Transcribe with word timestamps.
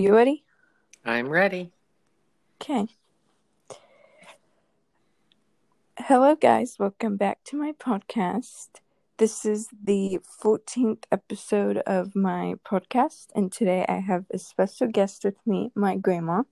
you 0.00 0.14
ready? 0.14 0.44
I'm 1.04 1.28
ready. 1.28 1.72
Okay. 2.56 2.88
Hello, 5.98 6.34
guys. 6.34 6.78
Welcome 6.78 7.18
back 7.18 7.44
to 7.44 7.56
my 7.58 7.72
podcast. 7.72 8.68
This 9.18 9.44
is 9.44 9.68
the 9.84 10.18
14th 10.42 11.04
episode 11.12 11.78
of 11.86 12.16
my 12.16 12.54
podcast, 12.64 13.26
and 13.34 13.52
today 13.52 13.84
I 13.90 13.96
have 13.98 14.24
a 14.30 14.38
special 14.38 14.86
guest 14.86 15.22
with 15.22 15.36
me, 15.46 15.70
my 15.74 15.96
grandma. 15.96 16.44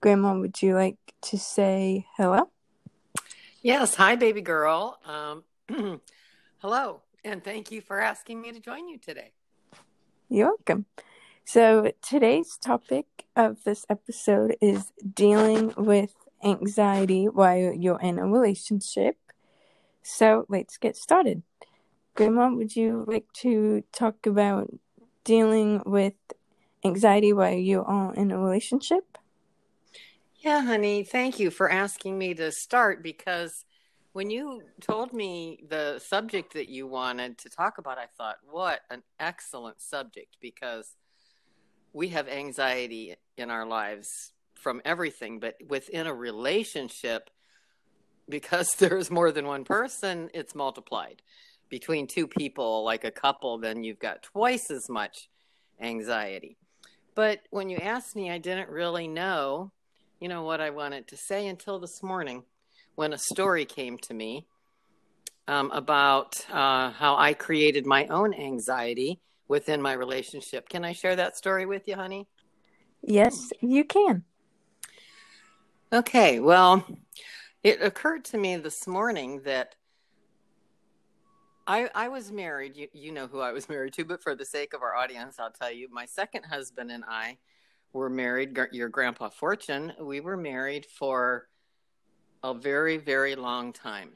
Grandma, 0.00 0.36
would 0.36 0.60
you 0.60 0.74
like 0.74 0.98
to 1.22 1.38
say 1.38 2.06
hello? 2.16 2.50
Yes. 3.62 3.94
Hi, 3.94 4.16
baby 4.16 4.40
girl. 4.40 4.98
Um, 5.06 5.44
hello, 6.58 7.02
and 7.24 7.44
thank 7.44 7.70
you 7.70 7.82
for 7.82 8.00
asking 8.00 8.40
me 8.40 8.50
to 8.50 8.58
join 8.58 8.88
you 8.88 8.98
today. 8.98 9.30
You're 10.28 10.48
welcome. 10.48 10.86
So, 11.52 11.90
today's 12.00 12.56
topic 12.58 13.06
of 13.34 13.64
this 13.64 13.84
episode 13.90 14.56
is 14.60 14.92
dealing 15.02 15.74
with 15.76 16.14
anxiety 16.44 17.24
while 17.24 17.74
you're 17.74 18.00
in 18.00 18.20
a 18.20 18.28
relationship. 18.28 19.16
So, 20.00 20.46
let's 20.48 20.76
get 20.76 20.96
started. 20.96 21.42
Grandma, 22.14 22.54
would 22.54 22.76
you 22.76 23.04
like 23.08 23.26
to 23.42 23.82
talk 23.90 24.26
about 24.26 24.70
dealing 25.24 25.82
with 25.84 26.14
anxiety 26.84 27.32
while 27.32 27.58
you 27.58 27.82
are 27.82 28.14
in 28.14 28.30
a 28.30 28.38
relationship? 28.38 29.18
Yeah, 30.36 30.62
honey. 30.62 31.02
Thank 31.02 31.40
you 31.40 31.50
for 31.50 31.68
asking 31.68 32.16
me 32.16 32.32
to 32.34 32.52
start 32.52 33.02
because 33.02 33.64
when 34.12 34.30
you 34.30 34.62
told 34.80 35.12
me 35.12 35.64
the 35.68 35.98
subject 35.98 36.52
that 36.52 36.68
you 36.68 36.86
wanted 36.86 37.38
to 37.38 37.48
talk 37.48 37.78
about, 37.78 37.98
I 37.98 38.06
thought, 38.16 38.36
what 38.48 38.82
an 38.88 39.02
excellent 39.18 39.80
subject 39.80 40.36
because 40.40 40.94
we 41.92 42.08
have 42.08 42.28
anxiety 42.28 43.16
in 43.36 43.50
our 43.50 43.66
lives 43.66 44.32
from 44.54 44.80
everything, 44.84 45.40
but 45.40 45.56
within 45.68 46.06
a 46.06 46.14
relationship, 46.14 47.30
because 48.28 48.74
there's 48.78 49.10
more 49.10 49.32
than 49.32 49.46
one 49.46 49.64
person, 49.64 50.30
it's 50.34 50.54
multiplied. 50.54 51.22
Between 51.68 52.06
two 52.06 52.26
people, 52.26 52.84
like 52.84 53.04
a 53.04 53.10
couple, 53.10 53.58
then 53.58 53.84
you've 53.84 54.00
got 54.00 54.22
twice 54.22 54.70
as 54.70 54.88
much 54.88 55.28
anxiety. 55.80 56.56
But 57.14 57.40
when 57.50 57.68
you 57.68 57.78
asked 57.78 58.16
me, 58.16 58.30
I 58.30 58.38
didn't 58.38 58.70
really 58.70 59.08
know, 59.08 59.72
you 60.20 60.28
know, 60.28 60.42
what 60.42 60.60
I 60.60 60.70
wanted 60.70 61.08
to 61.08 61.16
say 61.16 61.46
until 61.46 61.78
this 61.78 62.02
morning 62.02 62.44
when 62.94 63.12
a 63.12 63.18
story 63.18 63.64
came 63.64 63.98
to 63.98 64.14
me 64.14 64.46
um, 65.48 65.70
about 65.72 66.44
uh, 66.50 66.90
how 66.90 67.16
I 67.16 67.34
created 67.34 67.86
my 67.86 68.06
own 68.06 68.34
anxiety 68.34 69.20
within 69.50 69.82
my 69.82 69.92
relationship. 69.92 70.68
Can 70.68 70.84
I 70.84 70.92
share 70.92 71.16
that 71.16 71.36
story 71.36 71.66
with 71.66 71.88
you, 71.88 71.96
honey? 71.96 72.28
Yes, 73.02 73.52
you 73.60 73.82
can. 73.82 74.22
Okay, 75.92 76.38
well, 76.38 76.86
it 77.64 77.82
occurred 77.82 78.24
to 78.26 78.38
me 78.38 78.56
this 78.58 78.86
morning 78.86 79.40
that 79.44 79.74
I, 81.66 81.90
I 81.96 82.06
was 82.06 82.30
married. 82.30 82.76
You, 82.76 82.86
you 82.92 83.10
know 83.10 83.26
who 83.26 83.40
I 83.40 83.50
was 83.50 83.68
married 83.68 83.92
to, 83.94 84.04
but 84.04 84.22
for 84.22 84.36
the 84.36 84.44
sake 84.44 84.72
of 84.72 84.82
our 84.82 84.94
audience, 84.94 85.40
I'll 85.40 85.50
tell 85.50 85.72
you 85.72 85.88
my 85.90 86.06
second 86.06 86.44
husband 86.44 86.92
and 86.92 87.02
I 87.08 87.36
were 87.92 88.08
married. 88.08 88.56
Your 88.70 88.88
grandpa 88.88 89.30
Fortune, 89.30 89.92
we 90.00 90.20
were 90.20 90.36
married 90.36 90.86
for 90.86 91.48
a 92.44 92.54
very, 92.54 92.98
very 92.98 93.34
long 93.34 93.72
time. 93.72 94.10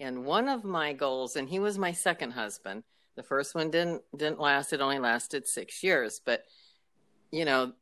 And 0.00 0.24
one 0.24 0.48
of 0.48 0.64
my 0.64 0.92
goals, 0.94 1.36
and 1.36 1.48
he 1.48 1.60
was 1.60 1.78
my 1.78 1.92
second 1.92 2.32
husband, 2.32 2.82
the 3.16 3.22
first 3.22 3.54
one 3.54 3.70
didn't 3.70 4.02
didn't 4.16 4.40
last. 4.40 4.72
It 4.72 4.80
only 4.80 4.98
lasted 4.98 5.46
six 5.46 5.82
years, 5.82 6.20
but 6.24 6.44
you 7.30 7.44
know, 7.44 7.72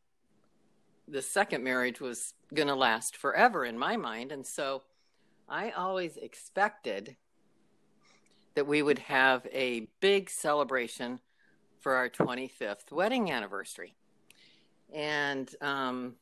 the 1.09 1.23
second 1.23 1.65
marriage 1.65 2.01
was 2.01 2.35
going 2.55 2.69
to 2.69 2.75
last 2.75 3.17
forever 3.17 3.65
in 3.65 3.79
my 3.79 3.97
mind, 3.97 4.33
and 4.33 4.47
so 4.47 4.83
I 5.49 5.71
always 5.71 6.17
expected 6.17 7.17
that 8.55 8.67
we 8.67 8.83
would 8.83 8.99
have 9.01 9.47
a 9.53 9.89
big 10.01 10.31
celebration 10.31 11.21
for 11.81 11.95
our 11.95 12.09
25th 12.09 12.91
wedding 12.91 13.31
anniversary, 13.31 13.95
and 14.93 15.49
um, 15.61 16.17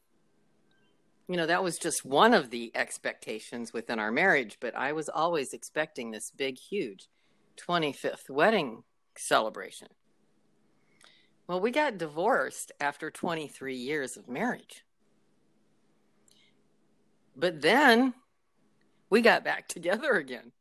you 1.29 1.37
know 1.37 1.47
that 1.47 1.65
was 1.65 1.79
just 1.79 2.05
one 2.05 2.35
of 2.35 2.51
the 2.51 2.71
expectations 2.75 3.73
within 3.73 3.99
our 3.99 4.13
marriage. 4.13 4.59
But 4.61 4.77
I 4.77 4.93
was 4.93 5.09
always 5.09 5.55
expecting 5.55 6.11
this 6.11 6.31
big, 6.31 6.59
huge 6.59 7.09
25th 7.59 8.29
wedding 8.29 8.85
celebration. 9.19 9.89
Well, 11.47 11.61
we 11.61 11.71
got 11.71 11.99
divorced 11.99 12.73
after 12.81 13.11
23 13.11 13.75
years 13.75 14.17
of 14.17 14.29
marriage. 14.29 14.85
But 17.35 17.63
then 17.63 18.15
we 19.09 19.23
got 19.23 19.45
back 19.45 19.69
together 19.69 20.13
again. 20.13 20.53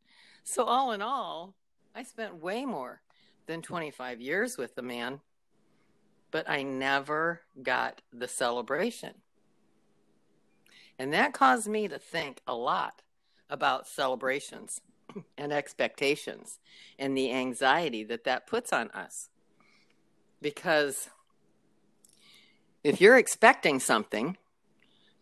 So, 0.44 0.64
all 0.64 0.94
in 0.94 1.02
all, 1.02 1.56
I 1.94 2.04
spent 2.04 2.42
way 2.42 2.64
more 2.64 3.02
than 3.48 3.62
25 3.62 4.22
years 4.22 4.58
with 4.58 4.76
the 4.76 4.82
man, 4.82 5.20
but 6.32 6.50
I 6.50 6.64
never 6.64 7.42
got 7.62 8.02
the 8.14 8.28
celebration. 8.28 9.16
And 11.00 11.14
that 11.14 11.34
caused 11.34 11.68
me 11.68 11.88
to 11.88 12.00
think 12.00 12.42
a 12.48 12.56
lot 12.56 13.02
about 13.50 13.88
celebrations 13.88 14.82
and 15.38 15.54
expectations 15.54 16.60
and 16.98 17.18
the 17.18 17.32
anxiety 17.32 18.04
that 18.04 18.24
that 18.24 18.48
puts 18.48 18.74
on 18.74 18.90
us. 18.92 19.30
Because 20.42 21.10
if 22.84 23.02
you're 23.02 23.18
expecting 23.18 23.80
something, 23.80 24.38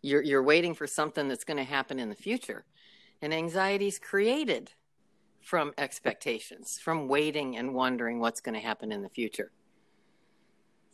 you're, 0.01 0.21
you're 0.21 0.43
waiting 0.43 0.73
for 0.73 0.87
something 0.87 1.27
that's 1.27 1.43
going 1.43 1.57
to 1.57 1.63
happen 1.63 1.99
in 1.99 2.09
the 2.09 2.15
future. 2.15 2.65
And 3.21 3.33
anxiety 3.33 3.87
is 3.87 3.97
created 3.97 4.71
from 5.41 5.73
expectations, 5.77 6.79
from 6.79 7.07
waiting 7.07 7.57
and 7.57 7.73
wondering 7.73 8.19
what's 8.19 8.41
going 8.41 8.55
to 8.55 8.65
happen 8.65 8.91
in 8.91 9.01
the 9.01 9.09
future. 9.09 9.51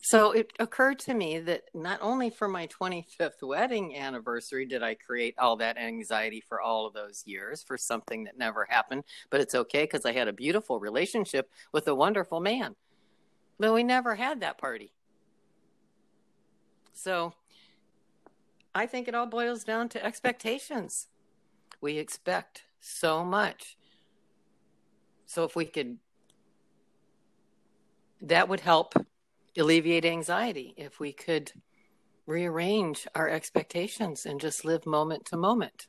So 0.04 0.32
it 0.32 0.52
occurred 0.60 0.98
to 1.00 1.14
me 1.14 1.40
that 1.42 1.66
not 1.76 2.00
only 2.02 2.32
for 2.32 2.48
my 2.48 2.68
25th 2.68 3.44
wedding 3.44 3.96
anniversary 3.96 4.66
did 4.66 4.82
I 4.82 4.96
create 4.96 5.36
all 5.38 5.56
that 5.58 5.78
anxiety 5.78 6.42
for 6.42 6.60
all 6.60 6.88
of 6.88 6.94
those 6.94 7.24
years 7.28 7.62
for 7.62 7.78
something 7.78 8.24
that 8.24 8.38
never 8.38 8.66
happened, 8.66 9.04
but 9.30 9.42
it's 9.42 9.54
okay 9.54 9.84
because 9.84 10.04
I 10.04 10.12
had 10.12 10.28
a 10.28 10.34
beautiful 10.34 10.80
relationship 10.80 11.52
with 11.72 11.88
a 11.88 11.94
wonderful 11.94 12.40
man. 12.40 12.76
But 13.60 13.74
we 13.74 13.84
never 13.84 14.16
had 14.16 14.42
that 14.42 14.58
party. 14.58 14.92
So 16.94 17.34
I 18.74 18.88
think 18.88 19.08
it 19.08 19.14
all 19.14 19.28
boils 19.28 19.64
down 19.64 19.88
to 19.90 20.04
expectations. 20.04 21.10
We 21.80 22.00
expect 22.00 22.64
so 22.80 23.24
much. 23.24 23.78
So 25.28 25.44
if 25.44 25.56
we 25.56 25.66
could, 25.66 26.00
that 28.20 28.50
would 28.50 28.62
help 28.62 28.96
alleviate 29.58 30.06
anxiety 30.06 30.74
if 30.78 31.00
we 31.00 31.12
could 31.12 31.52
rearrange 32.26 33.08
our 33.16 33.30
expectations 33.30 34.26
and 34.26 34.40
just 34.40 34.64
live 34.64 34.86
moment 34.86 35.26
to 35.26 35.38
moment. 35.38 35.88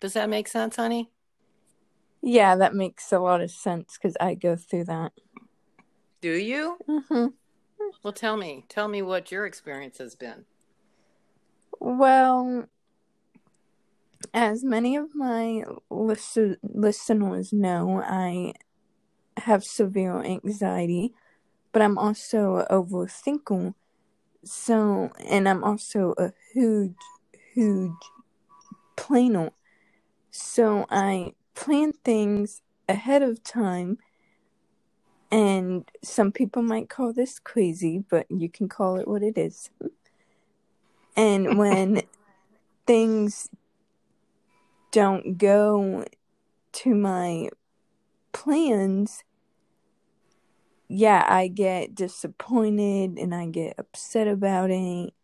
Does 0.00 0.14
that 0.14 0.30
make 0.30 0.48
sense, 0.48 0.76
honey? 0.76 1.10
Yeah, 2.22 2.56
that 2.56 2.74
makes 2.74 3.12
a 3.12 3.18
lot 3.18 3.40
of 3.40 3.50
sense 3.50 3.98
because 4.00 4.16
I 4.20 4.34
go 4.34 4.56
through 4.56 4.84
that. 4.84 5.12
Do 6.20 6.32
you? 6.32 6.78
Mm-hmm. 6.88 7.26
Well, 8.02 8.12
tell 8.12 8.36
me. 8.36 8.64
Tell 8.68 8.88
me 8.88 9.02
what 9.02 9.32
your 9.32 9.44
experience 9.44 9.98
has 9.98 10.14
been. 10.14 10.44
Well, 11.80 12.66
as 14.32 14.62
many 14.62 14.96
of 14.96 15.14
my 15.14 15.64
listen- 15.90 16.58
listeners 16.62 17.52
know, 17.52 18.02
I 18.04 18.54
have 19.36 19.64
severe 19.64 20.22
anxiety 20.22 21.12
but 21.72 21.82
I'm 21.82 21.98
also 21.98 22.56
a 22.56 22.66
overthinker. 22.66 23.74
So, 24.44 25.10
and 25.26 25.48
I'm 25.48 25.64
also 25.64 26.14
a 26.18 26.32
huge, 26.52 26.96
huge 27.54 27.92
planner. 28.96 29.50
So 30.30 30.86
I 30.90 31.34
plan 31.54 31.92
things 32.04 32.62
ahead 32.88 33.22
of 33.22 33.42
time. 33.42 33.98
And 35.30 35.90
some 36.02 36.30
people 36.30 36.62
might 36.62 36.90
call 36.90 37.12
this 37.12 37.38
crazy, 37.38 38.04
but 38.10 38.26
you 38.30 38.50
can 38.50 38.68
call 38.68 38.96
it 38.96 39.08
what 39.08 39.22
it 39.22 39.38
is. 39.38 39.70
And 41.16 41.56
when 41.58 42.02
things 42.86 43.48
don't 44.90 45.38
go 45.38 46.04
to 46.72 46.94
my 46.94 47.48
plans, 48.32 49.24
yeah, 50.94 51.24
I 51.28 51.48
get 51.48 51.94
disappointed 51.94 53.18
and 53.18 53.34
I 53.34 53.46
get 53.46 53.74
upset 53.78 54.28
about 54.28 54.70
it 54.70 55.14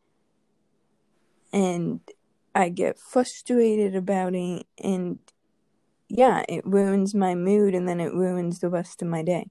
and 1.52 2.00
I 2.54 2.68
get 2.70 2.98
frustrated 2.98 3.94
about 3.94 4.34
it 4.34 4.66
and 4.82 5.18
yeah, 6.08 6.42
it 6.48 6.66
ruins 6.66 7.14
my 7.14 7.34
mood 7.34 7.74
and 7.74 7.86
then 7.86 8.00
it 8.00 8.14
ruins 8.14 8.60
the 8.60 8.70
rest 8.70 9.02
of 9.02 9.08
my 9.08 9.22
day. 9.22 9.50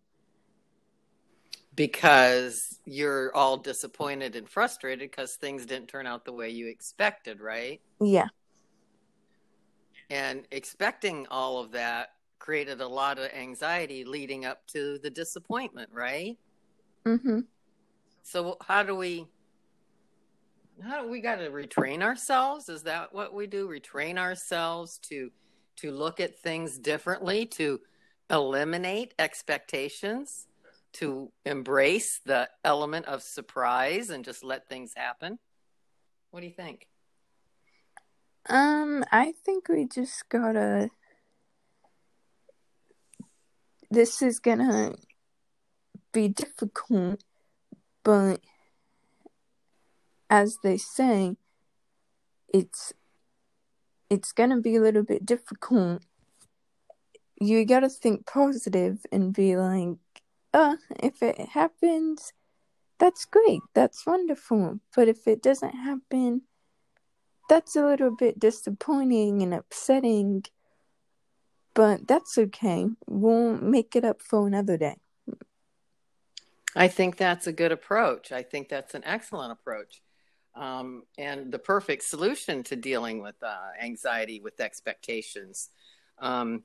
because 1.77 2.79
you're 2.85 3.33
all 3.35 3.55
disappointed 3.55 4.35
and 4.35 4.49
frustrated 4.49 5.11
because 5.11 5.35
things 5.35 5.65
didn't 5.65 5.87
turn 5.87 6.07
out 6.07 6.25
the 6.25 6.33
way 6.33 6.49
you 6.49 6.67
expected, 6.67 7.39
right? 7.39 7.79
Yeah. 8.01 8.27
And 10.09 10.47
expecting 10.51 11.27
all 11.29 11.59
of 11.59 11.71
that 11.73 12.09
created 12.39 12.81
a 12.81 12.87
lot 12.87 13.17
of 13.17 13.31
anxiety 13.31 14.03
leading 14.03 14.45
up 14.45 14.65
to 14.67 14.99
the 14.99 15.09
disappointment, 15.09 15.89
right? 15.91 16.37
Mhm. 17.05 17.45
So 18.23 18.57
how 18.61 18.83
do 18.83 18.95
we 18.95 19.27
how 20.83 21.01
do 21.01 21.09
we 21.09 21.21
got 21.21 21.37
to 21.37 21.49
retrain 21.49 22.03
ourselves? 22.03 22.69
Is 22.69 22.83
that 22.83 23.11
what 23.11 23.33
we 23.33 23.47
do? 23.47 23.67
Retrain 23.67 24.17
ourselves 24.17 24.99
to 25.09 25.31
to 25.77 25.91
look 25.91 26.19
at 26.19 26.39
things 26.39 26.77
differently, 26.77 27.45
to 27.45 27.79
eliminate 28.29 29.13
expectations, 29.19 30.47
to 30.93 31.31
embrace 31.45 32.19
the 32.25 32.49
element 32.63 33.05
of 33.05 33.21
surprise 33.21 34.09
and 34.09 34.25
just 34.25 34.43
let 34.43 34.67
things 34.67 34.93
happen? 34.95 35.39
What 36.31 36.41
do 36.41 36.47
you 36.47 36.53
think? 36.53 36.87
Um, 38.49 39.03
I 39.11 39.33
think 39.43 39.69
we 39.69 39.85
just 39.85 40.29
gotta. 40.29 40.89
This 43.89 44.21
is 44.21 44.39
gonna 44.39 44.95
be 46.11 46.27
difficult, 46.27 47.23
but 48.03 48.41
as 50.29 50.57
they 50.61 50.77
say, 50.77 51.37
it's 52.53 52.93
it's 54.09 54.31
gonna 54.33 54.59
be 54.59 54.75
a 54.75 54.81
little 54.81 55.03
bit 55.03 55.25
difficult. 55.25 56.03
You 57.39 57.65
gotta 57.65 57.89
think 57.89 58.25
positive 58.25 59.05
and 59.11 59.33
be 59.33 59.55
like, 59.55 59.97
"Uh, 60.53 60.77
if 60.99 61.23
it 61.23 61.39
happens, 61.49 62.33
that's 62.99 63.25
great, 63.25 63.61
that's 63.73 64.05
wonderful." 64.05 64.79
But 64.95 65.07
if 65.07 65.27
it 65.27 65.41
doesn't 65.41 65.75
happen, 65.75 66.41
that's 67.47 67.75
a 67.75 67.85
little 67.85 68.11
bit 68.11 68.39
disappointing 68.39 69.41
and 69.41 69.53
upsetting. 69.53 70.43
But 71.77 72.07
that's 72.07 72.39
okay. 72.39 72.87
We'll 73.05 73.55
make 73.55 73.95
it 73.95 74.03
up 74.03 74.23
for 74.23 74.47
another 74.47 74.77
day. 74.77 74.95
I 76.75 76.87
think 76.87 77.17
that's 77.17 77.45
a 77.45 77.53
good 77.53 77.71
approach. 77.71 78.31
I 78.31 78.41
think 78.41 78.67
that's 78.67 78.95
an 78.95 79.03
excellent 79.05 79.51
approach. 79.51 80.01
Um, 80.55 81.03
and 81.19 81.51
the 81.51 81.59
perfect 81.59 82.01
solution 82.01 82.63
to 82.63 82.75
dealing 82.75 83.21
with 83.21 83.35
uh, 83.43 83.57
anxiety 83.79 84.39
with 84.39 84.59
expectations. 84.59 85.69
Um, 86.17 86.63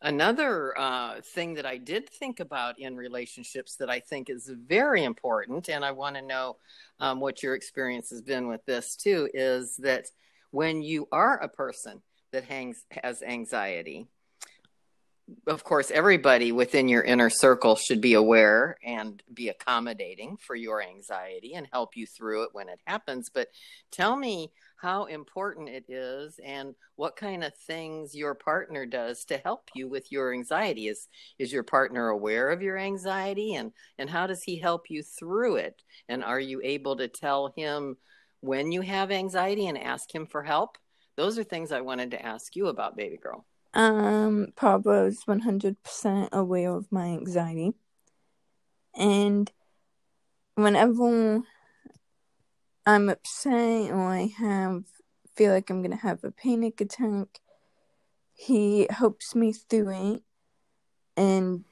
another 0.00 0.78
uh, 0.78 1.22
thing 1.22 1.54
that 1.54 1.66
I 1.66 1.76
did 1.76 2.08
think 2.08 2.38
about 2.38 2.78
in 2.78 2.96
relationships 2.96 3.74
that 3.80 3.90
I 3.90 3.98
think 3.98 4.30
is 4.30 4.48
very 4.48 5.02
important, 5.02 5.70
and 5.70 5.84
I 5.84 5.90
want 5.90 6.14
to 6.14 6.22
know 6.22 6.58
um, 7.00 7.18
what 7.18 7.42
your 7.42 7.56
experience 7.56 8.10
has 8.10 8.22
been 8.22 8.46
with 8.46 8.64
this 8.64 8.94
too, 8.94 9.28
is 9.34 9.74
that 9.78 10.06
when 10.52 10.82
you 10.82 11.08
are 11.10 11.38
a 11.38 11.48
person 11.48 12.00
that 12.30 12.44
hangs, 12.44 12.84
has 13.02 13.24
anxiety, 13.24 14.06
of 15.46 15.64
course, 15.64 15.90
everybody 15.90 16.52
within 16.52 16.88
your 16.88 17.02
inner 17.02 17.30
circle 17.30 17.76
should 17.76 18.00
be 18.00 18.14
aware 18.14 18.76
and 18.84 19.22
be 19.32 19.48
accommodating 19.48 20.36
for 20.36 20.54
your 20.54 20.82
anxiety 20.82 21.54
and 21.54 21.68
help 21.72 21.96
you 21.96 22.06
through 22.06 22.44
it 22.44 22.50
when 22.52 22.68
it 22.68 22.80
happens. 22.86 23.30
But 23.32 23.48
tell 23.90 24.16
me 24.16 24.52
how 24.76 25.04
important 25.04 25.68
it 25.68 25.84
is 25.88 26.40
and 26.44 26.74
what 26.96 27.16
kind 27.16 27.44
of 27.44 27.52
things 27.54 28.14
your 28.14 28.34
partner 28.34 28.84
does 28.84 29.24
to 29.26 29.38
help 29.38 29.70
you 29.74 29.88
with 29.88 30.10
your 30.10 30.32
anxiety. 30.32 30.88
Is 30.88 31.08
is 31.38 31.52
your 31.52 31.62
partner 31.62 32.08
aware 32.08 32.50
of 32.50 32.62
your 32.62 32.78
anxiety 32.78 33.54
and 33.54 33.72
and 33.98 34.10
how 34.10 34.26
does 34.26 34.42
he 34.42 34.58
help 34.58 34.90
you 34.90 35.02
through 35.02 35.56
it? 35.56 35.82
And 36.08 36.24
are 36.24 36.40
you 36.40 36.60
able 36.64 36.96
to 36.96 37.08
tell 37.08 37.52
him 37.56 37.96
when 38.40 38.72
you 38.72 38.80
have 38.80 39.10
anxiety 39.10 39.66
and 39.68 39.78
ask 39.78 40.12
him 40.12 40.26
for 40.26 40.42
help? 40.42 40.78
Those 41.16 41.38
are 41.38 41.44
things 41.44 41.72
I 41.72 41.82
wanted 41.82 42.10
to 42.12 42.24
ask 42.24 42.56
you 42.56 42.68
about, 42.68 42.96
baby 42.96 43.18
girl. 43.18 43.46
Um, 43.74 44.48
Pablo 44.56 45.06
is 45.06 45.24
100% 45.26 46.28
aware 46.32 46.74
of 46.74 46.92
my 46.92 47.06
anxiety. 47.06 47.72
And 48.94 49.50
whenever 50.54 51.42
I'm 52.84 53.08
upset 53.08 53.90
or 53.90 54.08
I 54.08 54.32
have 54.38 54.84
feel 55.34 55.52
like 55.52 55.70
I'm 55.70 55.80
going 55.82 55.96
to 55.96 56.02
have 56.02 56.24
a 56.24 56.30
panic 56.30 56.80
attack, 56.80 57.40
he 58.34 58.86
helps 58.90 59.34
me 59.34 59.52
through 59.52 60.14
it. 60.14 60.22
And 61.16 61.64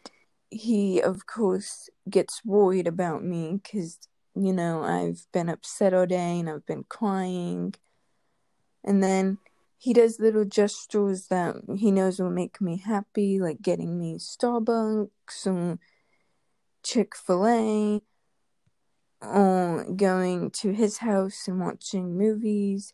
he, 0.50 1.00
of 1.00 1.26
course, 1.26 1.88
gets 2.08 2.44
worried 2.44 2.86
about 2.86 3.24
me 3.24 3.60
because, 3.62 3.98
you 4.34 4.52
know, 4.52 4.82
I've 4.82 5.26
been 5.32 5.48
upset 5.48 5.94
all 5.94 6.06
day 6.06 6.40
and 6.40 6.48
I've 6.48 6.66
been 6.66 6.84
crying. 6.88 7.74
And 8.84 9.02
then 9.02 9.38
he 9.80 9.94
does 9.94 10.20
little 10.20 10.44
gestures 10.44 11.28
that 11.28 11.56
he 11.78 11.90
knows 11.90 12.20
will 12.20 12.28
make 12.28 12.60
me 12.60 12.76
happy, 12.76 13.40
like 13.40 13.62
getting 13.62 13.98
me 13.98 14.18
Starbucks 14.18 15.46
or 15.46 15.78
Chick 16.82 17.16
fil 17.16 17.46
A, 17.46 18.02
or 19.22 19.80
um, 19.80 19.96
going 19.96 20.50
to 20.50 20.72
his 20.72 20.98
house 20.98 21.48
and 21.48 21.60
watching 21.60 22.18
movies. 22.18 22.92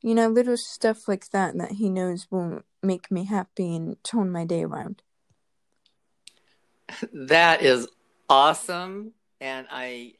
You 0.00 0.14
know, 0.14 0.28
little 0.28 0.56
stuff 0.56 1.08
like 1.08 1.28
that 1.30 1.58
that 1.58 1.72
he 1.72 1.90
knows 1.90 2.28
will 2.30 2.62
make 2.84 3.10
me 3.10 3.24
happy 3.24 3.74
and 3.74 3.96
turn 4.04 4.30
my 4.30 4.44
day 4.44 4.62
around. 4.62 5.02
That 7.12 7.62
is 7.62 7.88
awesome. 8.28 9.14
And 9.40 9.66
I 9.72 10.14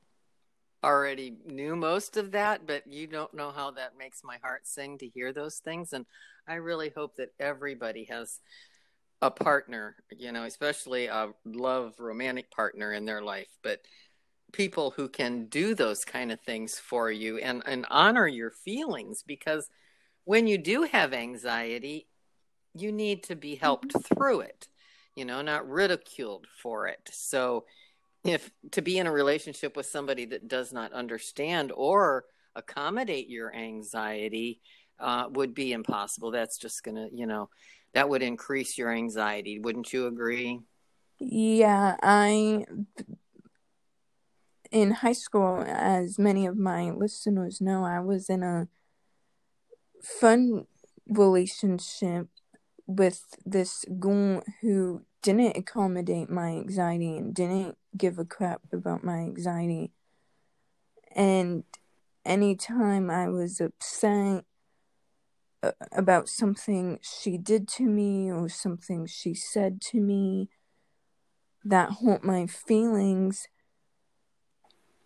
already 0.84 1.36
knew 1.46 1.75
most 1.76 2.16
of 2.16 2.32
that, 2.32 2.66
but 2.66 2.86
you 2.86 3.06
don't 3.06 3.34
know 3.34 3.50
how 3.50 3.72
that 3.72 3.98
makes 3.98 4.22
my 4.25 4.36
heart 4.42 4.66
sing 4.66 4.98
to 4.98 5.08
hear 5.08 5.32
those 5.32 5.58
things. 5.58 5.92
And 5.92 6.06
I 6.46 6.54
really 6.54 6.90
hope 6.94 7.16
that 7.16 7.34
everybody 7.40 8.04
has 8.04 8.40
a 9.20 9.30
partner, 9.30 9.96
you 10.16 10.30
know, 10.32 10.44
especially 10.44 11.06
a 11.06 11.30
love 11.44 11.94
romantic 11.98 12.50
partner 12.50 12.92
in 12.92 13.04
their 13.04 13.22
life, 13.22 13.50
but 13.62 13.80
people 14.52 14.92
who 14.96 15.08
can 15.08 15.46
do 15.46 15.75
those 15.75 16.04
kind 16.04 16.32
of 16.32 16.40
things 16.40 16.78
for 16.78 17.10
you 17.10 17.38
and, 17.38 17.62
and 17.66 17.84
honor 17.90 18.26
your 18.26 18.50
feelings 18.50 19.22
because 19.26 19.69
when 20.25 20.46
you 20.46 20.58
do 20.58 20.82
have 20.82 21.12
anxiety, 21.12 22.06
you 22.75 22.92
need 22.92 23.25
to 23.25 23.34
be 23.34 23.56
helped 23.56 23.88
mm-hmm. 23.88 24.14
through 24.14 24.40
it, 24.40 24.69
you 25.16 25.25
know, 25.25 25.42
not 25.42 25.69
ridiculed 25.69 26.46
for 26.62 26.86
it. 26.86 27.00
So, 27.10 27.64
if 28.28 28.50
to 28.72 28.82
be 28.82 28.98
in 28.98 29.06
a 29.06 29.12
relationship 29.12 29.76
with 29.76 29.86
somebody 29.86 30.25
that 30.26 30.48
does 30.48 30.72
not 30.72 30.92
understand 30.92 31.72
or 31.75 32.25
accommodate 32.54 33.28
your 33.28 33.54
anxiety 33.54 34.61
uh, 34.99 35.26
would 35.30 35.54
be 35.54 35.73
impossible. 35.73 36.30
That's 36.30 36.58
just 36.58 36.82
gonna, 36.82 37.08
you 37.12 37.26
know, 37.26 37.49
that 37.94 38.08
would 38.08 38.23
increase 38.23 38.76
your 38.76 38.92
anxiety. 38.92 39.58
Wouldn't 39.58 39.92
you 39.92 40.06
agree? 40.06 40.61
Yeah, 41.18 41.97
I 42.02 42.64
in 44.70 44.90
high 44.90 45.12
school, 45.12 45.64
as 45.66 46.18
many 46.18 46.47
of 46.47 46.56
my 46.56 46.90
listeners 46.90 47.61
know, 47.61 47.85
I 47.85 48.00
was 48.00 48.28
in 48.28 48.42
a 48.42 48.68
fun 50.02 50.66
relationship 51.08 52.28
with 52.87 53.25
this 53.44 53.85
girl 53.99 54.42
who 54.61 55.02
didn't 55.23 55.56
accommodate 55.56 56.30
my 56.30 56.49
anxiety 56.49 57.16
and 57.16 57.35
didn't 57.35 57.77
give 57.97 58.18
a 58.18 58.25
crap 58.25 58.61
about 58.73 59.04
my 59.04 59.18
anxiety. 59.18 59.92
And 61.14 61.64
anytime 62.25 63.11
I 63.11 63.28
was 63.28 63.61
upset 63.61 64.45
uh, 65.62 65.73
about 65.92 66.28
something 66.28 66.99
she 67.02 67.38
did 67.38 67.66
to 67.68 67.85
me 67.85 68.30
or 68.30 68.49
something 68.49 69.07
she 69.07 69.35
said 69.35 69.80
to 69.83 70.00
me 70.00 70.49
that 71.64 71.97
hurt 72.02 72.23
my 72.23 72.47
feelings, 72.47 73.49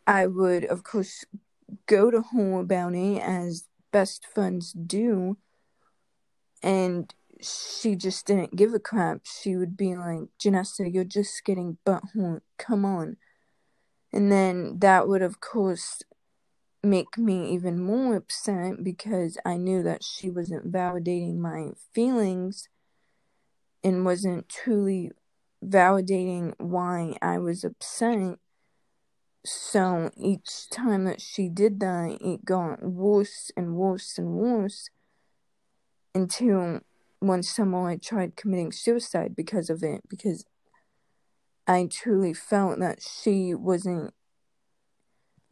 I 0.07 0.27
would, 0.27 0.65
of 0.65 0.83
course, 0.83 1.25
go 1.87 2.11
to 2.11 2.23
her 2.23 2.61
about 2.61 2.95
it 2.95 3.23
as 3.23 3.69
best 3.93 4.27
friends 4.27 4.73
do. 4.73 5.39
And 6.62 7.12
she 7.43 7.97
just 7.97 8.27
didn't 8.27 8.57
give 8.57 8.75
a 8.75 8.79
crap. 8.79 9.23
She 9.25 9.57
would 9.57 9.77
be 9.77 9.95
like, 9.95 10.29
Janessa, 10.43 10.93
you're 10.93 11.05
just 11.05 11.45
getting 11.45 11.79
butthurt. 11.87 12.41
Come 12.59 12.85
on. 12.85 13.17
And 14.13 14.31
then 14.31 14.79
that 14.81 15.09
would, 15.09 15.23
of 15.23 15.41
course, 15.41 16.03
make 16.83 17.17
me 17.17 17.53
even 17.53 17.83
more 17.83 18.17
upset 18.17 18.83
because 18.83 19.39
I 19.45 19.57
knew 19.57 19.83
that 19.83 20.03
she 20.03 20.31
wasn't 20.31 20.73
validating 20.73 21.37
my 21.37 21.71
feelings 21.95 22.69
and 23.85 24.05
wasn't 24.05 24.49
truly 24.49 25.13
validating 25.65 26.55
why 26.59 27.17
I 27.23 27.39
was 27.39 27.65
upset. 27.65 28.39
So 29.45 30.11
each 30.17 30.69
time 30.71 31.05
that 31.05 31.21
she 31.21 31.49
did 31.49 31.81
that, 31.81 32.19
it 32.21 32.45
got 32.45 32.83
worse 32.83 33.51
and 33.57 33.75
worse 33.75 34.19
and 34.19 34.35
worse 34.35 34.89
until 36.15 36.81
one 37.23 37.43
someone 37.43 37.99
tried 38.00 38.37
committing 38.37 38.73
suicide 38.73 39.35
because 39.37 39.71
of 39.71 39.83
it, 39.83 40.02
because 40.09 40.45
I 41.67 41.87
truly 41.91 42.35
felt 42.35 42.81
that 42.81 43.00
she 43.02 43.55
wasn't 43.55 44.12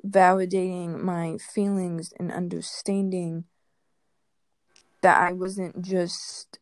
validating 0.04 1.00
my 1.00 1.36
feelings 1.38 2.12
and 2.18 2.32
understanding 2.32 3.44
that 5.02 5.20
I 5.20 5.32
wasn't 5.32 5.82
just 5.82 6.58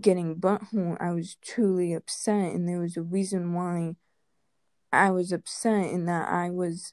getting 0.00 0.36
butthole. 0.36 0.96
I 1.00 1.12
was 1.12 1.36
truly 1.42 1.92
upset, 1.92 2.52
and 2.52 2.68
there 2.68 2.80
was 2.80 2.96
a 2.96 3.02
reason 3.02 3.54
why 3.54 3.96
I 4.92 5.10
was 5.10 5.32
upset, 5.32 5.92
and 5.92 6.08
that 6.08 6.28
I 6.28 6.50
was 6.50 6.92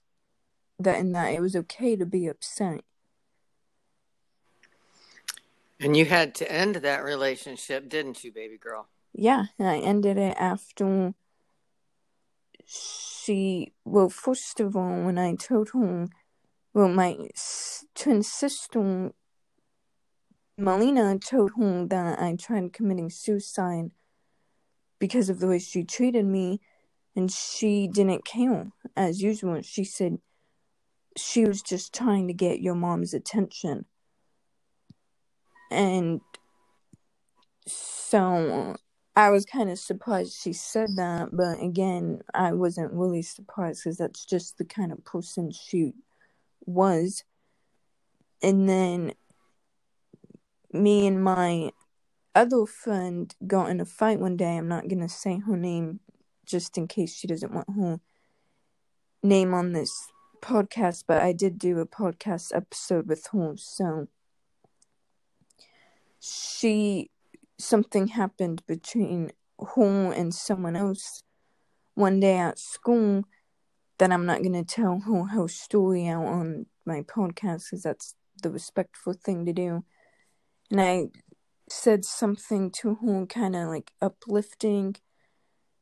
that 0.79 0.99
and 0.99 1.15
that 1.15 1.33
it 1.33 1.41
was 1.41 1.55
okay 1.55 1.95
to 1.95 2.05
be 2.05 2.27
upset. 2.27 2.81
And 5.79 5.95
you 5.95 6.05
had 6.05 6.33
to 6.35 6.51
end 6.51 6.75
that 6.75 7.03
relationship, 7.03 7.87
didn't 7.89 8.23
you, 8.23 8.31
baby 8.31 8.57
girl? 8.57 8.87
Yeah, 9.13 9.45
and 9.59 9.67
I 9.67 9.77
ended 9.77 10.17
it 10.17 10.35
after 10.39 11.13
she. 12.65 13.73
Well, 13.85 14.09
first 14.09 14.59
of 14.59 14.75
all, 14.75 15.03
when 15.03 15.17
I 15.17 15.35
told 15.35 15.69
her, 15.73 16.07
well, 16.73 16.89
my 16.89 17.17
twin 17.95 18.23
sister 18.23 19.11
Melina 20.59 21.19
told 21.19 21.51
her 21.59 21.85
that 21.85 22.19
I 22.19 22.35
tried 22.35 22.73
committing 22.73 23.11
suicide 23.11 23.91
because 24.97 25.29
of 25.29 25.39
the 25.39 25.47
way 25.47 25.59
she 25.59 25.83
treated 25.83 26.25
me, 26.25 26.61
and 27.15 27.31
she 27.31 27.87
didn't 27.87 28.25
care. 28.25 28.71
As 28.95 29.21
usual, 29.21 29.61
she 29.61 29.83
said 29.83 30.17
she 31.15 31.45
was 31.45 31.61
just 31.61 31.93
trying 31.93 32.27
to 32.27 32.33
get 32.33 32.59
your 32.59 32.73
mom's 32.73 33.13
attention. 33.13 33.85
And 35.69 36.21
so 37.65 38.75
I 39.15 39.29
was 39.29 39.45
kind 39.45 39.69
of 39.69 39.79
surprised 39.79 40.39
she 40.41 40.53
said 40.53 40.95
that, 40.95 41.29
but 41.33 41.61
again, 41.61 42.21
I 42.33 42.53
wasn't 42.53 42.93
really 42.93 43.21
surprised 43.21 43.81
because 43.83 43.97
that's 43.97 44.25
just 44.25 44.57
the 44.57 44.65
kind 44.65 44.91
of 44.91 45.03
person 45.03 45.51
she 45.51 45.93
was. 46.65 47.23
And 48.41 48.69
then 48.69 49.13
me 50.71 51.07
and 51.07 51.23
my 51.23 51.71
other 52.35 52.65
friend 52.65 53.33
got 53.47 53.69
in 53.69 53.81
a 53.81 53.85
fight 53.85 54.19
one 54.19 54.37
day. 54.37 54.57
I'm 54.57 54.67
not 54.67 54.87
gonna 54.87 55.09
say 55.09 55.39
her 55.39 55.57
name 55.57 55.99
just 56.45 56.77
in 56.77 56.87
case 56.87 57.15
she 57.15 57.27
doesn't 57.27 57.53
want 57.53 57.67
her 57.75 57.99
name 59.23 59.53
on 59.53 59.73
this 59.73 59.91
podcast, 60.41 61.05
but 61.07 61.21
I 61.21 61.33
did 61.33 61.57
do 61.57 61.79
a 61.79 61.85
podcast 61.87 62.55
episode 62.55 63.07
with 63.07 63.27
her, 63.33 63.55
so 63.57 64.07
she 66.29 67.09
something 67.59 68.07
happened 68.07 68.61
between 68.67 69.31
her 69.75 70.11
and 70.11 70.33
someone 70.33 70.75
else 70.75 71.23
one 71.95 72.19
day 72.19 72.37
at 72.37 72.59
school 72.59 73.23
that 73.97 74.11
I'm 74.11 74.25
not 74.25 74.43
gonna 74.43 74.63
tell 74.63 74.99
her 74.99 75.23
whole 75.23 75.47
story 75.47 76.07
out 76.07 76.25
on 76.25 76.67
my 76.85 77.01
podcast 77.01 77.65
because 77.65 77.83
that's 77.83 78.15
the 78.43 78.51
respectful 78.51 79.13
thing 79.13 79.45
to 79.45 79.53
do 79.53 79.83
and 80.69 80.81
I 80.81 81.07
said 81.69 82.05
something 82.05 82.71
to 82.81 82.95
her 82.95 83.25
kind 83.25 83.55
of 83.55 83.67
like 83.69 83.91
uplifting 84.01 84.95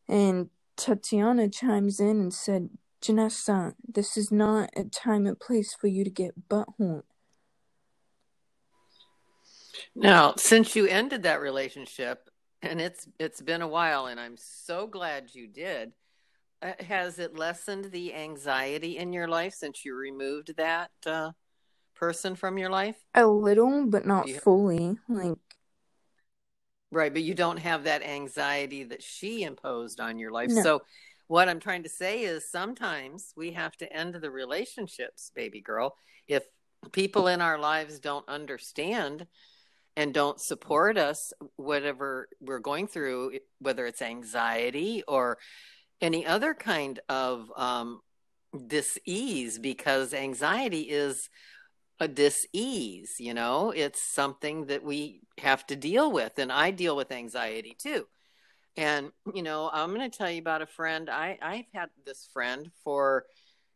and 0.08 0.50
Tatiana 0.75 1.50
chimes 1.50 2.00
in 2.00 2.20
and 2.20 2.34
said, 2.34 2.70
Janessa, 3.02 3.74
this 3.88 4.18
is 4.18 4.32
not 4.32 4.70
a 4.75 4.84
time 4.86 5.25
and 5.25 5.40
place 5.40 5.74
for 5.74 5.88
you 5.88 6.04
to 6.04 6.10
get 6.10 6.50
butthurt. 6.50 7.04
Now, 9.96 10.36
since 10.38 10.75
you 10.75 10.86
ended 10.88 11.24
that 11.24 11.42
relationship, 11.42 12.30
and 12.62 12.82
it's 12.82 13.08
it's 13.20 13.42
been 13.42 13.62
a 13.62 13.68
while, 13.68 14.08
and 14.08 14.20
I'm 14.20 14.38
so 14.38 14.88
glad 14.88 15.34
you 15.34 15.48
did. 15.48 15.94
Uh, 16.62 16.74
has 16.80 17.20
it 17.20 17.38
lessened 17.38 17.86
the 17.92 18.14
anxiety 18.14 18.98
in 18.98 19.14
your 19.14 19.28
life 19.28 19.54
since 19.54 19.86
you 19.86 19.96
removed 19.96 20.56
that 20.58 20.92
uh, 21.06 21.32
person 21.96 22.36
from 22.36 22.58
your 22.58 22.70
life? 22.70 22.98
A 23.14 23.25
little, 23.25 23.86
but 23.86 24.06
not 24.06 24.28
you... 24.28 24.40
fully. 24.40 24.98
Like 25.08 25.38
Right, 26.92 27.12
but 27.12 27.24
you 27.24 27.34
don't 27.34 27.58
have 27.58 27.84
that 27.84 28.04
anxiety 28.04 28.84
that 28.86 29.04
she 29.04 29.44
imposed 29.44 30.00
on 30.00 30.18
your 30.18 30.32
life. 30.32 30.50
No. 30.50 30.62
So 30.62 30.82
what 31.28 31.50
I'm 31.50 31.60
trying 31.60 31.84
to 31.84 31.90
say 31.90 32.24
is 32.24 32.50
sometimes 32.50 33.34
we 33.36 33.52
have 33.52 33.75
to 33.78 33.94
end 33.94 34.16
the 34.16 34.32
relationships, 34.32 35.32
baby 35.36 35.60
girl, 35.60 35.96
if 36.28 36.44
people 36.94 37.28
in 37.28 37.42
our 37.42 37.58
lives 37.58 38.00
don't 38.00 38.28
understand 38.30 39.28
and 39.96 40.14
don't 40.14 40.42
support 40.42 40.98
us 40.98 41.34
whatever 41.56 42.28
we're 42.42 42.60
going 42.60 42.88
through 42.88 43.40
whether 43.60 43.86
it's 43.86 44.02
anxiety 44.02 45.04
or 45.08 45.38
any 46.02 46.25
other 46.25 46.54
kind 46.54 47.00
of 47.08 47.52
um, 47.56 48.02
dis-ease 48.68 49.60
because 49.60 50.14
anxiety 50.14 50.82
is 50.82 51.30
a 52.00 52.08
dis-ease 52.08 53.16
you 53.20 53.34
know? 53.34 53.72
It's 53.72 54.02
something 54.02 54.66
that 54.66 54.84
we 54.84 55.22
have 55.40 55.66
to 55.68 55.75
deal 55.75 56.12
with 56.12 56.38
and 56.40 56.52
i 56.52 56.72
deal 56.72 56.96
with 56.96 57.12
anxiety 57.12 57.75
too. 57.78 58.06
And 58.78 59.12
you 59.34 59.44
know 59.44 59.70
i'm 59.72 59.94
going 59.94 60.10
to 60.10 60.18
tell 60.18 60.30
you 60.30 60.40
about 60.40 60.62
a 60.62 60.68
friend. 60.68 61.10
I 61.10 61.38
i've 61.42 61.72
had 61.74 61.90
this 62.06 62.28
friend 62.34 62.70
for 62.84 63.25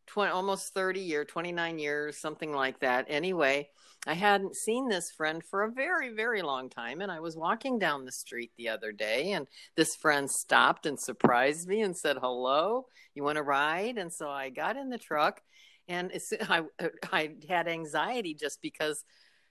20 0.09 0.31
almost 0.31 0.73
30 0.73 0.99
years 0.99 1.27
29 1.29 1.79
years 1.79 2.19
something 2.19 2.53
like 2.53 2.79
that. 2.79 3.05
Anyway 3.09 3.69
i 4.07 4.13
hadn't 4.13 4.55
seen 4.55 4.87
this 4.87 5.11
friend 5.11 5.43
for 5.43 5.63
a 5.63 5.71
very 5.71 6.13
very 6.13 6.41
long 6.41 6.69
time 6.69 7.01
and 7.01 7.11
i 7.11 7.19
was 7.19 7.35
walking 7.35 7.77
down 7.77 8.05
the 8.05 8.11
street 8.13 8.49
the 8.57 8.69
other 8.69 8.93
day 8.93 9.33
and 9.33 9.45
this 9.75 9.93
friend 9.95 10.31
stopped 10.31 10.85
and 10.85 10.97
surprised 10.97 11.67
me 11.67 11.81
and 11.81 11.97
said 11.97 12.15
hello 12.21 12.85
you 13.13 13.23
want 13.23 13.35
to 13.35 13.43
ride? 13.43 13.97
And 13.97 14.13
so 14.13 14.29
i 14.29 14.49
got 14.49 14.77
in 14.77 14.89
the 14.89 14.97
truck 14.97 15.41
and 15.89 16.11
I 16.49 16.63
I 17.11 17.31
had 17.49 17.67
anxiety 17.67 18.33
just 18.33 18.61
because 18.61 19.03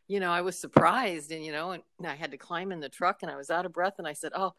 you 0.07 0.21
know 0.21 0.31
I 0.31 0.41
was 0.41 0.59
surprised 0.59 1.31
and 1.31 1.45
you 1.45 1.53
know 1.53 1.73
and 1.73 1.83
I 2.03 2.15
had 2.15 2.31
to 2.31 2.39
climb 2.39 2.73
in 2.73 2.81
the 2.81 2.89
truck 2.89 3.19
and 3.23 3.31
I 3.31 3.37
was 3.37 3.51
out 3.51 3.67
of 3.67 3.73
breath 3.73 3.95
and 3.99 4.09
I 4.09 4.15
said 4.15 4.33
oh 4.35 4.55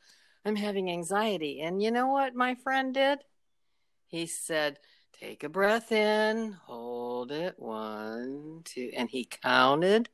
I'm 0.46 0.56
having 0.56 0.89
anxiety. 0.89 1.62
And 1.62 1.82
you 1.82 1.91
know 1.91 2.08
what 2.08 2.36
my 2.36 2.56
friend 2.56 2.94
did? 2.94 3.20
He 4.08 4.25
said 4.25 4.79
take 5.13 5.44
a 5.44 5.50
breath 5.50 5.92
in 5.92 6.54
hold 6.66 7.32
it 7.32 7.56
one 7.58 8.62
two 8.66 8.92
and 8.96 9.10
he 9.10 9.25
counted 9.25 10.10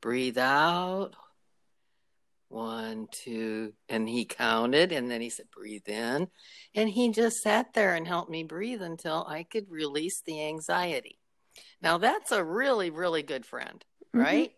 breathe 0.00 0.38
out 0.38 1.14
one, 2.54 3.08
two, 3.10 3.72
and 3.88 4.08
he 4.08 4.24
counted, 4.24 4.92
and 4.92 5.10
then 5.10 5.20
he 5.20 5.28
said, 5.28 5.50
breathe 5.50 5.88
in. 5.88 6.28
And 6.74 6.88
he 6.88 7.10
just 7.10 7.38
sat 7.42 7.74
there 7.74 7.96
and 7.96 8.06
helped 8.06 8.30
me 8.30 8.44
breathe 8.44 8.80
until 8.80 9.26
I 9.28 9.42
could 9.42 9.68
release 9.68 10.22
the 10.24 10.46
anxiety. 10.46 11.18
Now, 11.82 11.98
that's 11.98 12.30
a 12.30 12.44
really, 12.44 12.90
really 12.90 13.24
good 13.24 13.44
friend, 13.44 13.84
mm-hmm. 14.14 14.20
right? 14.24 14.52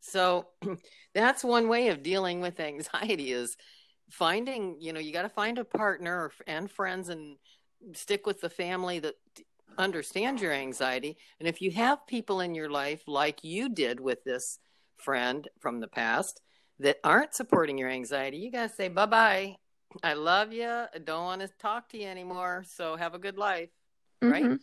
So 0.00 0.48
that's 1.14 1.42
one 1.42 1.68
way 1.68 1.88
of 1.88 2.02
dealing 2.02 2.42
with 2.42 2.60
anxiety 2.60 3.32
is 3.32 3.56
finding, 4.10 4.76
you 4.78 4.92
know, 4.92 5.00
you 5.00 5.14
got 5.14 5.22
to 5.22 5.30
find 5.30 5.56
a 5.56 5.64
partner 5.64 6.32
and 6.46 6.70
friends 6.70 7.08
and 7.08 7.36
stick 7.94 8.26
with 8.26 8.40
the 8.40 8.50
family 8.50 8.98
that 9.00 9.14
understands 9.78 10.42
your 10.42 10.52
anxiety. 10.52 11.16
And 11.38 11.48
if 11.48 11.62
you 11.62 11.70
have 11.72 12.06
people 12.06 12.40
in 12.40 12.54
your 12.54 12.70
life 12.70 13.02
like 13.06 13.44
you 13.44 13.68
did 13.68 14.00
with 14.00 14.24
this 14.24 14.58
friend 14.96 15.48
from 15.58 15.80
the 15.80 15.88
past 15.88 16.40
that 16.78 16.98
aren't 17.04 17.34
supporting 17.34 17.78
your 17.78 17.88
anxiety, 17.88 18.38
you 18.38 18.50
got 18.50 18.70
to 18.70 18.74
say, 18.74 18.88
bye 18.88 19.06
bye. 19.06 19.56
I 20.02 20.14
love 20.14 20.52
you. 20.52 20.68
I 20.68 20.98
don't 21.02 21.24
want 21.24 21.40
to 21.40 21.48
talk 21.58 21.88
to 21.90 21.98
you 21.98 22.06
anymore. 22.06 22.64
So 22.66 22.96
have 22.96 23.14
a 23.14 23.18
good 23.18 23.38
life. 23.38 23.70
Mm-hmm. 24.22 24.30
Right? 24.32 24.58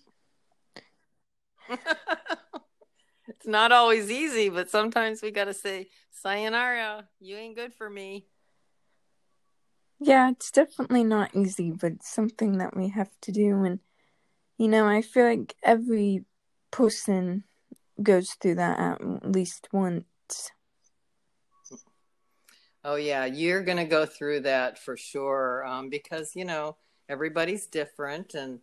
it's 3.27 3.47
not 3.47 3.71
always 3.71 4.09
easy, 4.09 4.49
but 4.49 4.69
sometimes 4.69 5.21
we 5.21 5.31
got 5.31 5.45
to 5.45 5.53
say, 5.53 5.89
sayonara. 6.11 7.07
You 7.19 7.35
ain't 7.35 7.55
good 7.55 7.73
for 7.73 7.89
me. 7.89 8.27
Yeah, 9.99 10.29
it's 10.31 10.51
definitely 10.51 11.03
not 11.03 11.35
easy, 11.35 11.71
but 11.71 11.93
it's 11.93 12.09
something 12.09 12.59
that 12.59 12.75
we 12.75 12.89
have 12.89 13.09
to 13.21 13.31
do. 13.31 13.63
And, 13.63 13.79
you 14.57 14.67
know, 14.67 14.87
I 14.87 15.01
feel 15.01 15.25
like 15.25 15.55
every 15.63 16.25
person 16.71 17.43
goes 18.01 18.31
through 18.33 18.55
that 18.55 18.79
at 18.79 19.31
least 19.31 19.67
once. 19.71 20.51
Oh 22.83 22.95
yeah, 22.95 23.25
you're 23.25 23.63
going 23.63 23.79
to 23.79 23.85
go 23.85 24.05
through 24.05 24.41
that 24.41 24.79
for 24.79 24.95
sure 24.95 25.65
um, 25.65 25.89
because 25.89 26.35
you 26.35 26.45
know 26.45 26.77
everybody's 27.09 27.65
different, 27.65 28.33
and 28.33 28.59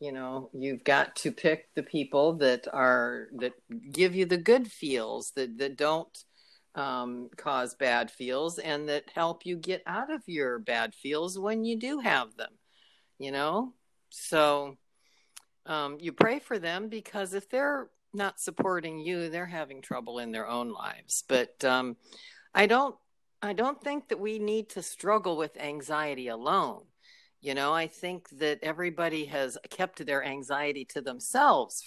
you 0.00 0.12
know 0.12 0.48
you've 0.54 0.84
got 0.84 1.14
to 1.16 1.32
pick 1.32 1.68
the 1.74 1.82
people 1.82 2.34
that 2.34 2.66
are 2.72 3.28
that 3.38 3.52
give 3.92 4.14
you 4.14 4.24
the 4.24 4.38
good 4.38 4.70
feels 4.70 5.32
that 5.32 5.58
that 5.58 5.76
don't 5.76 6.24
um, 6.76 7.30
cause 7.36 7.74
bad 7.74 8.10
feels 8.10 8.58
and 8.58 8.88
that 8.88 9.04
help 9.12 9.44
you 9.44 9.56
get 9.56 9.82
out 9.86 10.12
of 10.12 10.22
your 10.26 10.58
bad 10.58 10.94
feels 10.94 11.38
when 11.38 11.64
you 11.64 11.78
do 11.78 11.98
have 11.98 12.36
them. 12.36 12.52
You 13.18 13.32
know, 13.32 13.72
so 14.10 14.76
um, 15.64 15.96
you 16.00 16.12
pray 16.12 16.38
for 16.38 16.58
them 16.58 16.88
because 16.88 17.32
if 17.32 17.48
they're 17.48 17.88
not 18.12 18.38
supporting 18.38 18.98
you, 18.98 19.30
they're 19.30 19.46
having 19.46 19.80
trouble 19.80 20.18
in 20.18 20.32
their 20.32 20.46
own 20.46 20.70
lives. 20.70 21.24
But 21.26 21.64
um, 21.64 21.96
I 22.54 22.66
don't 22.66 22.94
I 23.42 23.52
don't 23.52 23.80
think 23.82 24.08
that 24.08 24.20
we 24.20 24.38
need 24.38 24.70
to 24.70 24.82
struggle 24.82 25.36
with 25.36 25.56
anxiety 25.60 26.28
alone. 26.28 26.82
You 27.40 27.54
know, 27.54 27.72
I 27.72 27.86
think 27.86 28.28
that 28.38 28.58
everybody 28.62 29.26
has 29.26 29.56
kept 29.70 30.04
their 30.04 30.24
anxiety 30.24 30.84
to 30.86 31.00
themselves 31.00 31.82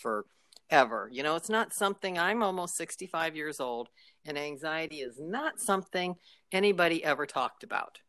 forever. 0.69 1.09
You 1.11 1.23
know, 1.23 1.35
it's 1.35 1.49
not 1.49 1.73
something 1.73 2.17
I'm 2.17 2.43
almost 2.43 2.75
65 2.77 3.35
years 3.35 3.59
old, 3.59 3.89
and 4.25 4.37
anxiety 4.37 4.97
is 4.97 5.19
not 5.19 5.59
something 5.59 6.15
anybody 6.51 7.03
ever 7.03 7.25
talked 7.25 7.63
about. 7.63 7.99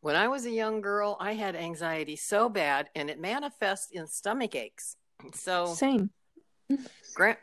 When 0.00 0.16
I 0.16 0.28
was 0.28 0.46
a 0.46 0.50
young 0.50 0.80
girl, 0.80 1.16
I 1.20 1.34
had 1.34 1.54
anxiety 1.54 2.16
so 2.16 2.48
bad, 2.48 2.88
and 2.94 3.08
it 3.08 3.20
manifests 3.20 3.90
in 3.92 4.06
stomach 4.06 4.54
aches. 4.54 4.96
So, 5.34 5.66
Same. 5.66 6.10
Grant, 7.14 7.38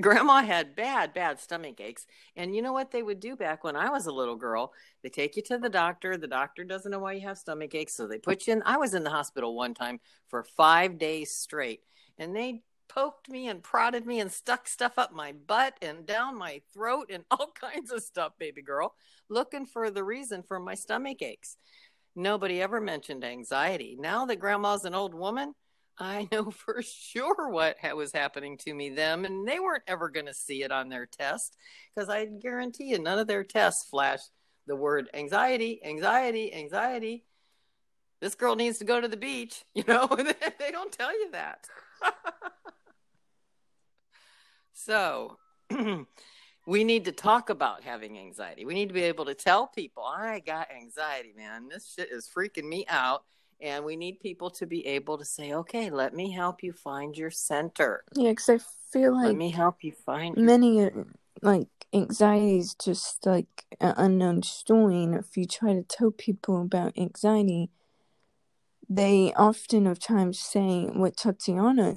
Grandma 0.00 0.42
had 0.42 0.76
bad, 0.76 1.14
bad 1.14 1.40
stomach 1.40 1.80
aches. 1.80 2.06
And 2.36 2.54
you 2.54 2.60
know 2.60 2.72
what 2.72 2.90
they 2.90 3.02
would 3.02 3.20
do 3.20 3.34
back 3.34 3.64
when 3.64 3.76
I 3.76 3.88
was 3.88 4.06
a 4.06 4.12
little 4.12 4.36
girl? 4.36 4.72
They 5.02 5.08
take 5.08 5.36
you 5.36 5.42
to 5.44 5.56
the 5.58 5.70
doctor. 5.70 6.16
The 6.16 6.26
doctor 6.26 6.64
doesn't 6.64 6.90
know 6.90 6.98
why 6.98 7.12
you 7.12 7.26
have 7.26 7.38
stomach 7.38 7.74
aches. 7.74 7.94
So 7.94 8.06
they 8.06 8.18
put 8.18 8.46
you 8.46 8.52
in. 8.54 8.62
I 8.66 8.76
was 8.76 8.94
in 8.94 9.02
the 9.02 9.10
hospital 9.10 9.56
one 9.56 9.74
time 9.74 10.00
for 10.28 10.44
five 10.44 10.98
days 10.98 11.30
straight. 11.30 11.80
And 12.18 12.34
they 12.36 12.62
poked 12.88 13.28
me 13.28 13.48
and 13.48 13.62
prodded 13.62 14.06
me 14.06 14.20
and 14.20 14.30
stuck 14.30 14.66
stuff 14.66 14.98
up 14.98 15.12
my 15.12 15.32
butt 15.32 15.74
and 15.82 16.06
down 16.06 16.36
my 16.36 16.60
throat 16.72 17.10
and 17.12 17.24
all 17.30 17.52
kinds 17.58 17.92
of 17.92 18.02
stuff, 18.02 18.32
baby 18.38 18.62
girl, 18.62 18.94
looking 19.28 19.66
for 19.66 19.90
the 19.90 20.04
reason 20.04 20.42
for 20.42 20.58
my 20.58 20.74
stomach 20.74 21.22
aches. 21.22 21.56
Nobody 22.16 22.60
ever 22.60 22.80
mentioned 22.80 23.24
anxiety. 23.24 23.96
Now 23.98 24.26
that 24.26 24.36
grandma's 24.40 24.84
an 24.84 24.94
old 24.94 25.14
woman, 25.14 25.54
I 25.98 26.28
know 26.32 26.50
for 26.50 26.82
sure 26.82 27.48
what 27.48 27.76
was 27.94 28.12
happening 28.12 28.56
to 28.58 28.74
me 28.74 28.90
them, 28.90 29.24
and 29.24 29.46
they 29.46 29.60
weren't 29.60 29.84
ever 29.86 30.08
going 30.08 30.26
to 30.26 30.34
see 30.34 30.62
it 30.62 30.72
on 30.72 30.88
their 30.88 31.06
test 31.06 31.56
because 31.94 32.08
I 32.08 32.26
guarantee 32.26 32.84
you 32.84 32.98
none 32.98 33.18
of 33.18 33.26
their 33.26 33.44
tests 33.44 33.88
flashed 33.88 34.30
the 34.66 34.76
word 34.76 35.08
anxiety, 35.14 35.80
anxiety, 35.84 36.54
anxiety. 36.54 37.24
This 38.20 38.34
girl 38.34 38.56
needs 38.56 38.78
to 38.78 38.84
go 38.84 39.00
to 39.00 39.08
the 39.08 39.16
beach, 39.16 39.64
you 39.74 39.84
know. 39.86 40.08
they 40.08 40.70
don't 40.70 40.92
tell 40.92 41.12
you 41.12 41.30
that. 41.32 41.66
So, 44.78 45.38
we 46.66 46.84
need 46.84 47.04
to 47.06 47.12
talk 47.12 47.50
about 47.50 47.82
having 47.82 48.18
anxiety. 48.18 48.64
We 48.64 48.74
need 48.74 48.88
to 48.88 48.94
be 48.94 49.02
able 49.02 49.24
to 49.26 49.34
tell 49.34 49.66
people, 49.66 50.04
I 50.04 50.40
got 50.40 50.70
anxiety, 50.70 51.32
man. 51.36 51.68
This 51.68 51.94
shit 51.94 52.10
is 52.10 52.28
freaking 52.28 52.68
me 52.68 52.84
out 52.88 53.24
and 53.60 53.84
we 53.84 53.96
need 53.96 54.20
people 54.20 54.50
to 54.50 54.66
be 54.66 54.86
able 54.86 55.18
to 55.18 55.24
say 55.24 55.52
okay 55.52 55.90
let 55.90 56.14
me 56.14 56.30
help 56.30 56.62
you 56.62 56.72
find 56.72 57.16
your 57.16 57.28
center 57.30 58.04
Yeah, 58.14 58.30
because 58.30 58.48
I 58.48 58.58
feel 58.92 59.14
like 59.14 59.26
let 59.26 59.36
me 59.36 59.50
help 59.50 59.82
you 59.82 59.92
find 60.06 60.36
many 60.36 60.84
uh, 60.84 60.90
like 61.42 61.68
anxiety 61.92 62.58
is 62.58 62.74
just 62.74 63.24
like 63.26 63.64
an 63.80 63.94
unknown 63.96 64.42
story, 64.42 65.02
and 65.02 65.14
if 65.14 65.36
you 65.36 65.46
try 65.46 65.72
to 65.72 65.82
tell 65.82 66.10
people 66.10 66.60
about 66.60 66.98
anxiety, 66.98 67.70
they 68.88 69.32
often 69.34 69.86
of 69.86 69.98
times 69.98 70.38
say 70.38 70.84
what 70.84 71.16
Tatiana 71.16 71.96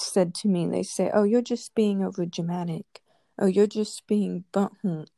said 0.00 0.34
to 0.36 0.48
me. 0.48 0.66
They 0.66 0.82
say, 0.82 1.10
"Oh, 1.12 1.24
you're 1.24 1.42
just 1.42 1.74
being 1.74 2.04
over 2.04 2.26
dramatic. 2.26 3.02
Oh, 3.38 3.46
you're 3.46 3.66
just 3.66 4.06
being 4.06 4.44
butthurt. 4.52 5.08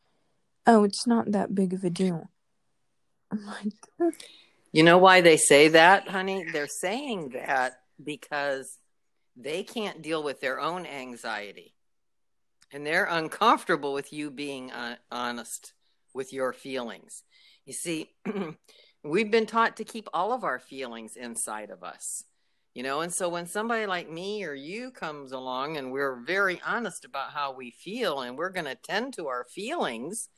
Oh, 0.67 0.85
it's 0.85 1.07
not 1.07 1.33
that 1.33 1.55
big 1.55 1.73
of 1.73 1.85
a 1.85 1.91
deal." 1.91 2.31
I'm 3.33 3.47
like, 3.47 3.73
you 4.73 4.83
know 4.83 4.99
why 4.99 5.21
they 5.21 5.37
say 5.37 5.69
that 5.69 6.09
honey 6.09 6.45
they're 6.51 6.67
saying 6.67 7.31
that 7.31 7.81
because 8.03 8.79
they 9.37 9.63
can't 9.63 10.03
deal 10.03 10.23
with 10.23 10.41
their 10.41 10.61
own 10.61 10.87
anxiety 10.87 11.75
and 12.73 12.87
they're 12.87 13.05
uncomfortable 13.05 13.93
with 13.93 14.13
you 14.13 14.31
being 14.31 14.73
uh, 14.73 14.97
honest 15.11 15.73
with 16.15 16.33
your 16.33 16.53
feelings 16.53 17.23
you 17.65 17.73
see 17.73 18.11
we've 19.05 19.31
been 19.31 19.47
taught 19.47 19.77
to 19.77 19.85
keep 19.85 20.09
all 20.13 20.33
of 20.33 20.45
our 20.45 20.59
feelings 20.59 21.17
inside 21.17 21.71
of 21.71 21.83
us 21.83 22.25
you 22.75 22.83
know 22.83 23.01
and 23.01 23.13
so 23.13 23.29
when 23.29 23.47
somebody 23.47 23.87
like 23.87 24.11
me 24.11 24.45
or 24.45 24.55
you 24.55 24.91
comes 24.91 25.33
along 25.33 25.77
and 25.77 25.93
we're 25.93 26.17
very 26.17 26.61
honest 26.67 27.05
about 27.05 27.31
how 27.31 27.53
we 27.53 27.71
feel 27.71 28.21
and 28.21 28.37
we're 28.37 28.51
going 28.51 28.65
to 28.65 28.75
tend 28.75 29.13
to 29.13 29.29
our 29.29 29.45
feelings 29.45 30.29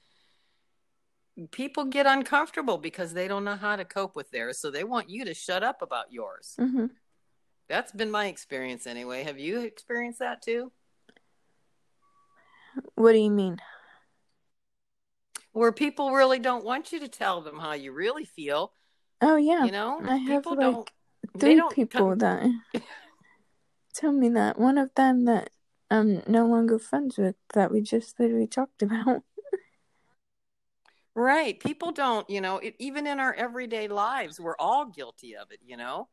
people 1.51 1.85
get 1.85 2.07
uncomfortable 2.07 2.79
because 2.79 3.13
they 3.13 3.27
don't 3.27 3.45
know 3.45 3.57
how 3.57 3.75
to 3.77 3.85
cope 3.85 4.15
with 4.15 4.31
theirs 4.31 4.59
so 4.59 4.71
they 4.71 4.85
want 4.85 5.11
you 5.11 5.25
to 5.25 5.35
shut 5.35 5.63
up 5.65 5.83
about 5.83 6.13
yours. 6.13 6.55
Hmm 6.59 6.87
that's 7.69 7.93
been 7.93 8.11
my 8.11 8.27
experience 8.27 8.87
anyway. 8.87 9.25
Have 9.25 9.39
you 9.39 9.61
experienced 9.61 10.19
that 10.19 10.43
too? 10.43 10.73
"What 12.95 13.13
do 13.13 13.19
you 13.19 13.31
mean?" 13.31 13.61
where 15.53 15.71
people 15.71 16.11
really 16.11 16.41
don't 16.41 16.65
want 16.65 16.91
you 16.91 16.99
to 16.99 17.07
tell 17.07 17.41
them 17.41 17.61
how 17.61 17.73
you 17.73 17.93
really 17.93 18.25
feel 18.25 18.73
Oh 19.21 19.37
yeah, 19.37 19.65
you 19.65 19.71
know? 19.71 20.01
I 20.05 20.17
have 20.17 20.43
people 20.43 20.57
like 20.57 20.61
don't 20.61 20.91
three 21.39 21.57
don't 21.57 21.75
people 21.75 22.11
come- 22.11 22.19
that 22.19 22.51
tell 23.95 24.13
me 24.13 24.29
that. 24.31 24.59
One 24.59 24.79
of 24.79 24.95
them 24.95 25.25
that 25.25 25.51
I'm 25.91 26.23
no 26.27 26.47
longer 26.47 26.79
friends 26.79 27.17
with 27.17 27.37
that 27.55 27.71
we 27.71 27.81
just 27.81 28.19
literally 28.19 28.47
talked 28.47 28.83
about. 28.83 29.23
Right. 31.17 31.61
People 31.61 31.93
don't, 31.93 32.29
you 32.29 32.41
know, 32.41 32.59
it, 32.59 32.75
even 32.81 33.07
in 33.07 33.21
our 33.21 33.33
everyday 33.33 33.87
lives, 33.87 34.41
we're 34.41 34.57
all 34.59 34.87
guilty 34.87 35.37
of 35.37 35.53
it, 35.53 35.61
you 35.65 35.77
know. 35.77 36.09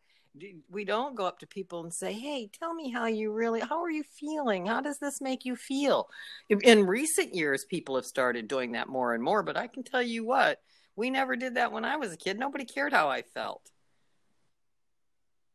We 0.69 0.86
don't 0.86 1.15
go 1.15 1.25
up 1.25 1.39
to 1.39 1.47
people 1.47 1.84
and 1.84 1.93
say, 1.93 2.13
"Hey, 2.13 2.49
tell 2.57 2.73
me 2.73 2.89
how 2.89 3.07
you 3.07 3.34
really 3.34 3.60
how 3.60 3.81
are 3.81 3.89
you 3.89 4.03
feeling? 4.03 4.67
How 4.67 4.79
does 4.79 4.97
this 4.97 5.19
make 5.19 5.43
you 5.43 5.55
feel?" 5.55 6.07
In 6.49 6.86
recent 6.86 7.34
years, 7.36 7.65
people 7.65 7.95
have 7.95 8.05
started 8.05 8.47
doing 8.47 8.73
that 8.73 8.88
more 8.88 9.13
and 9.13 9.21
more, 9.21 9.43
but 9.43 9.57
I 9.57 9.67
can 9.67 9.84
tell 9.84 10.01
you 10.01 10.23
what, 10.23 10.62
we 10.95 11.10
never 11.10 11.36
did 11.36 11.55
that 11.55 11.73
when 11.73 11.84
I 11.84 11.97
was 11.97 12.13
a 12.13 12.17
kid. 12.17 12.39
Nobody 12.39 12.63
cared 12.63 12.93
how 12.93 13.10
I 13.10 13.23
felt. 13.23 13.71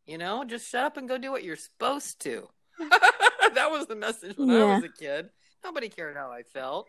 You 0.06 0.18
know, 0.18 0.44
just 0.44 0.70
shut 0.70 0.84
up 0.84 0.96
and 0.96 1.08
go 1.08 1.18
do 1.18 1.32
what 1.32 1.42
you're 1.42 1.56
supposed 1.56 2.20
to. 2.22 2.48
that 2.78 3.70
was 3.70 3.86
the 3.86 3.96
message 3.96 4.36
when 4.36 4.50
I 4.50 4.74
was 4.76 4.84
a 4.84 4.88
kid. 4.88 5.30
Nobody 5.64 5.88
cared 5.88 6.16
how 6.16 6.30
I 6.30 6.42
felt. 6.42 6.86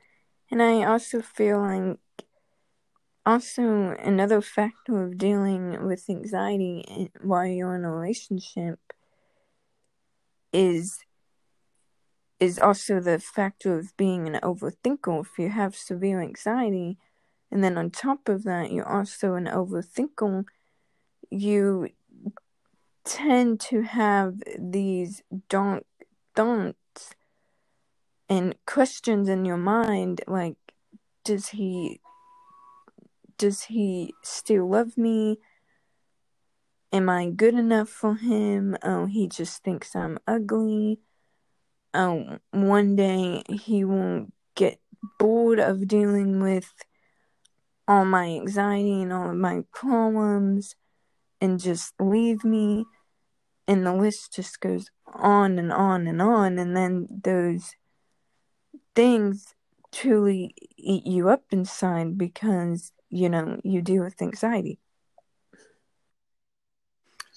And 0.51 0.62
I 0.62 0.84
also 0.84 1.21
feel 1.21 1.60
like 1.60 1.97
also 3.25 3.95
another 3.99 4.39
factor 4.41 5.03
of 5.03 5.17
dealing 5.17 5.86
with 5.86 6.10
anxiety 6.10 7.12
while 7.21 7.45
you're 7.45 7.75
in 7.75 7.84
a 7.84 7.91
relationship 7.91 8.80
is 10.53 10.99
is 12.39 12.60
also 12.60 12.99
the 12.99 13.19
factor 13.19 13.80
of 13.80 13.97
being 13.97 14.27
an 14.27 14.39
overthinker. 14.43 15.21
If 15.21 15.39
you 15.39 15.49
have 15.49 15.75
severe 15.75 16.21
anxiety, 16.21 16.97
and 17.51 17.63
then 17.63 17.77
on 17.77 17.89
top 17.89 18.30
of 18.30 18.43
that, 18.43 18.71
you're 18.71 18.88
also 18.88 19.34
an 19.34 19.45
overthinker, 19.45 20.45
you 21.32 21.89
tend 23.07 23.59
to 23.61 23.81
have 23.83 24.35
these 24.59 25.23
dark 25.49 25.85
thoughts 26.35 27.15
and 28.29 28.55
questions 28.65 29.29
in 29.29 29.45
your 29.45 29.57
mind 29.57 30.21
like, 30.27 30.57
does 31.23 31.49
he 31.49 32.01
does 33.37 33.63
he 33.63 34.13
still 34.23 34.69
love 34.69 34.97
me? 34.97 35.37
Am 36.91 37.09
I 37.09 37.29
good 37.29 37.53
enough 37.53 37.89
for 37.89 38.15
him? 38.15 38.77
Oh, 38.83 39.05
he 39.05 39.27
just 39.27 39.63
thinks 39.63 39.95
I'm 39.95 40.17
ugly. 40.27 40.99
Oh, 41.93 42.39
one 42.51 42.95
day 42.95 43.43
he 43.49 43.83
won't 43.83 44.33
get 44.55 44.79
bored 45.19 45.59
of 45.59 45.87
dealing 45.87 46.41
with 46.41 46.73
all 47.87 48.05
my 48.05 48.25
anxiety 48.25 49.01
and 49.01 49.13
all 49.13 49.29
of 49.29 49.35
my 49.35 49.63
problems 49.73 50.75
and 51.39 51.59
just 51.59 51.93
leave 51.99 52.43
me. 52.43 52.85
And 53.67 53.86
the 53.86 53.93
list 53.93 54.34
just 54.34 54.62
goes 54.62 54.89
on 55.06 55.60
and 55.60 55.71
on 55.73 56.08
and 56.08 56.21
on. 56.21 56.58
And 56.58 56.75
then 56.75 57.08
those 57.23 57.75
things 58.95 59.56
truly 59.91 60.56
eat 60.77 61.06
you 61.06 61.30
up 61.30 61.43
inside 61.51 62.17
because, 62.17 62.91
you 63.10 63.30
know, 63.30 63.60
you 63.63 63.82
deal 63.82 64.03
with 64.03 64.21
anxiety. 64.21 64.80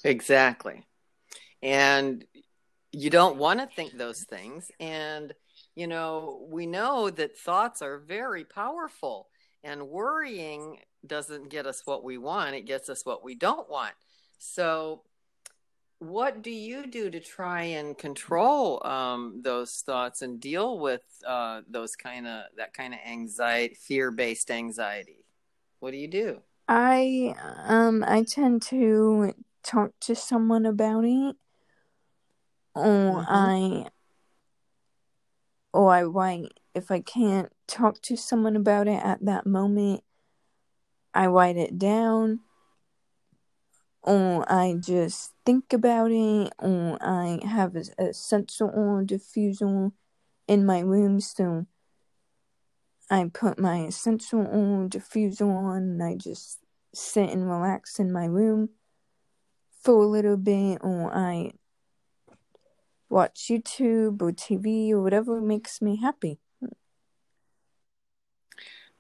Exactly. 0.05 0.87
And 1.63 2.25
you 2.93 3.11
don't 3.11 3.37
want 3.37 3.61
to 3.61 3.67
think 3.67 3.97
those 3.97 4.23
things. 4.25 4.71
And, 4.81 5.35
you 5.75 5.87
know, 5.87 6.47
we 6.51 6.67
know 6.67 7.11
that 7.11 7.39
thoughts 7.39 7.83
are 7.83 7.99
very 7.99 8.45
powerful, 8.45 9.29
and 9.63 9.89
worrying 9.89 10.79
doesn't 11.07 11.51
get 11.51 11.67
us 11.67 11.83
what 11.85 12.03
we 12.03 12.19
want, 12.19 12.55
it 12.55 12.67
gets 12.67 12.89
us 12.89 13.05
what 13.05 13.23
we 13.23 13.35
don't 13.35 13.69
want. 13.71 13.95
So, 14.39 15.03
what 16.01 16.43
do 16.43 16.51
you 16.51 16.87
do 16.87 17.11
to 17.11 17.21
try 17.21 17.63
and 17.63 17.97
control 17.97 18.85
um, 18.87 19.41
those 19.43 19.83
thoughts 19.83 20.23
and 20.23 20.41
deal 20.41 20.79
with 20.79 21.03
uh, 21.27 21.61
those 21.69 21.95
kind 21.95 22.27
of 22.27 22.45
that 22.57 22.75
kind 22.75 22.95
of 22.95 23.01
anxiety, 23.07 23.75
fear-based 23.75 24.51
anxiety? 24.51 25.25
What 25.79 25.93
do 25.93 25.99
you 25.99 26.09
do? 26.09 26.41
I 26.69 27.35
um 27.67 28.05
I 28.07 28.23
tend 28.23 28.63
to 28.63 29.35
talk 29.63 29.93
to 30.01 30.15
someone 30.15 30.65
about 30.67 31.05
it 31.05 31.37
or 32.75 33.25
Mhm. 33.25 33.27
I 33.29 33.91
or 35.73 35.93
I 35.93 36.03
write 36.03 36.61
if 36.75 36.91
I 36.91 37.01
can't 37.01 37.53
talk 37.67 38.01
to 38.03 38.17
someone 38.17 38.57
about 38.57 38.89
it 38.89 39.03
at 39.05 39.25
that 39.25 39.47
moment 39.47 40.03
I 41.15 41.27
write 41.27 41.57
it 41.57 41.79
down 41.79 42.41
or 44.03 44.51
I 44.51 44.77
just 44.79 45.33
think 45.45 45.73
about 45.73 46.11
it, 46.11 46.53
or 46.59 46.99
I 47.01 47.41
have 47.45 47.77
a, 47.77 47.85
a 47.99 48.09
essential 48.09 48.71
oil 48.77 49.05
diffuser 49.05 49.93
in 50.49 50.67
my 50.67 50.81
room, 50.81 51.21
so 51.21 51.67
I 53.11 53.31
put 53.33 53.59
my 53.59 53.81
essential 53.85 54.41
oil 54.41 54.89
diffuser 54.89 55.47
on 55.47 55.77
and 55.77 56.03
I 56.03 56.15
just 56.17 56.61
sit 56.95 57.31
and 57.31 57.49
relax 57.49 57.99
in 57.99 58.13
my 58.13 58.25
room 58.25 58.71
for 59.83 60.03
a 60.03 60.07
little 60.07 60.37
bit, 60.37 60.79
or 60.81 61.15
I 61.15 61.53
watch 63.09 63.49
YouTube 63.49 64.23
or 64.23 64.33
TV 64.33 64.93
or 64.93 65.03
whatever 65.03 65.41
makes 65.41 65.83
me 65.83 65.97
happy. 65.97 66.39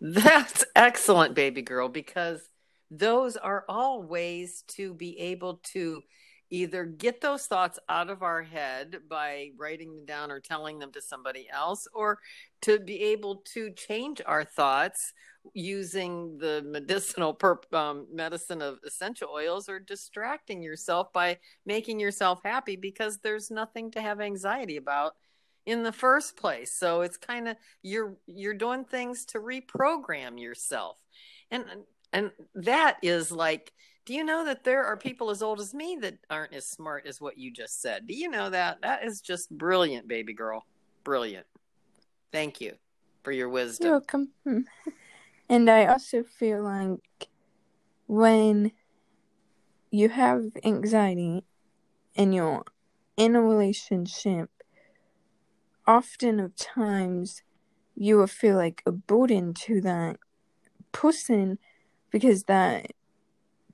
That's 0.00 0.64
excellent, 0.76 1.34
baby 1.34 1.62
girl, 1.62 1.88
because 1.88 2.49
those 2.90 3.36
are 3.36 3.64
all 3.68 4.02
ways 4.02 4.64
to 4.68 4.94
be 4.94 5.18
able 5.18 5.60
to 5.72 6.02
either 6.50 6.84
get 6.84 7.20
those 7.20 7.46
thoughts 7.46 7.78
out 7.88 8.10
of 8.10 8.22
our 8.22 8.42
head 8.42 8.98
by 9.08 9.50
writing 9.56 9.94
them 9.94 10.04
down 10.04 10.30
or 10.30 10.40
telling 10.40 10.78
them 10.80 10.90
to 10.92 11.00
somebody 11.00 11.48
else, 11.52 11.86
or 11.94 12.18
to 12.60 12.80
be 12.80 13.00
able 13.00 13.36
to 13.36 13.70
change 13.70 14.20
our 14.26 14.44
thoughts 14.44 15.12
using 15.54 16.36
the 16.38 16.62
medicinal 16.66 17.34
perp, 17.34 17.72
um, 17.72 18.06
medicine 18.12 18.60
of 18.60 18.78
essential 18.84 19.28
oils 19.32 19.68
or 19.68 19.78
distracting 19.78 20.62
yourself 20.62 21.12
by 21.12 21.38
making 21.64 22.00
yourself 22.00 22.40
happy 22.44 22.76
because 22.76 23.18
there's 23.18 23.50
nothing 23.50 23.90
to 23.90 24.02
have 24.02 24.20
anxiety 24.20 24.76
about 24.76 25.12
in 25.66 25.82
the 25.82 25.92
first 25.92 26.36
place. 26.36 26.72
So 26.72 27.02
it's 27.02 27.16
kind 27.16 27.48
of 27.48 27.56
you're 27.82 28.16
you're 28.26 28.54
doing 28.54 28.84
things 28.84 29.24
to 29.26 29.38
reprogram 29.38 30.40
yourself. 30.40 30.96
And 31.50 31.64
and 32.12 32.30
that 32.54 32.98
is 33.02 33.30
like 33.30 33.72
do 34.06 34.14
you 34.14 34.24
know 34.24 34.44
that 34.44 34.64
there 34.64 34.84
are 34.84 34.96
people 34.96 35.30
as 35.30 35.42
old 35.42 35.60
as 35.60 35.72
me 35.72 35.96
that 36.00 36.18
aren't 36.30 36.54
as 36.54 36.66
smart 36.66 37.06
as 37.06 37.20
what 37.20 37.38
you 37.38 37.52
just 37.52 37.80
said? 37.80 38.08
Do 38.08 38.14
you 38.14 38.28
know 38.28 38.50
that? 38.50 38.80
That 38.82 39.04
is 39.04 39.20
just 39.20 39.56
brilliant 39.56 40.08
baby 40.08 40.32
girl. 40.32 40.66
Brilliant. 41.04 41.46
Thank 42.32 42.60
you 42.60 42.74
for 43.22 43.30
your 43.30 43.48
wisdom. 43.48 43.86
You're 43.86 43.94
welcome. 43.98 44.30
Hmm. 44.44 44.60
And 45.48 45.70
I 45.70 45.86
also 45.86 46.24
feel 46.24 46.62
like 46.62 47.28
when 48.06 48.72
you 49.90 50.08
have 50.08 50.44
anxiety 50.64 51.44
and 52.16 52.34
you're 52.34 52.64
in 53.16 53.36
a 53.36 53.42
relationship, 53.42 54.50
often 55.86 56.40
of 56.40 56.56
times 56.56 57.42
you 57.94 58.16
will 58.16 58.26
feel 58.26 58.56
like 58.56 58.82
a 58.86 58.92
burden 58.92 59.54
to 59.54 59.80
that 59.82 60.16
person 60.92 61.58
because 62.10 62.44
that 62.44 62.92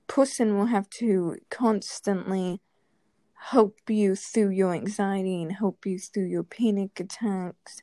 person 0.07 0.57
will 0.57 0.67
have 0.67 0.89
to 0.89 1.37
constantly 1.49 2.61
help 3.51 3.77
you 3.87 4.15
through 4.15 4.49
your 4.49 4.73
anxiety 4.73 5.41
and 5.41 5.53
help 5.53 5.85
you 5.85 5.99
through 5.99 6.25
your 6.25 6.43
panic 6.43 6.99
attacks 6.99 7.81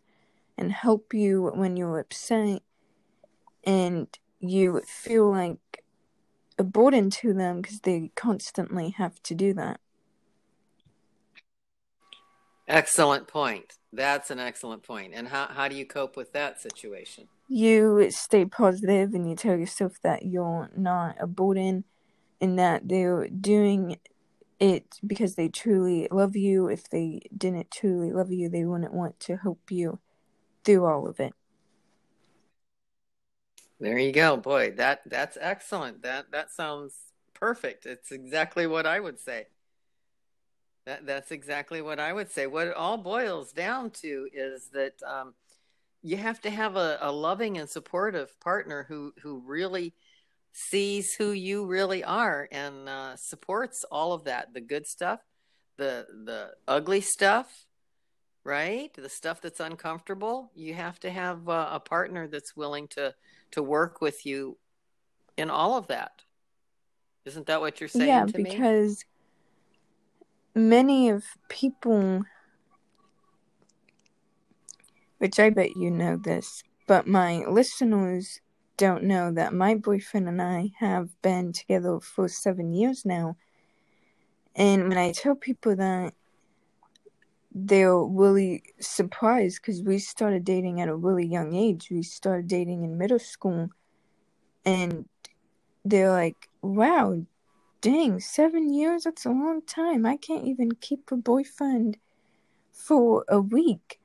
and 0.58 0.72
help 0.72 1.14
you 1.14 1.50
when 1.54 1.76
you're 1.76 1.98
upset 1.98 2.62
and 3.64 4.18
you 4.40 4.80
feel 4.86 5.30
like 5.30 5.84
a 6.58 6.64
burden 6.64 7.10
to 7.10 7.32
them 7.32 7.60
because 7.60 7.80
they 7.80 8.10
constantly 8.14 8.90
have 8.90 9.22
to 9.22 9.34
do 9.34 9.52
that. 9.54 9.80
excellent 12.66 13.26
point 13.26 13.74
that's 13.92 14.30
an 14.30 14.38
excellent 14.38 14.82
point. 14.82 15.12
and 15.14 15.28
how, 15.28 15.46
how 15.46 15.68
do 15.68 15.76
you 15.76 15.86
cope 15.86 16.16
with 16.16 16.32
that 16.32 16.60
situation 16.60 17.28
You 17.46 18.10
stay 18.10 18.44
positive 18.46 19.12
and 19.14 19.28
you 19.28 19.36
tell 19.36 19.56
yourself 19.56 20.00
that 20.02 20.24
you're 20.24 20.70
not 20.76 21.16
a 21.20 21.26
burden 21.26 21.84
and 22.40 22.58
that 22.58 22.88
they're 22.88 23.28
doing 23.28 23.98
it 24.58 24.98
because 25.06 25.34
they 25.34 25.48
truly 25.48 26.08
love 26.10 26.36
you. 26.36 26.68
If 26.68 26.88
they 26.88 27.22
didn't 27.36 27.70
truly 27.70 28.12
love 28.12 28.32
you, 28.32 28.48
they 28.48 28.64
wouldn't 28.64 28.94
want 28.94 29.20
to 29.20 29.36
help 29.36 29.70
you 29.70 29.98
through 30.64 30.84
all 30.86 31.06
of 31.06 31.20
it. 31.20 31.32
There 33.80 33.98
you 33.98 34.12
go, 34.12 34.36
boy. 34.36 34.70
That 34.72 35.02
that's 35.04 35.36
excellent. 35.40 36.02
That 36.02 36.30
that 36.32 36.50
sounds 36.50 36.94
perfect. 37.34 37.86
It's 37.86 38.12
exactly 38.12 38.66
what 38.66 38.86
I 38.86 39.00
would 39.00 39.18
say. 39.18 39.48
That 40.86 41.06
that's 41.06 41.30
exactly 41.30 41.82
what 41.82 41.98
I 41.98 42.12
would 42.12 42.30
say. 42.30 42.46
What 42.46 42.68
it 42.68 42.74
all 42.74 42.96
boils 42.96 43.52
down 43.52 43.90
to 44.02 44.28
is 44.32 44.68
that 44.72 44.94
um, 45.02 45.34
you 46.04 46.18
have 46.18 46.38
to 46.42 46.50
have 46.50 46.76
a, 46.76 46.98
a 47.00 47.10
loving 47.10 47.56
and 47.56 47.68
supportive 47.68 48.38
partner 48.38 48.84
who 48.86 49.14
who 49.22 49.42
really 49.44 49.94
sees 50.52 51.14
who 51.14 51.32
you 51.32 51.66
really 51.66 52.04
are 52.04 52.46
and 52.52 52.88
uh, 52.88 53.16
supports 53.16 53.84
all 53.90 54.12
of 54.12 54.24
that, 54.24 54.52
the 54.52 54.60
good 54.60 54.86
stuff, 54.86 55.20
the 55.78 56.06
the 56.26 56.50
ugly 56.68 57.00
stuff, 57.00 57.64
right? 58.44 58.92
The 58.92 59.08
stuff 59.08 59.40
that's 59.40 59.60
uncomfortable. 59.60 60.52
You 60.54 60.74
have 60.74 61.00
to 61.00 61.10
have 61.10 61.48
uh, 61.48 61.70
a 61.72 61.80
partner 61.80 62.28
that's 62.28 62.54
willing 62.54 62.86
to 62.88 63.14
to 63.52 63.62
work 63.62 64.02
with 64.02 64.26
you 64.26 64.58
in 65.38 65.48
all 65.48 65.78
of 65.78 65.86
that. 65.86 66.20
Isn't 67.24 67.46
that 67.46 67.62
what 67.62 67.80
you're 67.80 67.88
saying 67.88 68.08
yeah, 68.08 68.26
to 68.26 68.38
me? 68.38 68.50
because 68.50 69.06
many 70.54 71.08
of 71.08 71.24
people, 71.48 72.24
which 75.24 75.40
I 75.40 75.48
bet 75.48 75.74
you 75.74 75.90
know 75.90 76.18
this, 76.18 76.62
but 76.86 77.06
my 77.06 77.46
listeners 77.48 78.42
don't 78.76 79.04
know 79.04 79.32
that 79.32 79.54
my 79.54 79.74
boyfriend 79.74 80.28
and 80.28 80.42
I 80.42 80.72
have 80.80 81.08
been 81.22 81.54
together 81.54 81.98
for 81.98 82.28
seven 82.28 82.74
years 82.74 83.06
now. 83.06 83.34
And 84.54 84.86
when 84.86 84.98
I 84.98 85.12
tell 85.12 85.34
people 85.34 85.76
that, 85.76 86.12
they're 87.54 87.96
really 87.96 88.64
surprised 88.80 89.62
because 89.62 89.82
we 89.82 89.98
started 89.98 90.44
dating 90.44 90.82
at 90.82 90.90
a 90.90 90.94
really 90.94 91.26
young 91.26 91.54
age. 91.54 91.88
We 91.90 92.02
started 92.02 92.46
dating 92.46 92.84
in 92.84 92.98
middle 92.98 93.18
school, 93.18 93.70
and 94.66 95.08
they're 95.86 96.12
like, 96.12 96.50
wow, 96.60 97.24
dang, 97.80 98.20
seven 98.20 98.74
years? 98.74 99.04
That's 99.04 99.24
a 99.24 99.30
long 99.30 99.62
time. 99.62 100.04
I 100.04 100.18
can't 100.18 100.46
even 100.46 100.72
keep 100.72 101.10
a 101.10 101.16
boyfriend 101.16 101.96
for 102.72 103.24
a 103.26 103.40
week. 103.40 104.00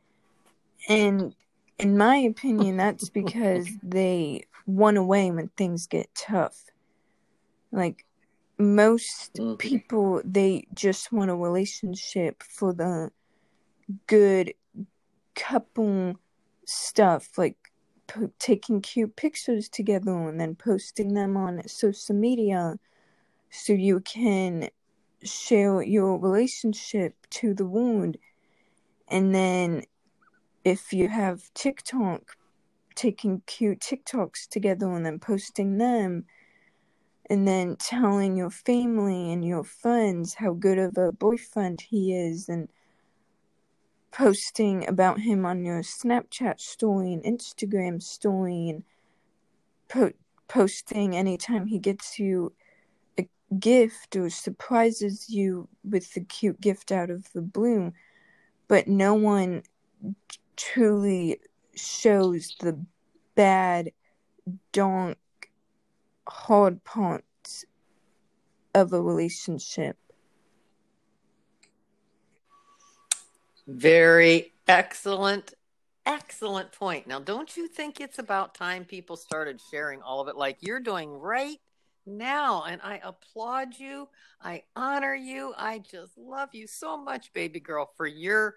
And 0.87 1.35
in 1.77 1.97
my 1.97 2.17
opinion, 2.17 2.77
that's 2.77 3.09
because 3.13 3.69
they 3.83 4.43
run 4.67 4.97
away 4.97 5.31
when 5.31 5.49
things 5.49 5.87
get 5.87 6.13
tough. 6.15 6.65
Like, 7.71 8.05
most 8.57 9.39
Mhm. 9.39 9.57
people, 9.57 10.21
they 10.25 10.67
just 10.73 11.11
want 11.11 11.31
a 11.31 11.35
relationship 11.35 12.43
for 12.43 12.73
the 12.73 13.11
good 14.07 14.53
couple 15.35 16.15
stuff, 16.65 17.37
like 17.37 17.57
po- 18.07 18.31
taking 18.39 18.81
cute 18.81 19.15
pictures 19.15 19.69
together 19.69 20.11
and 20.27 20.39
then 20.39 20.55
posting 20.55 21.13
them 21.13 21.37
on 21.37 21.65
social 21.67 22.15
media 22.15 22.77
so 23.49 23.73
you 23.73 23.99
can 24.01 24.69
share 25.23 25.81
your 25.81 26.17
relationship 26.19 27.15
to 27.29 27.53
the 27.53 27.65
world. 27.65 28.17
And 29.07 29.33
then 29.33 29.83
if 30.69 30.93
you 30.93 31.07
have 31.07 31.51
TikTok, 31.53 32.37
taking 32.95 33.41
cute 33.47 33.79
TikToks 33.79 34.47
together 34.47 34.91
and 34.91 35.05
then 35.05 35.19
posting 35.19 35.77
them, 35.77 36.25
and 37.29 37.47
then 37.47 37.75
telling 37.77 38.37
your 38.37 38.49
family 38.49 39.31
and 39.31 39.43
your 39.43 39.63
friends 39.63 40.35
how 40.35 40.53
good 40.53 40.77
of 40.77 40.97
a 40.97 41.11
boyfriend 41.11 41.81
he 41.81 42.13
is, 42.13 42.49
and 42.49 42.69
posting 44.11 44.87
about 44.87 45.19
him 45.19 45.45
on 45.45 45.65
your 45.65 45.81
Snapchat 45.81 46.59
story 46.59 47.13
and 47.13 47.23
Instagram 47.23 48.01
story, 48.01 48.69
and 48.69 48.83
po- 49.87 50.13
posting 50.47 51.15
anytime 51.15 51.65
he 51.65 51.79
gets 51.79 52.19
you 52.19 52.53
a 53.17 53.27
gift 53.59 54.15
or 54.15 54.29
surprises 54.29 55.29
you 55.29 55.67
with 55.83 56.13
the 56.13 56.21
cute 56.21 56.61
gift 56.61 56.91
out 56.91 57.09
of 57.09 57.31
the 57.33 57.41
blue, 57.41 57.91
but 58.67 58.87
no 58.87 59.13
one 59.13 59.63
truly 60.59 61.39
shows 61.73 62.55
the 62.59 62.77
bad, 63.35 63.91
dark, 64.73 65.17
hard 66.27 66.83
parts 66.83 67.63
of 68.75 68.91
a 68.91 69.01
relationship. 69.01 69.97
Very 73.67 74.51
excellent, 74.67 75.53
excellent 76.05 76.71
point. 76.73 77.07
Now, 77.07 77.19
don't 77.19 77.55
you 77.55 77.67
think 77.69 78.01
it's 78.01 78.19
about 78.19 78.53
time 78.53 78.83
people 78.83 79.15
started 79.15 79.61
sharing 79.71 80.01
all 80.01 80.19
of 80.19 80.27
it 80.27 80.35
like 80.35 80.57
you're 80.59 80.81
doing 80.81 81.09
right 81.09 81.57
now? 82.05 82.63
And 82.63 82.81
I 82.83 82.99
applaud 83.01 83.77
you. 83.77 84.09
I 84.41 84.63
honor 84.75 85.15
you. 85.15 85.53
I 85.57 85.79
just 85.79 86.17
love 86.17 86.49
you 86.51 86.67
so 86.67 86.97
much, 86.97 87.31
baby 87.31 87.61
girl, 87.61 87.89
for 87.95 88.07
your 88.07 88.55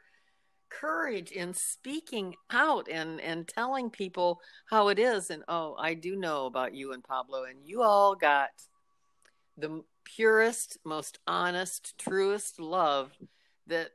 courage 0.80 1.32
in 1.32 1.52
speaking 1.52 2.34
out 2.50 2.88
and 2.88 3.20
and 3.20 3.46
telling 3.46 3.90
people 3.90 4.40
how 4.70 4.88
it 4.88 4.98
is 4.98 5.30
and 5.30 5.42
oh 5.48 5.76
i 5.78 5.92
do 5.92 6.16
know 6.16 6.46
about 6.46 6.74
you 6.74 6.92
and 6.92 7.04
pablo 7.04 7.44
and 7.44 7.58
you 7.64 7.82
all 7.82 8.14
got 8.14 8.50
the 9.56 9.82
purest, 10.04 10.78
most 10.84 11.18
honest, 11.26 11.96
truest 11.98 12.60
love 12.60 13.12
that 13.66 13.90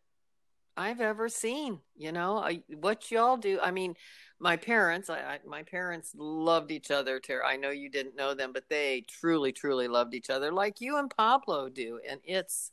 I've 0.76 1.02
ever 1.02 1.30
seen. 1.30 1.80
You 1.96 2.12
know, 2.12 2.38
I, 2.38 2.62
what 2.80 3.12
y'all 3.12 3.38
do. 3.38 3.60
I 3.62 3.72
mean, 3.72 3.96
my 4.40 4.58
parents, 4.58 5.10
I, 5.10 5.20
I, 5.20 5.40
my 5.46 5.64
parents 5.64 6.14
loved 6.16 6.72
each 6.72 6.92
other. 6.92 7.20
Tara, 7.20 7.48
I 7.48 7.58
know 7.58 7.72
you 7.72 7.90
didn't 7.90 8.16
know 8.16 8.34
them, 8.34 8.52
but 8.54 8.70
they 8.70 9.04
truly, 9.08 9.52
truly 9.52 9.88
loved 9.88 10.14
each 10.14 10.30
other, 10.30 10.52
like 10.52 10.80
you 10.80 10.98
and 10.98 11.14
Pablo 11.16 11.70
do, 11.70 12.00
and 12.08 12.20
it's 12.24 12.72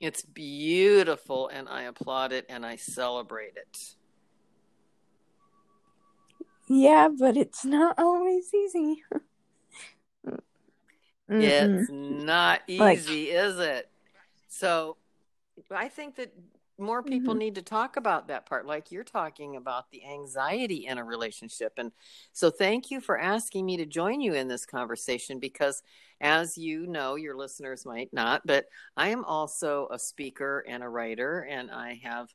it's 0.00 0.22
beautiful, 0.22 1.48
and 1.48 1.68
I 1.68 1.82
applaud 1.82 2.32
it 2.32 2.46
and 2.48 2.64
I 2.64 2.76
celebrate 2.76 3.56
it. 3.56 3.94
Yeah, 6.68 7.08
but 7.08 7.36
it's 7.36 7.64
not 7.64 7.98
always 7.98 8.54
easy. 8.54 9.02
it's 11.28 11.90
not 11.90 12.62
easy, 12.66 12.80
like, 12.80 13.08
is 13.08 13.58
it? 13.58 13.90
So 14.48 14.96
I 15.70 15.88
think 15.88 16.16
that 16.16 16.32
more 16.78 17.02
people 17.02 17.34
mm-hmm. 17.34 17.40
need 17.40 17.54
to 17.56 17.62
talk 17.62 17.96
about 17.96 18.28
that 18.28 18.46
part 18.46 18.64
like 18.64 18.92
you're 18.92 19.04
talking 19.04 19.56
about 19.56 19.90
the 19.90 20.04
anxiety 20.04 20.86
in 20.86 20.98
a 20.98 21.04
relationship 21.04 21.72
and 21.76 21.90
so 22.32 22.50
thank 22.50 22.90
you 22.90 23.00
for 23.00 23.18
asking 23.18 23.66
me 23.66 23.76
to 23.76 23.84
join 23.84 24.20
you 24.20 24.34
in 24.34 24.48
this 24.48 24.64
conversation 24.64 25.38
because 25.40 25.82
as 26.20 26.56
you 26.56 26.86
know 26.86 27.16
your 27.16 27.36
listeners 27.36 27.84
might 27.84 28.12
not 28.12 28.42
but 28.46 28.66
i 28.96 29.08
am 29.08 29.24
also 29.24 29.88
a 29.90 29.98
speaker 29.98 30.64
and 30.68 30.82
a 30.82 30.88
writer 30.88 31.40
and 31.50 31.70
i 31.70 32.00
have 32.02 32.28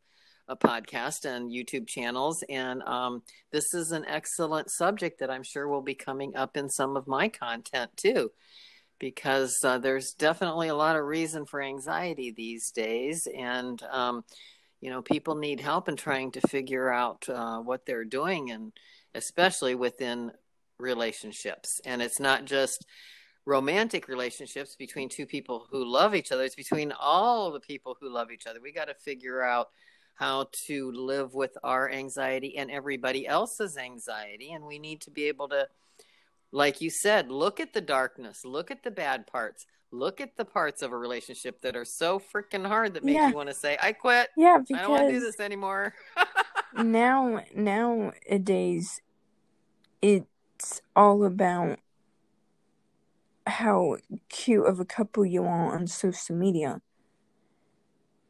a 0.50 0.58
podcast 0.58 1.24
and 1.24 1.50
youtube 1.50 1.88
channels 1.88 2.44
and 2.50 2.84
um, 2.84 3.22
this 3.52 3.74
is 3.74 3.94
an 3.94 4.06
excellent 4.06 4.70
subject 4.70 5.20
that 5.20 5.32
i'm 5.32 5.44
sure 5.44 5.68
will 5.70 5.82
be 5.82 5.96
coming 5.96 6.36
up 6.36 6.58
in 6.58 6.70
some 6.70 6.98
of 6.98 7.08
my 7.08 7.30
content 7.30 7.90
too 7.96 8.30
because 9.04 9.58
uh, 9.66 9.78
there's 9.78 10.14
definitely 10.14 10.70
a 10.70 10.76
lot 10.76 10.96
of 10.96 11.04
reason 11.04 11.46
for 11.46 11.62
anxiety 11.62 12.32
these 12.32 12.72
days 12.72 13.28
and 13.38 13.84
um, 13.92 14.24
you 14.80 14.90
know 14.90 15.02
people 15.02 15.36
need 15.36 15.60
help 15.60 15.90
in 15.90 15.98
trying 15.98 16.32
to 16.32 16.40
figure 16.48 16.90
out 16.90 17.28
uh, 17.28 17.60
what 17.60 17.86
they're 17.86 18.06
doing 18.06 18.50
and 18.50 18.72
especially 19.14 19.76
within 19.76 20.32
relationships. 20.80 21.82
And 21.86 22.02
it's 22.02 22.22
not 22.22 22.46
just 22.46 22.86
romantic 23.46 24.08
relationships 24.08 24.78
between 24.78 25.10
two 25.10 25.26
people 25.26 25.68
who 25.70 25.84
love 25.84 26.16
each 26.16 26.32
other 26.32 26.44
it's 26.46 26.56
between 26.56 26.94
all 26.98 27.52
the 27.52 27.60
people 27.60 27.98
who 28.00 28.10
love 28.10 28.32
each 28.32 28.48
other. 28.48 28.62
We 28.62 28.72
got 28.72 28.86
to 28.86 28.94
figure 28.94 29.44
out 29.44 29.68
how 30.16 30.48
to 30.68 30.92
live 30.94 31.34
with 31.34 31.58
our 31.62 31.92
anxiety 31.92 32.56
and 32.58 32.72
everybody 32.72 33.28
else's 33.28 33.76
anxiety 33.76 34.54
and 34.54 34.64
we 34.64 34.80
need 34.80 35.02
to 35.02 35.12
be 35.12 35.26
able 35.26 35.50
to 35.50 35.68
like 36.54 36.82
you 36.82 36.92
said, 36.92 37.32
look 37.32 37.60
at 37.60 37.74
the 37.74 37.82
darkness, 37.82 38.46
look 38.46 38.70
at 38.70 38.84
the 38.84 38.92
bad 38.92 39.26
parts, 39.26 39.66
look 39.92 40.22
at 40.22 40.38
the 40.38 40.46
parts 40.46 40.84
of 40.84 40.92
a 40.92 40.98
relationship 40.98 41.60
that 41.62 41.76
are 41.76 41.84
so 41.84 42.20
freaking 42.20 42.66
hard 42.66 42.94
that 42.94 43.04
make 43.04 43.16
yeah. 43.16 43.30
you 43.30 43.36
want 43.36 43.50
to 43.50 43.56
say, 43.56 43.76
"I 43.82 43.92
quit." 43.92 44.30
Yeah, 44.38 44.60
because 44.60 44.78
I 44.78 44.82
don't 44.84 44.92
want 44.92 45.08
to 45.08 45.14
do 45.14 45.20
this 45.20 45.40
anymore. 45.40 45.96
now, 46.76 47.44
nowadays, 47.56 49.02
it's 50.02 50.82
all 50.96 51.26
about 51.26 51.80
how 53.48 53.98
cute 54.30 54.68
of 54.68 54.80
a 54.80 54.86
couple 54.86 55.26
you 55.26 55.44
are 55.44 55.76
on 55.76 55.88
social 55.88 56.36
media, 56.36 56.82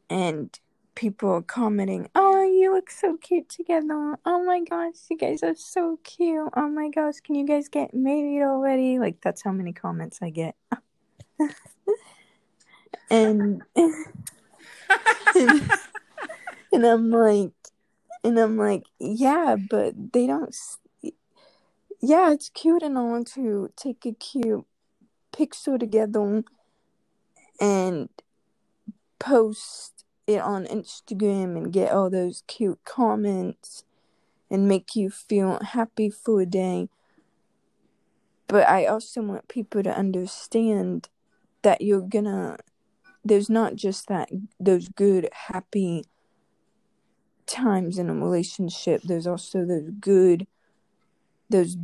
and 0.08 0.58
people 0.94 1.28
are 1.28 1.42
commenting, 1.42 2.08
"Oh, 2.14 2.33
you 2.64 2.74
look 2.74 2.90
so 2.90 3.16
cute 3.16 3.48
together. 3.48 4.18
Oh 4.24 4.44
my 4.44 4.62
gosh, 4.68 4.94
you 5.10 5.18
guys 5.18 5.42
are 5.42 5.54
so 5.54 5.98
cute. 6.02 6.50
Oh 6.56 6.68
my 6.68 6.88
gosh, 6.88 7.20
can 7.20 7.34
you 7.34 7.46
guys 7.46 7.68
get 7.68 7.92
married 7.94 8.42
already?" 8.42 8.98
Like 8.98 9.20
that's 9.20 9.42
how 9.42 9.52
many 9.52 9.72
comments 9.72 10.20
I 10.22 10.30
get. 10.30 10.56
and, 13.10 13.62
and 13.76 13.94
and 16.72 16.84
I'm 16.86 17.10
like 17.10 17.52
and 18.24 18.38
I'm 18.38 18.56
like, 18.56 18.84
"Yeah, 18.98 19.56
but 19.70 20.12
they 20.12 20.26
don't 20.26 20.54
yeah, 22.00 22.32
it's 22.32 22.48
cute 22.50 22.82
and 22.82 22.98
all 22.98 23.24
to 23.24 23.70
take 23.76 24.04
a 24.04 24.12
cute 24.12 24.66
picture 25.32 25.78
together 25.78 26.44
and 27.60 28.08
post 29.18 29.93
it 30.26 30.40
on 30.40 30.66
Instagram 30.66 31.56
and 31.56 31.72
get 31.72 31.92
all 31.92 32.10
those 32.10 32.42
cute 32.46 32.78
comments 32.84 33.84
and 34.50 34.68
make 34.68 34.94
you 34.94 35.10
feel 35.10 35.58
happy 35.62 36.10
for 36.10 36.40
a 36.40 36.46
day. 36.46 36.88
But 38.46 38.68
I 38.68 38.86
also 38.86 39.22
want 39.22 39.48
people 39.48 39.82
to 39.82 39.96
understand 39.96 41.08
that 41.62 41.80
you're 41.80 42.00
gonna 42.00 42.58
there's 43.24 43.48
not 43.48 43.74
just 43.74 44.06
that 44.08 44.28
those 44.60 44.88
good 44.88 45.28
happy 45.32 46.04
times 47.46 47.98
in 47.98 48.10
a 48.10 48.14
relationship 48.14 49.02
there's 49.02 49.26
also 49.26 49.64
those 49.64 49.90
good 49.98 50.46
those 51.50 51.76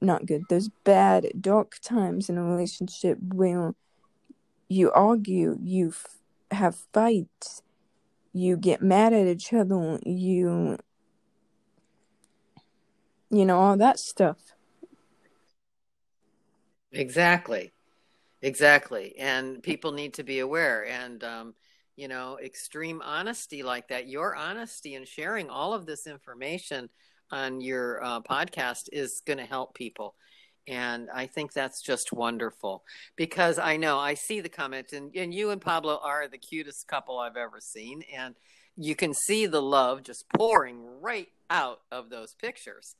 not 0.00 0.26
good 0.26 0.42
those 0.48 0.68
bad 0.84 1.28
dark 1.40 1.78
times 1.80 2.28
in 2.28 2.36
a 2.36 2.44
relationship 2.44 3.18
where 3.32 3.74
you 4.68 4.90
argue 4.92 5.58
you 5.62 5.88
f- 5.88 6.18
have 6.50 6.76
fights 6.92 7.62
you 8.32 8.56
get 8.56 8.82
mad 8.82 9.12
at 9.12 9.26
each 9.26 9.52
other, 9.52 9.98
you 10.04 10.78
you 13.30 13.46
know, 13.46 13.58
all 13.58 13.76
that 13.78 13.98
stuff. 13.98 14.38
Exactly. 16.92 17.72
Exactly. 18.42 19.14
And 19.18 19.62
people 19.62 19.92
need 19.92 20.14
to 20.14 20.22
be 20.22 20.40
aware 20.40 20.86
and 20.86 21.22
um 21.24 21.54
you 21.96 22.08
know, 22.08 22.38
extreme 22.42 23.02
honesty 23.04 23.62
like 23.62 23.88
that, 23.88 24.08
your 24.08 24.34
honesty 24.34 24.94
and 24.94 25.06
sharing 25.06 25.50
all 25.50 25.74
of 25.74 25.84
this 25.84 26.06
information 26.06 26.88
on 27.30 27.60
your 27.60 28.02
uh, 28.02 28.20
podcast 28.20 28.88
is 28.92 29.22
going 29.26 29.38
to 29.38 29.44
help 29.44 29.74
people. 29.74 30.14
And 30.68 31.08
I 31.12 31.26
think 31.26 31.52
that's 31.52 31.82
just 31.82 32.12
wonderful 32.12 32.84
because 33.16 33.58
I 33.58 33.76
know 33.76 33.98
I 33.98 34.14
see 34.14 34.40
the 34.40 34.48
comment, 34.48 34.92
and, 34.92 35.14
and 35.16 35.34
you 35.34 35.50
and 35.50 35.60
Pablo 35.60 35.98
are 36.02 36.28
the 36.28 36.38
cutest 36.38 36.86
couple 36.86 37.18
I've 37.18 37.36
ever 37.36 37.58
seen. 37.60 38.02
And 38.14 38.36
you 38.76 38.94
can 38.94 39.12
see 39.12 39.46
the 39.46 39.62
love 39.62 40.02
just 40.02 40.24
pouring 40.30 41.00
right 41.00 41.28
out 41.50 41.80
of 41.90 42.10
those 42.10 42.34
pictures. 42.34 42.94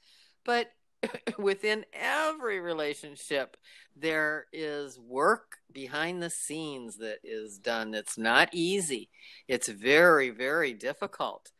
But 0.44 0.72
within 1.38 1.84
every 1.92 2.60
relationship, 2.60 3.56
there 3.96 4.46
is 4.52 4.98
work 4.98 5.56
behind 5.72 6.22
the 6.22 6.30
scenes 6.30 6.96
that 6.98 7.18
is 7.24 7.58
done 7.58 7.90
that's 7.90 8.18
not 8.18 8.48
easy. 8.52 9.08
It's 9.48 9.68
very, 9.68 10.30
very 10.30 10.74
difficult. 10.74 11.50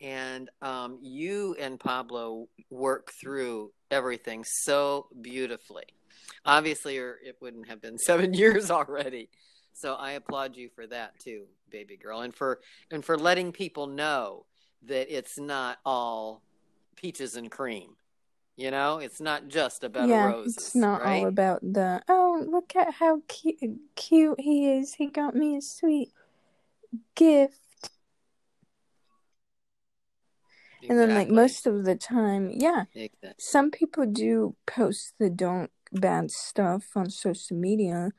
And 0.00 0.48
um, 0.62 0.98
you 1.02 1.56
and 1.58 1.80
Pablo 1.80 2.48
work 2.70 3.10
through 3.20 3.72
everything 3.90 4.44
so 4.44 5.06
beautifully. 5.20 5.84
Obviously, 6.44 6.98
or 6.98 7.18
it 7.24 7.36
wouldn't 7.40 7.68
have 7.68 7.80
been 7.80 7.98
seven 7.98 8.34
years 8.34 8.70
already. 8.70 9.28
So 9.72 9.94
I 9.94 10.12
applaud 10.12 10.56
you 10.56 10.70
for 10.74 10.86
that 10.88 11.18
too, 11.20 11.44
baby 11.70 11.96
girl, 11.96 12.22
and 12.22 12.34
for 12.34 12.60
and 12.90 13.04
for 13.04 13.16
letting 13.16 13.52
people 13.52 13.86
know 13.86 14.44
that 14.86 15.14
it's 15.14 15.38
not 15.38 15.78
all 15.84 16.42
peaches 16.96 17.36
and 17.36 17.50
cream. 17.50 17.90
You 18.56 18.72
know, 18.72 18.98
it's 18.98 19.20
not 19.20 19.46
just 19.46 19.84
about 19.84 20.08
yeah, 20.08 20.24
roses. 20.24 20.56
It's 20.56 20.74
not 20.74 21.02
right? 21.02 21.20
all 21.20 21.28
about 21.28 21.60
the 21.62 22.02
oh 22.08 22.44
look 22.44 22.74
at 22.74 22.94
how 22.94 23.22
cute 23.28 23.78
cute 23.94 24.40
he 24.40 24.72
is. 24.72 24.94
He 24.94 25.06
got 25.06 25.36
me 25.36 25.56
a 25.56 25.62
sweet 25.62 26.10
gift. 27.14 27.60
Exactly. 30.80 30.88
And 30.88 30.98
then, 30.98 31.14
like 31.16 31.28
most 31.28 31.66
of 31.66 31.84
the 31.84 31.96
time, 31.96 32.50
yeah, 32.52 32.84
exactly. 32.94 33.34
some 33.38 33.70
people 33.70 34.06
do 34.06 34.54
post 34.66 35.14
the 35.18 35.28
don't 35.28 35.70
bad 35.92 36.30
stuff 36.30 36.84
on 36.94 37.10
social 37.10 37.56
media, 37.56 38.12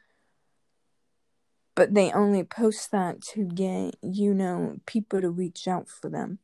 but 1.75 1.93
they 1.93 2.11
only 2.11 2.43
post 2.43 2.91
that 2.91 3.21
to 3.21 3.45
get 3.45 3.95
you 4.01 4.33
know 4.33 4.77
people 4.85 5.21
to 5.21 5.29
reach 5.29 5.67
out 5.67 5.87
for 5.87 6.09
them. 6.09 6.39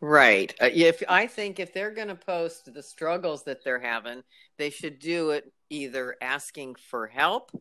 Right. 0.00 0.52
Uh, 0.60 0.68
if 0.72 1.02
I 1.08 1.26
think 1.28 1.60
if 1.60 1.72
they're 1.72 1.92
going 1.92 2.08
to 2.08 2.16
post 2.16 2.74
the 2.74 2.82
struggles 2.82 3.44
that 3.44 3.64
they're 3.64 3.78
having, 3.80 4.22
they 4.58 4.68
should 4.68 4.98
do 4.98 5.30
it 5.30 5.50
either 5.70 6.16
asking 6.20 6.74
for 6.74 7.06
help 7.06 7.52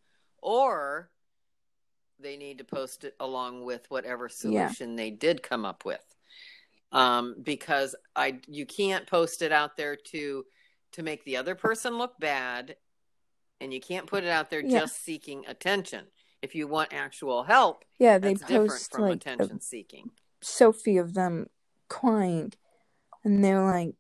or 0.42 1.12
they 2.22 2.38
need 2.38 2.58
to 2.60 2.64
post 2.64 3.04
it 3.04 3.16
along 3.20 3.64
with 3.64 3.90
whatever 3.90 4.30
solution 4.30 4.92
yeah. 4.92 4.96
they 4.96 5.10
did 5.12 5.44
come 5.44 5.66
up 5.66 5.86
with. 5.86 6.04
Um, 6.92 7.36
because 7.42 7.96
I 8.16 8.40
you 8.48 8.66
can't 8.66 9.08
post 9.08 9.42
it 9.42 9.52
out 9.52 9.78
there 9.78 9.96
to 9.96 10.46
to 10.94 11.04
make 11.04 11.24
the 11.24 11.38
other 11.38 11.56
person 11.56 11.98
look 11.98 12.20
bad 12.20 12.76
and 13.62 13.74
you 13.74 13.80
can't 13.80 14.08
put 14.08 14.24
it 14.24 14.30
out 14.30 14.50
there 14.50 14.62
yeah. 14.62 14.80
just 14.80 15.04
seeking 15.06 15.46
attention. 15.48 16.06
If 16.42 16.56
you 16.56 16.68
want 16.68 16.92
actual 16.92 17.44
help, 17.44 17.86
yeah, 18.00 18.18
they 18.18 18.36
post 18.36 18.92
from 18.92 19.02
like 19.04 19.16
attention 19.18 19.62
seeking. 19.62 20.10
Selfie 20.44 21.00
of 21.00 21.14
them 21.14 21.48
crying, 21.88 22.54
and 23.24 23.44
they're 23.44 23.64
like, 23.64 23.94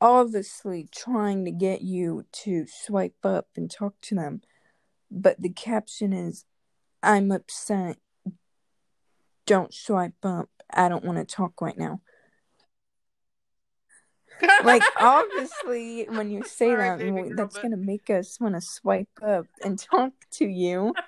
obviously 0.00 0.88
trying 0.90 1.44
to 1.44 1.50
get 1.50 1.82
you 1.82 2.24
to 2.32 2.66
swipe 2.66 3.24
up 3.24 3.48
and 3.56 3.70
talk 3.70 3.94
to 4.00 4.14
them, 4.14 4.40
but 5.10 5.40
the 5.40 5.50
caption 5.50 6.12
is, 6.14 6.46
I'm 7.04 7.30
upset. 7.30 7.98
Don't 9.46 9.72
swipe 9.74 10.24
up. 10.24 10.48
I 10.72 10.88
don't 10.88 11.04
want 11.04 11.18
to 11.18 11.24
talk 11.24 11.60
right 11.60 11.76
now. 11.76 12.00
like 14.64 14.82
obviously 15.00 16.04
when 16.06 16.30
you 16.30 16.42
say 16.42 16.70
Sorry, 16.70 16.88
that 16.88 16.98
baby 16.98 17.10
girl, 17.28 17.30
that's 17.36 17.54
but- 17.54 17.62
gonna 17.62 17.76
make 17.76 18.10
us 18.10 18.40
want 18.40 18.54
to 18.54 18.60
swipe 18.60 19.08
up 19.22 19.46
and 19.62 19.78
talk 19.78 20.12
to 20.32 20.44
you 20.46 20.92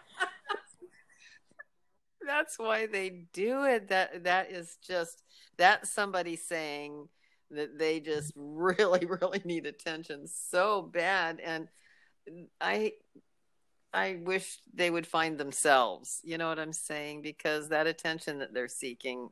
That's 2.26 2.59
why 2.59 2.87
they 2.87 3.26
do 3.32 3.64
it. 3.64 3.88
That 3.88 4.24
that 4.24 4.50
is 4.50 4.76
just 4.87 5.22
that's 5.56 5.90
somebody 5.90 6.35
saying 6.37 7.09
that 7.52 7.78
they 7.78 8.00
just 8.00 8.32
really, 8.37 9.06
really 9.06 9.40
need 9.44 9.64
attention 9.66 10.26
so 10.26 10.82
bad. 10.82 11.40
And 11.40 11.68
I 12.61 12.92
I 13.92 14.18
wish 14.22 14.59
they 14.75 14.90
would 14.90 15.07
find 15.07 15.38
themselves. 15.38 16.20
You 16.22 16.38
know 16.38 16.49
what 16.49 16.59
I'm 16.59 16.72
saying? 16.72 17.22
Because 17.22 17.68
that 17.68 17.87
attention 17.87 18.38
that 18.40 18.53
they're 18.53 18.68
seeking 18.68 19.29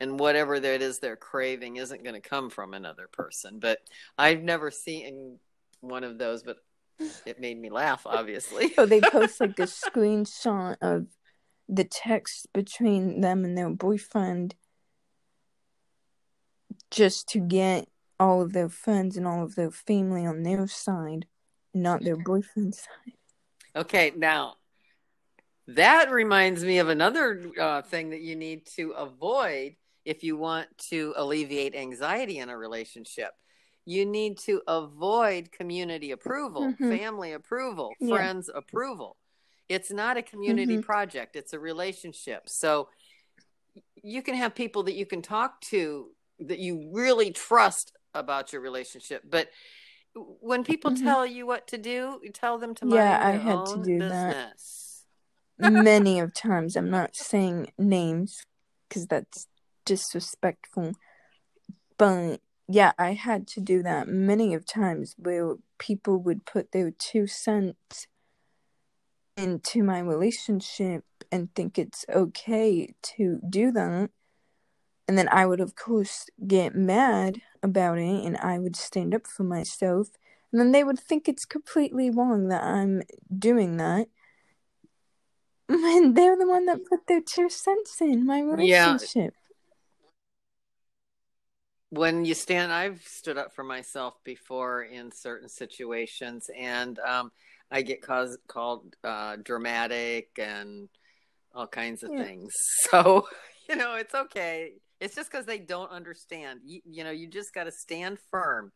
and 0.00 0.18
whatever 0.18 0.58
that 0.58 0.82
is 0.82 0.98
they're 0.98 1.16
craving 1.16 1.76
isn't 1.76 2.02
going 2.02 2.20
to 2.20 2.28
come 2.28 2.50
from 2.50 2.74
another 2.74 3.08
person. 3.12 3.58
But 3.58 3.78
I've 4.18 4.42
never 4.42 4.70
seen 4.70 5.38
one 5.80 6.04
of 6.04 6.18
those, 6.18 6.42
but 6.42 6.56
it 7.26 7.40
made 7.40 7.60
me 7.60 7.70
laugh, 7.70 8.02
obviously. 8.06 8.68
so 8.68 8.74
oh, 8.82 8.86
they 8.86 9.00
post 9.00 9.40
like 9.40 9.58
a 9.58 9.62
screenshot 9.62 10.76
of 10.80 11.06
the 11.68 11.84
text 11.84 12.46
between 12.52 13.20
them 13.20 13.44
and 13.44 13.56
their 13.56 13.70
boyfriend 13.70 14.54
just 16.90 17.28
to 17.28 17.40
get 17.40 17.88
all 18.20 18.42
of 18.42 18.52
their 18.52 18.68
friends 18.68 19.16
and 19.16 19.26
all 19.26 19.42
of 19.42 19.54
their 19.54 19.70
family 19.70 20.26
on 20.26 20.42
their 20.42 20.68
side 20.68 21.26
not 21.72 22.04
their 22.04 22.16
boyfriend's 22.16 22.78
side 22.78 23.14
Okay, 23.76 24.12
now 24.16 24.54
that 25.66 26.10
reminds 26.10 26.62
me 26.62 26.78
of 26.78 26.88
another 26.88 27.40
uh, 27.60 27.82
thing 27.82 28.10
that 28.10 28.20
you 28.20 28.36
need 28.36 28.66
to 28.66 28.90
avoid 28.92 29.76
if 30.04 30.22
you 30.22 30.36
want 30.36 30.68
to 30.76 31.14
alleviate 31.16 31.74
anxiety 31.74 32.38
in 32.38 32.50
a 32.50 32.56
relationship. 32.56 33.30
You 33.86 34.04
need 34.06 34.38
to 34.40 34.62
avoid 34.68 35.50
community 35.52 36.10
approval, 36.10 36.62
Mhm. 36.80 36.98
family 36.98 37.32
approval, 37.32 37.96
Yeah. 38.00 38.08
friends 38.08 38.50
approval. 38.54 39.16
It's 39.68 39.90
not 39.90 40.16
a 40.16 40.22
community 40.22 40.76
Mhm. 40.76 40.82
project, 40.82 41.36
it's 41.36 41.52
a 41.54 41.58
relationship. 41.58 42.48
So 42.48 42.88
you 44.02 44.22
can 44.22 44.34
have 44.34 44.54
people 44.54 44.84
that 44.84 44.94
you 44.94 45.06
can 45.06 45.22
talk 45.22 45.60
to 45.62 46.10
that 46.40 46.58
you 46.58 46.90
really 46.92 47.30
trust 47.30 47.92
about 48.12 48.52
your 48.52 48.60
relationship, 48.62 49.22
but 49.28 49.48
when 50.14 50.64
people 50.64 50.90
Mhm. 50.92 51.02
tell 51.02 51.26
you 51.26 51.46
what 51.46 51.66
to 51.68 51.78
do, 51.78 52.20
you 52.22 52.30
tell 52.30 52.58
them 52.58 52.74
to 52.76 52.84
mind 52.84 52.94
Yeah, 52.96 53.18
I 53.20 53.32
had 53.32 53.66
to 53.66 53.72
own 53.78 53.82
do 53.84 53.98
that. 54.00 54.26
business. 54.28 55.06
many 55.58 56.18
of 56.18 56.34
times 56.46 56.74
i'm 56.76 56.90
not 56.90 57.14
saying 57.14 57.70
names 57.78 58.44
because 58.88 59.06
that's 59.06 59.46
disrespectful 59.84 60.92
but 61.96 62.40
yeah 62.66 62.90
i 62.98 63.12
had 63.12 63.46
to 63.46 63.60
do 63.60 63.80
that 63.80 64.08
many 64.08 64.52
of 64.52 64.66
times 64.66 65.14
where 65.16 65.54
people 65.78 66.18
would 66.18 66.44
put 66.44 66.72
their 66.72 66.90
two 66.90 67.26
cents 67.28 68.08
into 69.36 69.82
my 69.84 70.00
relationship 70.00 71.04
and 71.30 71.54
think 71.54 71.78
it's 71.78 72.04
okay 72.08 72.92
to 73.02 73.38
do 73.48 73.70
that 73.70 74.10
and 75.08 75.18
then 75.18 75.28
i 75.30 75.44
would 75.46 75.60
of 75.60 75.74
course 75.74 76.26
get 76.46 76.74
mad 76.74 77.40
about 77.62 77.98
it 77.98 78.24
and 78.24 78.36
i 78.38 78.58
would 78.58 78.76
stand 78.76 79.14
up 79.14 79.26
for 79.26 79.44
myself 79.44 80.08
and 80.52 80.60
then 80.60 80.72
they 80.72 80.84
would 80.84 80.98
think 80.98 81.28
it's 81.28 81.44
completely 81.44 82.10
wrong 82.10 82.48
that 82.48 82.62
i'm 82.62 83.02
doing 83.36 83.76
that 83.76 84.06
and 85.68 86.16
they're 86.16 86.36
the 86.36 86.48
one 86.48 86.66
that 86.66 86.84
put 86.88 87.06
their 87.06 87.22
two 87.22 87.48
cents 87.48 88.00
in 88.00 88.26
my 88.26 88.40
relationship. 88.40 89.14
Yeah. 89.14 89.30
when 91.90 92.24
you 92.24 92.34
stand 92.34 92.72
i've 92.72 93.02
stood 93.02 93.38
up 93.38 93.54
for 93.54 93.62
myself 93.62 94.14
before 94.24 94.82
in 94.82 95.12
certain 95.12 95.48
situations 95.48 96.50
and 96.58 96.98
um, 97.00 97.30
i 97.70 97.82
get 97.82 98.02
cause, 98.02 98.36
called 98.48 98.96
uh, 99.04 99.36
dramatic 99.36 100.28
and 100.38 100.88
all 101.54 101.66
kinds 101.66 102.02
of 102.02 102.10
Yeah. 102.12 102.24
things 102.24 102.52
so 102.90 103.26
you 103.68 103.76
know 103.76 103.94
it's 103.94 104.14
okay 104.14 104.72
it's 105.04 105.14
just 105.14 105.30
because 105.30 105.46
they 105.46 105.58
don't 105.58 105.90
understand. 105.90 106.60
You, 106.64 106.80
you 106.84 107.04
know 107.04 107.10
you 107.10 107.28
just 107.28 107.54
got 107.54 107.64
to 107.64 107.72
stand 107.72 108.18
firm. 108.30 108.72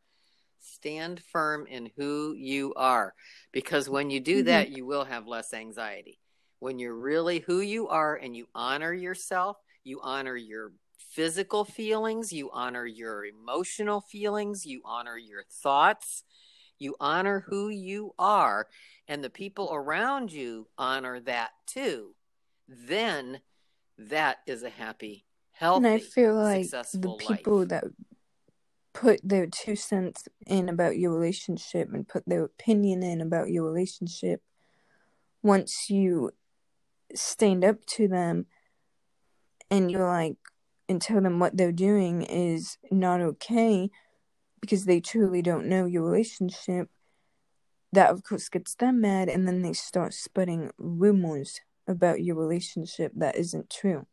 Stand 0.60 1.22
firm 1.32 1.66
in 1.66 1.90
who 1.96 2.34
you 2.36 2.74
are 2.74 3.14
because 3.52 3.88
when 3.88 4.10
you 4.10 4.20
do 4.20 4.42
Mhm. 4.42 4.46
that 4.46 4.70
you 4.70 4.84
will 4.84 5.04
have 5.04 5.26
less 5.26 5.54
anxiety. 5.54 6.20
When 6.58 6.78
you're 6.80 6.96
really 6.98 7.38
who 7.38 7.60
you 7.60 7.88
are 7.88 8.16
and 8.16 8.36
you 8.36 8.48
honor 8.54 8.92
yourself 8.92 9.56
you 9.84 10.00
honor 10.02 10.36
your 10.36 10.72
physical 10.98 11.64
feelings 11.64 12.32
you 12.32 12.50
honor 12.50 12.84
your 12.84 13.24
emotional 13.24 14.00
feelings 14.02 14.66
you 14.66 14.82
honor 14.84 15.16
your 15.16 15.44
thoughts 15.62 16.24
you 16.78 16.94
honor 17.00 17.40
who 17.48 17.68
you 17.70 18.12
are 18.18 18.68
and 19.06 19.24
the 19.24 19.30
people 19.30 19.70
around 19.72 20.30
you 20.32 20.68
honor 20.76 21.20
that 21.20 21.50
too 21.66 22.14
then 22.68 23.40
that 23.96 24.38
is 24.46 24.62
a 24.62 24.70
happy 24.70 25.24
healthy 25.58 25.86
and 25.86 25.94
I 25.94 25.98
feel 25.98 26.34
like 26.34 26.70
the 26.70 27.16
people 27.18 27.58
life. 27.58 27.68
that 27.68 27.84
put 28.94 29.20
their 29.22 29.46
two 29.46 29.76
cents 29.76 30.28
in 30.46 30.68
about 30.68 30.96
your 30.98 31.12
relationship 31.12 31.88
and 31.92 32.06
put 32.06 32.24
their 32.26 32.44
opinion 32.44 33.02
in 33.02 33.20
about 33.20 33.50
your 33.50 33.64
relationship, 33.64 34.42
once 35.42 35.90
you 35.90 36.30
stand 37.14 37.64
up 37.64 37.84
to 37.86 38.06
them 38.08 38.46
and 39.70 39.90
you're 39.90 40.06
like, 40.06 40.36
and 40.88 41.02
tell 41.02 41.20
them 41.20 41.38
what 41.38 41.56
they're 41.56 41.72
doing 41.72 42.22
is 42.22 42.78
not 42.90 43.20
okay 43.20 43.90
because 44.60 44.84
they 44.84 45.00
truly 45.00 45.42
don't 45.42 45.66
know 45.66 45.84
your 45.84 46.02
relationship, 46.02 46.88
that 47.92 48.10
of 48.10 48.22
course 48.22 48.48
gets 48.48 48.74
them 48.74 49.00
mad 49.00 49.28
and 49.28 49.46
then 49.46 49.62
they 49.62 49.72
start 49.72 50.14
spreading 50.14 50.70
rumors 50.78 51.60
about 51.86 52.22
your 52.22 52.36
relationship 52.36 53.12
that 53.16 53.36
isn't 53.36 53.70
true. 53.70 54.06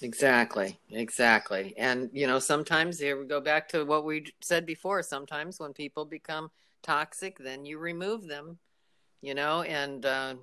Exactly, 0.00 0.78
exactly. 0.90 1.74
And, 1.76 2.08
you 2.12 2.26
know, 2.26 2.38
sometimes 2.38 3.00
here 3.00 3.18
we 3.18 3.26
go 3.26 3.40
back 3.40 3.68
to 3.70 3.84
what 3.84 4.04
we 4.04 4.26
said 4.40 4.64
before. 4.64 5.02
Sometimes 5.02 5.58
when 5.58 5.72
people 5.72 6.04
become 6.04 6.50
toxic, 6.82 7.38
then 7.38 7.64
you 7.64 7.78
remove 7.78 8.28
them, 8.28 8.58
you 9.20 9.34
know, 9.34 9.62
and 9.62 10.06
uh, 10.06 10.34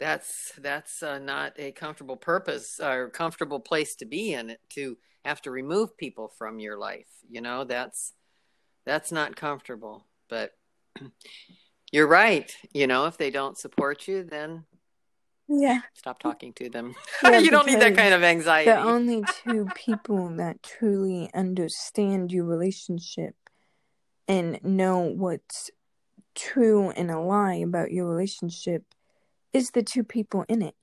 that's 0.00 0.52
that's 0.58 1.02
uh, 1.02 1.18
not 1.18 1.52
a 1.56 1.72
comfortable 1.72 2.16
purpose 2.16 2.80
or 2.80 3.10
comfortable 3.10 3.60
place 3.60 3.94
to 3.96 4.06
be 4.06 4.32
in 4.32 4.50
it 4.50 4.60
to 4.70 4.96
have 5.24 5.40
to 5.42 5.50
remove 5.50 5.96
people 5.96 6.32
from 6.38 6.58
your 6.58 6.78
life. 6.78 7.08
You 7.28 7.40
know, 7.40 7.64
that's 7.64 8.12
that's 8.86 9.12
not 9.12 9.36
comfortable. 9.36 10.06
But 10.28 10.52
you're 11.92 12.08
right. 12.08 12.54
You 12.72 12.86
know, 12.88 13.06
if 13.06 13.16
they 13.18 13.30
don't 13.30 13.58
support 13.58 14.08
you, 14.08 14.24
then 14.24 14.64
Yeah. 15.48 15.80
stop 15.94 16.18
talking 16.18 16.52
to 16.54 16.68
them. 16.68 16.94
Yeah, 17.24 17.38
you 17.38 17.50
don't 17.50 17.66
need 17.66 17.80
that 17.80 17.96
kind 17.96 18.12
of 18.14 18.22
anxiety. 18.22 18.70
The 18.70 18.78
only 18.78 19.24
two 19.42 19.68
people 19.74 20.28
that 20.36 20.62
truly 20.62 21.30
understand 21.34 22.30
your 22.32 22.44
relationship 22.44 23.34
and 24.26 24.62
know 24.62 25.00
what's 25.00 25.70
true 26.34 26.90
and 26.90 27.10
a 27.10 27.18
lie 27.18 27.54
about 27.54 27.90
your 27.90 28.06
relationship 28.06 28.84
is 29.52 29.70
the 29.70 29.82
two 29.82 30.04
people 30.04 30.44
in 30.48 30.62
it. 30.62 30.74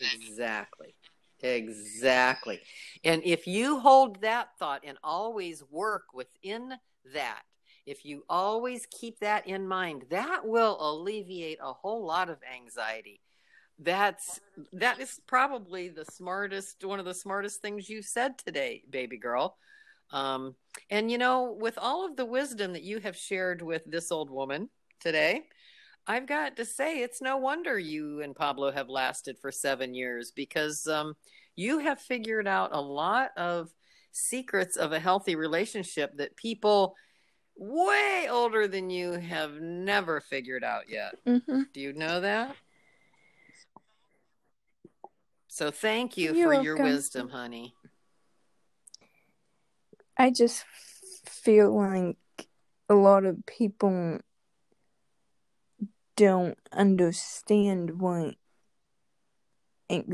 Exactly. 0.00 0.94
Exactly. 1.42 2.60
And 3.04 3.22
if 3.24 3.46
you 3.46 3.80
hold 3.80 4.20
that 4.22 4.48
thought 4.58 4.82
and 4.84 4.96
always 5.02 5.62
work 5.70 6.04
within 6.14 6.74
that, 7.12 7.42
if 7.86 8.04
you 8.04 8.24
always 8.28 8.86
keep 8.90 9.18
that 9.20 9.46
in 9.46 9.66
mind, 9.66 10.04
that 10.10 10.46
will 10.46 10.76
alleviate 10.80 11.58
a 11.60 11.72
whole 11.72 12.04
lot 12.04 12.28
of 12.28 12.38
anxiety. 12.54 13.20
That's 13.78 14.40
that 14.74 15.00
is 15.00 15.20
probably 15.26 15.88
the 15.88 16.04
smartest 16.04 16.84
one 16.84 16.98
of 16.98 17.04
the 17.04 17.14
smartest 17.14 17.60
things 17.60 17.88
you 17.88 18.02
said 18.02 18.38
today, 18.38 18.82
baby 18.88 19.16
girl. 19.16 19.56
Um, 20.12 20.54
and 20.90 21.10
you 21.10 21.18
know, 21.18 21.56
with 21.58 21.78
all 21.78 22.06
of 22.06 22.16
the 22.16 22.26
wisdom 22.26 22.74
that 22.74 22.82
you 22.82 23.00
have 23.00 23.16
shared 23.16 23.62
with 23.62 23.82
this 23.86 24.12
old 24.12 24.30
woman 24.30 24.68
today, 25.00 25.42
I've 26.06 26.26
got 26.26 26.56
to 26.56 26.64
say, 26.64 27.00
it's 27.00 27.22
no 27.22 27.36
wonder 27.36 27.78
you 27.78 28.22
and 28.22 28.36
Pablo 28.36 28.70
have 28.72 28.88
lasted 28.88 29.38
for 29.38 29.50
seven 29.50 29.94
years 29.94 30.32
because 30.34 30.86
um, 30.86 31.14
you 31.56 31.78
have 31.78 32.00
figured 32.00 32.48
out 32.48 32.70
a 32.72 32.80
lot 32.80 33.30
of 33.36 33.70
secrets 34.10 34.76
of 34.76 34.92
a 34.92 35.00
healthy 35.00 35.36
relationship 35.36 36.16
that 36.16 36.36
people 36.36 36.94
way 37.56 38.26
older 38.30 38.66
than 38.66 38.90
you 38.90 39.12
have 39.12 39.60
never 39.60 40.20
figured 40.20 40.64
out 40.64 40.88
yet. 40.88 41.14
hmm 41.26 41.62
Do 41.72 41.80
you 41.80 41.92
know 41.92 42.20
that? 42.20 42.56
So 45.48 45.70
thank 45.70 46.16
you 46.16 46.34
You're 46.34 46.54
for 46.54 46.62
your 46.62 46.76
wisdom, 46.76 47.28
honey. 47.28 47.74
I 50.16 50.30
just 50.30 50.64
feel 51.26 51.76
like 51.76 52.16
a 52.88 52.94
lot 52.94 53.24
of 53.24 53.44
people 53.46 54.20
don't 56.16 56.58
understand 56.72 58.00
what 58.00 58.34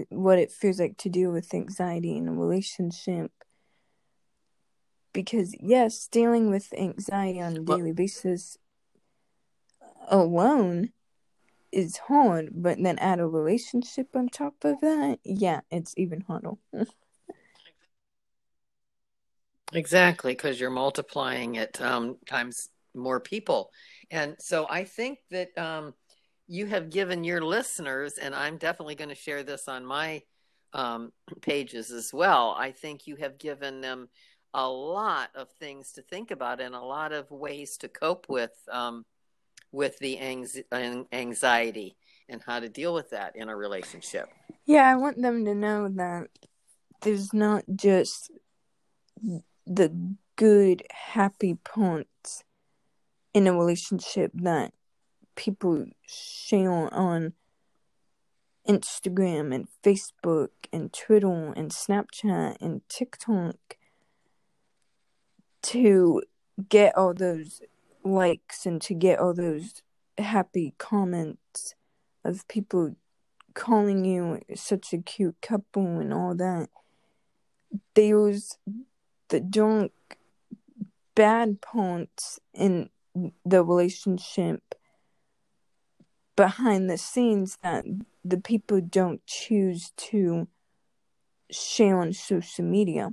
what 0.09 0.41
it 0.41 0.51
feels 0.51 0.81
like 0.81 0.97
to 0.97 1.09
deal 1.09 1.31
with 1.31 1.55
anxiety 1.55 2.17
in 2.17 2.27
a 2.27 2.33
relationship 2.33 3.31
because 5.13 5.55
yes 5.61 6.07
dealing 6.09 6.51
with 6.51 6.73
anxiety 6.77 7.41
on 7.41 7.57
a 7.57 7.63
Well- 7.63 7.79
daily 7.79 7.93
basis 7.93 8.59
alone 10.09 10.93
is 11.71 11.99
hard 12.09 12.49
but 12.53 12.83
then 12.83 12.99
add 12.99 13.21
a 13.21 13.27
relationship 13.27 14.09
on 14.15 14.29
top 14.29 14.65
of 14.65 14.81
that 14.81 15.19
yeah 15.25 15.61
it's 15.71 15.95
even 15.97 16.23
harder 16.23 16.53
Exactly, 19.73 20.33
because 20.33 20.59
you're 20.59 20.71
multiplying 20.71 21.57
it 21.57 21.81
um, 21.81 22.17
times 22.27 22.71
more 22.95 23.21
people. 23.21 23.71
And 24.11 24.37
so 24.39 24.67
I 24.69 24.85
think 24.85 25.19
that 25.31 25.57
um, 25.59 25.95
you 26.47 26.67
have 26.67 26.91
given 26.91 27.23
your 27.23 27.43
listeners, 27.43 28.15
and 28.17 28.35
I'm 28.35 28.57
definitely 28.57 28.95
going 28.95 29.11
to 29.11 29.15
share 29.15 29.43
this 29.43 29.69
on 29.69 29.85
my 29.85 30.23
um, 30.73 31.13
pages 31.43 31.91
as 31.91 32.13
well. 32.15 32.55
I 32.59 32.73
think 32.73 33.07
you 33.07 33.17
have 33.17 33.39
given 33.39 33.81
them 33.81 34.09
a 34.55 34.69
lot 34.69 35.31
of 35.35 35.51
things 35.51 35.93
to 35.93 36.03
think 36.03 36.31
about 36.31 36.61
and 36.61 36.75
a 36.75 36.81
lot 36.81 37.13
of 37.13 37.31
ways 37.31 37.77
to 37.79 37.89
cope 37.89 38.27
with 38.29 38.53
um, 38.71 39.05
with 39.73 39.99
the 39.99 40.19
anx- 40.19 40.59
anxiety 40.73 41.97
and 42.29 42.43
how 42.45 42.61
to 42.61 42.69
deal 42.69 42.95
with 42.95 43.11
that 43.11 43.37
in 43.37 43.49
a 43.49 43.57
relationship. 43.57 44.29
Yeah, 44.65 44.89
I 44.89 44.97
want 44.97 45.21
them 45.21 45.45
to 45.45 45.55
know 45.55 45.89
that 45.89 46.29
there's 47.03 47.33
not 47.33 47.65
just 47.75 48.31
the 49.67 50.15
good, 50.37 50.83
happy 50.91 51.55
parts 51.55 52.45
in 53.35 53.47
a 53.47 53.53
relationship 53.53 54.31
that 54.35 54.73
people 55.37 55.87
share 56.07 56.93
on 56.93 57.33
Instagram 58.69 59.55
and 59.55 59.69
Facebook 59.83 60.51
and 60.73 60.93
Twitter 60.93 61.53
and 61.53 61.71
Snapchat 61.71 62.57
and 62.61 62.83
TikTok 62.89 63.78
to 65.69 66.23
get 66.69 66.97
all 66.97 67.13
those 67.13 67.61
likes 68.03 68.65
and 68.65 68.81
to 68.81 68.95
get 68.95 69.19
all 69.19 69.35
those 69.35 69.83
happy 70.17 70.75
comments 70.79 71.75
of 72.25 72.49
people 72.49 72.97
calling 73.53 74.05
you 74.05 74.41
such 74.55 74.95
a 74.95 74.99
cute 74.99 75.37
couple 75.43 75.99
and 75.99 76.15
all 76.15 76.35
that. 76.35 76.71
There's 77.95 78.57
the 79.29 79.41
dark, 79.41 79.93
bad 81.15 81.61
points 81.61 82.41
in 82.55 82.89
the 83.45 83.63
relationship 83.63 84.75
behind 86.35 86.89
the 86.89 86.97
scenes 86.97 87.59
that 87.63 87.85
the 88.25 88.39
people 88.39 88.81
don't 88.81 89.25
choose 89.27 89.93
to 89.97 90.49
share 91.51 92.01
on 92.01 92.15
social 92.15 92.65
media. 92.65 93.11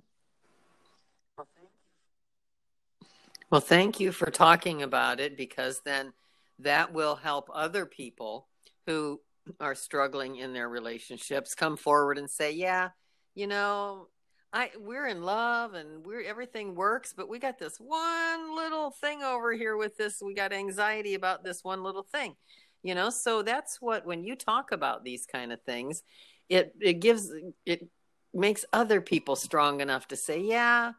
Well, 3.56 3.62
thank 3.62 4.01
you 4.01 4.12
for 4.12 4.30
talking 4.30 4.84
about 4.84 5.22
it 5.22 5.38
because 5.38 5.80
then 5.86 6.12
that 6.60 6.91
will 6.91 7.16
help 7.16 7.49
other 7.53 7.86
people 7.86 8.49
who 8.86 9.22
are 9.62 9.76
struggling 9.76 10.36
in 10.36 10.51
their 10.51 10.68
relationships 10.68 11.56
come 11.56 11.78
forward 11.78 12.18
and 12.18 12.30
say, 12.30 12.51
"Yeah, 12.51 12.89
you 13.34 13.47
know, 13.47 14.10
I 14.51 14.72
we're 14.78 15.08
in 15.08 15.24
love 15.24 15.74
and 15.74 16.06
we're 16.06 16.24
everything 16.24 16.76
works, 16.76 17.14
but 17.16 17.30
we 17.30 17.39
got 17.39 17.58
this 17.58 17.78
one 17.78 18.58
little 18.58 18.91
thing 18.91 19.24
over 19.24 19.53
here 19.53 19.78
with 19.78 19.95
this. 19.95 20.22
We 20.22 20.34
got 20.34 20.51
anxiety 20.51 21.14
about 21.14 21.45
this 21.45 21.64
one 21.64 21.82
little 21.82 22.03
thing." 22.03 22.36
You 22.84 22.93
know, 22.93 23.10
so 23.10 23.41
that's 23.41 23.80
what 23.80 24.06
when 24.06 24.26
you 24.26 24.36
talk 24.36 24.74
about 24.74 25.06
these 25.06 25.26
kind 25.26 25.53
of 25.53 25.62
things, 25.62 26.03
it 26.49 26.76
it 26.82 26.95
gives 26.95 27.32
it 27.66 27.88
makes 28.34 28.66
other 28.74 28.99
people 28.99 29.38
strong 29.38 29.80
enough 29.80 30.10
to 30.10 30.18
say, 30.18 30.41
"Yeah, 30.41 30.91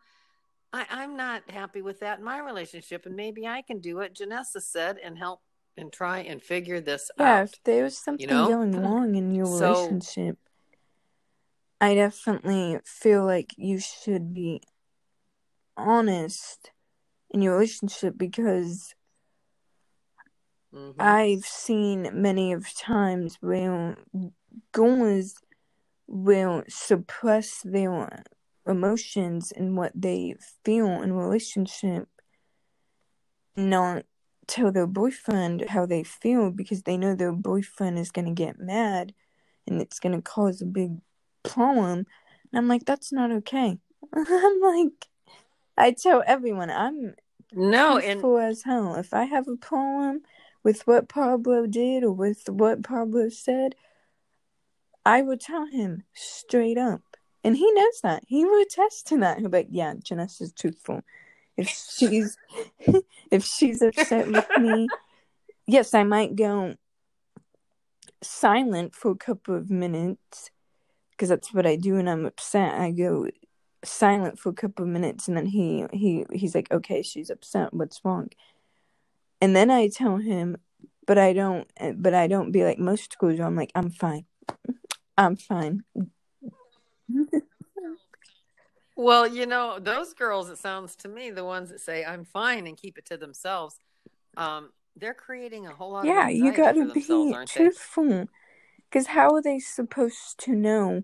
I, 0.77 0.87
I'm 0.91 1.17
not 1.17 1.49
happy 1.51 1.81
with 1.81 2.01
that 2.01 2.19
in 2.19 2.25
my 2.25 2.39
relationship, 2.39 3.07
and 3.07 3.17
maybe 3.17 3.47
I 3.47 3.63
can 3.63 3.81
do 3.81 3.97
what 3.97 4.15
Janessa 4.15 4.61
said 4.61 4.99
and 5.03 5.17
help 5.17 5.41
and 5.79 5.91
try 5.91 6.19
and 6.21 6.43
figure 6.43 6.81
this 6.81 7.11
Yeah, 7.19 7.39
out. 7.39 7.45
if 7.45 7.63
there's 7.65 7.97
something 7.97 8.27
know? 8.29 8.47
going 8.49 8.73
wrong 8.83 9.15
in 9.15 9.35
your 9.35 9.47
So- 9.47 9.73
relationship, 9.73 10.39
I 11.81 11.95
definitely 11.95 12.79
feel 12.85 13.25
like 13.25 13.55
you 13.57 13.79
should 13.79 14.35
be 14.35 14.61
honest 15.79 16.73
in 17.31 17.41
your 17.43 17.55
relationship 17.55 18.15
because 18.17 18.95
Mhm. 20.75 20.95
I've 20.99 21.45
seen 21.47 22.11
many 22.13 22.53
of 22.53 22.75
times 22.75 23.37
where 23.41 23.97
girls 24.73 25.37
will 26.07 26.65
suppress 26.69 27.63
their 27.63 28.23
emotions 28.67 29.53
and 29.53 29.77
what 29.77 29.93
they 29.95 30.35
feel 30.65 31.03
in 31.03 31.13
relationship, 31.13 32.09
not 33.57 34.05
tell 34.47 34.71
their 34.71 34.87
boyfriend 34.87 35.65
how 35.69 35.87
they 35.87 36.03
feel 36.03 36.51
because 36.51 36.83
they 36.83 36.97
know 36.97 37.15
their 37.15 37.33
boyfriend 37.33 37.99
is 37.99 38.11
going 38.11 38.27
to 38.27 38.33
get 38.33 38.59
mad 38.59 39.13
and 39.67 39.81
it's 39.81 39.99
going 39.99 40.15
to 40.15 40.23
cause 40.23 40.63
a 40.63 40.67
big 40.67 40.93
problem. 41.43 42.07
And 42.53 42.59
I'm 42.59 42.69
like, 42.69 42.85
that's 42.85 43.13
not 43.13 43.33
okay. 43.33 43.79
I'm 44.13 44.61
like, 44.61 45.09
I 45.77 45.93
tell 45.93 46.23
everyone, 46.27 46.71
I'm 46.71 47.15
no, 47.53 47.99
and 47.99 48.23
as 48.41 48.63
hell. 48.63 48.95
If 48.97 49.15
I 49.15 49.25
have 49.25 49.49
a 49.49 49.57
problem 49.57 50.23
with 50.63 50.87
what 50.87 51.09
Pablo 51.09 51.67
did 51.67 52.03
or 52.03 52.13
with 52.13 52.49
what 52.49 52.83
Pablo 52.83 53.29
said, 53.29 53.75
I 55.05 55.23
will 55.23 55.39
tell 55.39 55.67
him 55.67 56.03
straight 56.13 56.79
up. 56.79 57.03
And 57.47 57.57
he 57.57 57.73
knows 57.75 58.01
that. 58.03 58.25
He 58.27 58.45
will 58.45 58.61
attest 58.61 59.07
to 59.07 59.19
that. 59.19 59.39
He'll 59.39 59.49
be 59.49 59.59
like, 59.59 59.69
yeah, 59.71 59.95
Janessa's 59.95 60.53
truthful. 60.53 61.03
If 61.57 61.69
she's 61.69 62.37
if 63.31 63.45
she's 63.45 63.81
upset 63.83 64.27
with 64.27 64.49
me, 64.59 64.89
yes, 65.65 65.95
I 65.95 66.03
might 66.03 66.35
go 66.35 66.75
silent 68.21 68.97
for 68.97 69.13
a 69.13 69.17
couple 69.17 69.55
of 69.55 69.71
minutes 69.71 70.51
because 71.13 71.29
that's 71.29 71.55
what 71.55 71.67
I 71.67 71.77
do 71.77 71.95
when 71.95 72.09
I'm 72.09 72.27
upset. 72.27 72.75
I 72.75 72.91
go 72.91 73.29
silent 73.85 74.41
for 74.41 74.49
a 74.49 74.53
couple 74.55 74.85
of 74.85 74.91
minutes 74.91 75.29
and 75.29 75.37
then 75.37 75.47
he 75.47 75.87
he 75.93 76.27
he's 76.33 76.57
like, 76.57 76.73
"Okay, 76.73 77.01
she's 77.01 77.31
upset. 77.31 77.73
What's 77.73 78.01
wrong?" 78.05 78.31
And 79.41 79.55
then 79.55 79.71
I 79.71 79.87
tell 79.87 80.17
him, 80.17 80.57
but 81.07 81.17
I 81.17 81.33
don't 81.33 81.71
but 81.95 82.13
I 82.13 82.27
don't 82.27 82.51
be 82.51 82.65
like 82.65 82.81
most 82.81 83.13
schools. 83.13 83.39
I'm 83.39 83.55
like, 83.55 83.71
"I'm 83.77 83.91
fine. 83.91 84.25
I'm 85.17 85.37
fine." 85.37 85.85
Well, 88.97 89.27
you 89.27 89.47
know, 89.47 89.79
those 89.79 90.15
girls, 90.15 90.49
it 90.49 90.59
sounds 90.59 90.97
to 90.97 91.09
me, 91.09 91.31
the 91.31 91.45
ones 91.45 91.71
that 91.71 91.81
say 91.81 92.05
I'm 92.05 92.25
fine 92.25 92.67
and 92.67 92.77
keep 92.77 92.99
it 92.99 93.05
to 93.07 93.17
themselves, 93.17 93.79
um, 94.37 94.71
they're 94.97 95.15
creating 95.15 95.67
a 95.67 95.75
whole 95.75 95.93
lot 95.93 96.01
of. 96.01 96.07
Yeah, 96.07 96.29
you 96.29 96.53
gotta 96.53 96.91
be 96.93 97.03
truthful. 97.47 98.27
Because 98.89 99.09
how 99.09 99.35
are 99.35 99.43
they 99.43 99.59
supposed 99.59 100.39
to 100.39 100.53
know 100.53 101.03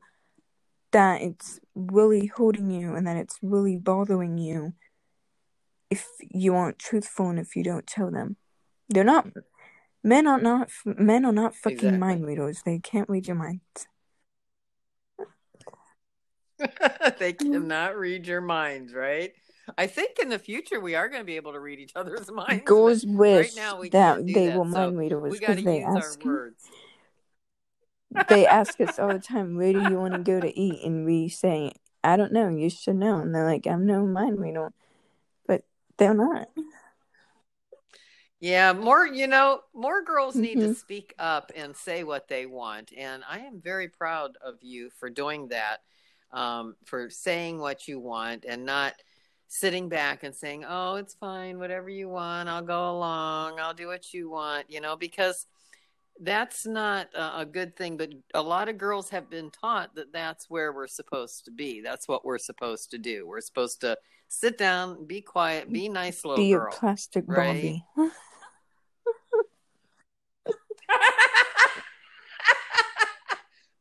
that 0.92 1.20
it's 1.20 1.59
really 1.74 2.26
holding 2.26 2.70
you 2.70 2.94
and 2.94 3.07
that 3.07 3.16
it's 3.16 3.38
really 3.42 3.76
bothering 3.76 4.38
you 4.38 4.74
if 5.90 6.07
you 6.20 6.55
aren't 6.55 6.78
truthful 6.78 7.28
and 7.28 7.38
if 7.38 7.57
you 7.57 7.62
don't 7.62 7.86
tell 7.86 8.11
them? 8.11 8.36
They're 8.88 9.05
not. 9.05 9.26
Men 10.03 10.26
are 10.26 10.40
not. 10.40 10.70
Men 10.84 11.24
are 11.24 11.32
not 11.32 11.55
fucking 11.55 11.78
Exactly. 11.78 11.98
mind 11.98 12.26
readers. 12.26 12.62
They 12.64 12.78
can't 12.78 13.09
read 13.09 13.26
your 13.26 13.36
minds. 13.36 13.86
they 17.18 17.32
cannot 17.32 17.96
read 17.96 18.26
your 18.26 18.40
minds, 18.40 18.92
right? 18.92 19.32
I 19.78 19.86
think 19.86 20.18
in 20.20 20.28
the 20.28 20.38
future 20.38 20.80
we 20.80 20.94
are 20.94 21.09
going 21.09 21.20
to 21.20 21.26
be 21.26 21.36
able 21.36 21.53
to 21.53 21.61
read 21.61 21.78
each 21.78 21.92
other's 21.94 22.30
minds. 22.32 22.64
Girls 22.64 23.05
but 23.05 23.14
wish 23.14 23.57
now 23.57 23.80
we 23.80 23.88
that 23.90 24.26
they 24.26 24.48
that, 24.48 24.59
were 24.59 24.64
so 24.64 24.70
mind 24.70 24.98
readers 24.98 25.32
we 25.32 25.38
got 25.38 25.48
to 25.48 25.55
because 25.57 25.64
they 25.64 25.82
ask 25.82 26.24
words. 26.24 26.68
they 28.28 28.46
ask 28.61 28.80
us 28.80 28.98
all 28.98 29.12
the 29.12 29.18
time, 29.18 29.57
"Where 29.57 29.72
do 29.72 29.78
you 29.78 29.98
want 29.98 30.14
to 30.14 30.22
go 30.22 30.40
to 30.40 30.59
eat?" 30.59 30.84
And 30.84 31.05
we 31.05 31.28
say, 31.28 31.72
"I 32.05 32.16
don't 32.16 32.32
know. 32.32 32.48
You 32.48 32.68
should 32.70 32.96
know." 32.96 33.20
And 33.20 33.34
they're 33.34 33.46
like, 33.46 33.66
"I'm 33.66 33.86
no 33.86 34.07
mind 34.07 34.40
reader," 34.40 34.72
but 35.46 35.64
they're 35.96 36.14
not. 36.14 36.48
Yeah, 38.40 38.72
more, 38.72 39.07
you 39.07 39.28
know, 39.28 39.61
more 39.72 40.03
girls 40.03 40.34
need 40.34 40.59
to 40.61 40.66
Mhm. 40.66 40.74
speak 40.74 41.14
up 41.16 41.53
and 41.55 41.76
say 41.76 42.03
what 42.03 42.26
they 42.26 42.44
want. 42.44 42.92
And 42.96 43.22
I 43.28 43.38
am 43.40 43.61
very 43.61 43.88
proud 43.88 44.36
of 44.42 44.57
you 44.62 44.90
for 44.90 45.09
doing 45.09 45.48
that, 45.48 45.82
um, 46.32 46.74
for 46.84 47.10
saying 47.10 47.58
what 47.58 47.88
you 47.88 48.00
want 48.00 48.44
and 48.46 48.64
not 48.64 48.94
sitting 49.48 49.88
back 49.88 50.22
and 50.22 50.34
saying, 50.34 50.64
oh, 50.66 50.94
it's 50.94 51.14
fine, 51.14 51.58
whatever 51.58 51.90
you 51.90 52.08
want, 52.08 52.48
I'll 52.48 52.62
go 52.62 52.90
along, 52.90 53.60
I'll 53.60 53.74
do 53.74 53.86
what 53.86 54.14
you 54.14 54.30
want, 54.30 54.70
you 54.70 54.80
know, 54.80 54.96
because 54.96 55.46
that's 56.20 56.66
not 56.66 57.08
a, 57.14 57.44
good 57.44 57.76
thing. 57.76 57.96
But 57.96 58.10
a 58.34 58.42
lot 58.42 58.68
of 58.68 58.78
girls 58.78 59.10
have 59.10 59.28
been 59.28 59.50
taught 59.50 59.94
that 59.96 60.12
that's 60.12 60.48
where 60.48 60.72
we're 60.72 60.86
supposed 60.86 61.44
to 61.46 61.50
be. 61.50 61.80
That's 61.80 62.08
what 62.08 62.24
we're 62.24 62.38
supposed 62.38 62.90
to 62.92 62.98
do. 62.98 63.26
We're 63.26 63.40
supposed 63.40 63.80
to 63.82 63.98
sit 64.28 64.56
down, 64.56 65.06
be 65.06 65.20
quiet, 65.20 65.70
be 65.70 65.88
nice 65.88 66.24
little 66.24 66.42
Be 66.42 66.52
girl. 66.52 66.72
a 66.72 66.76
plastic 66.76 67.24
right? 67.26 67.82
Barbie. 67.96 68.10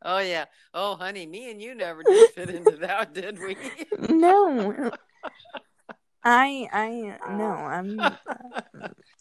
oh 0.04 0.20
yeah. 0.20 0.46
Oh 0.74 0.96
honey, 0.96 1.26
me 1.26 1.52
and 1.52 1.62
you 1.62 1.76
never 1.76 2.04
did 2.04 2.28
fit 2.28 2.50
into 2.50 2.78
that, 2.78 3.14
did 3.14 3.40
we? 3.40 3.58
no. 3.98 4.92
I 6.24 6.68
I 6.72 7.20
no, 7.28 7.56
I'm 7.56 8.18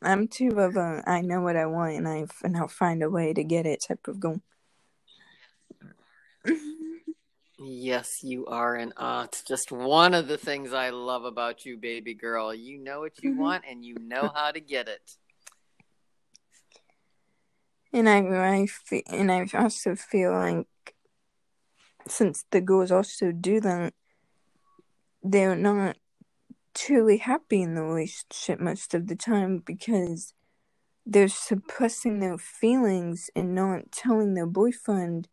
I'm 0.03 0.29
too 0.29 0.59
of 0.59 0.77
a 0.77 1.03
I 1.07 1.21
know 1.23 1.41
what 1.41 1.57
I 1.57 1.67
want 1.67 1.95
and 1.97 2.07
I 2.09 2.27
and 2.43 2.57
I'll 2.57 2.69
find 2.69 3.03
a 3.03 3.11
way 3.11 3.33
to 3.33 3.43
get 3.45 3.67
it 3.67 3.85
type 3.87 4.07
of 4.09 4.21
goal. 4.21 4.41
Yes, 7.63 8.23
you 8.23 8.47
are, 8.47 8.75
and 8.77 8.93
uh, 8.97 9.25
it's 9.27 9.43
just 9.43 9.71
one 9.71 10.15
of 10.15 10.29
the 10.29 10.39
things 10.39 10.73
I 10.73 10.91
love 10.91 11.25
about 11.25 11.67
you, 11.67 11.77
baby 11.77 12.15
girl. 12.15 12.55
You 12.55 12.79
know 12.79 13.01
what 13.01 13.23
you 13.23 13.33
Mhm. 13.33 13.39
want, 13.39 13.65
and 13.69 13.85
you 13.85 13.95
know 13.99 14.31
how 14.35 14.51
to 14.51 14.61
get 14.61 14.89
it. 14.89 15.17
And 17.93 18.09
I 18.09 18.19
I 18.63 18.67
fe- 18.67 19.05
and 19.07 19.31
I 19.31 19.47
also 19.55 19.95
feel 19.97 20.33
like 20.33 20.67
since 22.11 22.45
the 22.51 22.61
girls 22.61 22.91
also 22.91 23.33
do 23.33 23.61
that, 23.61 23.95
they're 25.23 25.57
not 25.57 25.97
truly 26.75 27.19
happy 27.19 27.63
in 27.63 27.75
the 27.75 27.83
relationship 27.83 28.61
most 28.61 28.95
of 28.95 29.09
the 29.09 29.17
time 29.17 29.59
because 29.59 30.35
they're 31.05 31.29
suppressing 31.29 32.21
their 32.21 32.39
feelings 32.39 33.31
and 33.35 33.55
not 33.55 33.91
telling 33.91 34.35
their 34.35 34.47
boyfriend 34.47 35.29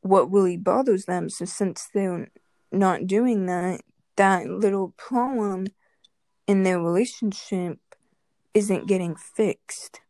what 0.00 0.30
really 0.30 0.56
bothers 0.56 1.06
them. 1.06 1.28
So 1.28 1.44
since 1.44 1.88
they're 1.92 2.28
not 2.70 3.06
doing 3.06 3.46
that, 3.46 3.80
that 4.16 4.46
little 4.46 4.94
problem 4.96 5.66
in 6.46 6.62
their 6.62 6.80
relationship 6.80 7.78
isn't 8.54 8.88
getting 8.88 9.14
fixed. 9.14 10.00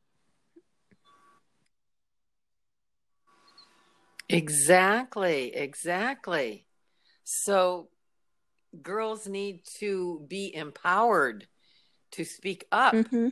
Exactly, 4.28 5.54
exactly. 5.54 6.66
So, 7.24 7.88
girls 8.82 9.26
need 9.26 9.62
to 9.78 10.24
be 10.28 10.54
empowered 10.54 11.46
to 12.12 12.24
speak 12.24 12.66
up, 12.72 12.94
hmm 12.94 13.28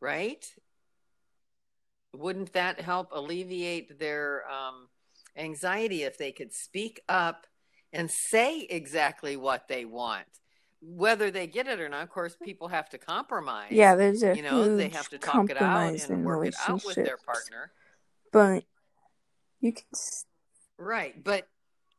right? 0.00 0.44
Wouldn't 2.16 2.52
that 2.52 2.80
help 2.80 3.08
alleviate 3.12 3.98
their 3.98 4.48
um, 4.50 4.88
anxiety 5.36 6.02
if 6.02 6.18
they 6.18 6.32
could 6.32 6.52
speak 6.52 7.00
up 7.08 7.46
and 7.92 8.10
say 8.10 8.60
exactly 8.62 9.36
what 9.36 9.68
they 9.68 9.84
want? 9.84 10.26
Whether 10.80 11.30
they 11.30 11.46
get 11.46 11.66
it 11.66 11.80
or 11.80 11.88
not, 11.88 12.04
of 12.04 12.10
course, 12.10 12.36
people 12.44 12.68
have 12.68 12.88
to 12.90 12.98
compromise. 12.98 13.72
Yeah, 13.72 13.96
there's 13.96 14.22
a 14.22 14.36
You 14.36 14.42
know, 14.42 14.76
they 14.76 14.88
have 14.88 15.08
to 15.10 15.18
talk 15.18 15.50
it 15.50 15.56
out 15.56 15.66
compromise 15.66 16.08
and 16.08 16.24
work 16.24 16.46
it 16.46 16.54
out 16.60 16.84
with 16.86 16.96
their 16.96 17.16
partner. 17.16 17.72
but 18.32 18.64
you 19.60 19.72
can. 19.72 19.84
Right. 20.78 21.22
But 21.22 21.48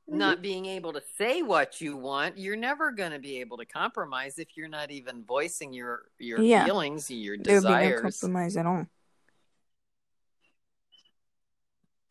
not 0.08 0.42
being 0.42 0.66
able 0.66 0.94
to 0.94 1.04
say 1.18 1.42
what 1.42 1.82
you 1.82 1.96
want, 1.96 2.38
you're 2.38 2.56
never 2.56 2.92
going 2.92 3.12
to 3.12 3.20
be 3.20 3.40
able 3.42 3.58
to 3.58 3.66
compromise 3.66 4.40
if 4.40 4.56
you're 4.56 4.68
not 4.70 4.90
even 4.92 5.24
voicing 5.24 5.72
your 5.74 6.04
your 6.18 6.42
Yeah. 6.42 6.64
feelings, 6.66 7.12
your 7.12 7.38
There'll 7.38 7.62
be 7.62 7.68
no 7.68 7.92
desires. 7.92 8.02
compromise 8.20 8.58
at 8.58 8.66
all. 8.66 8.88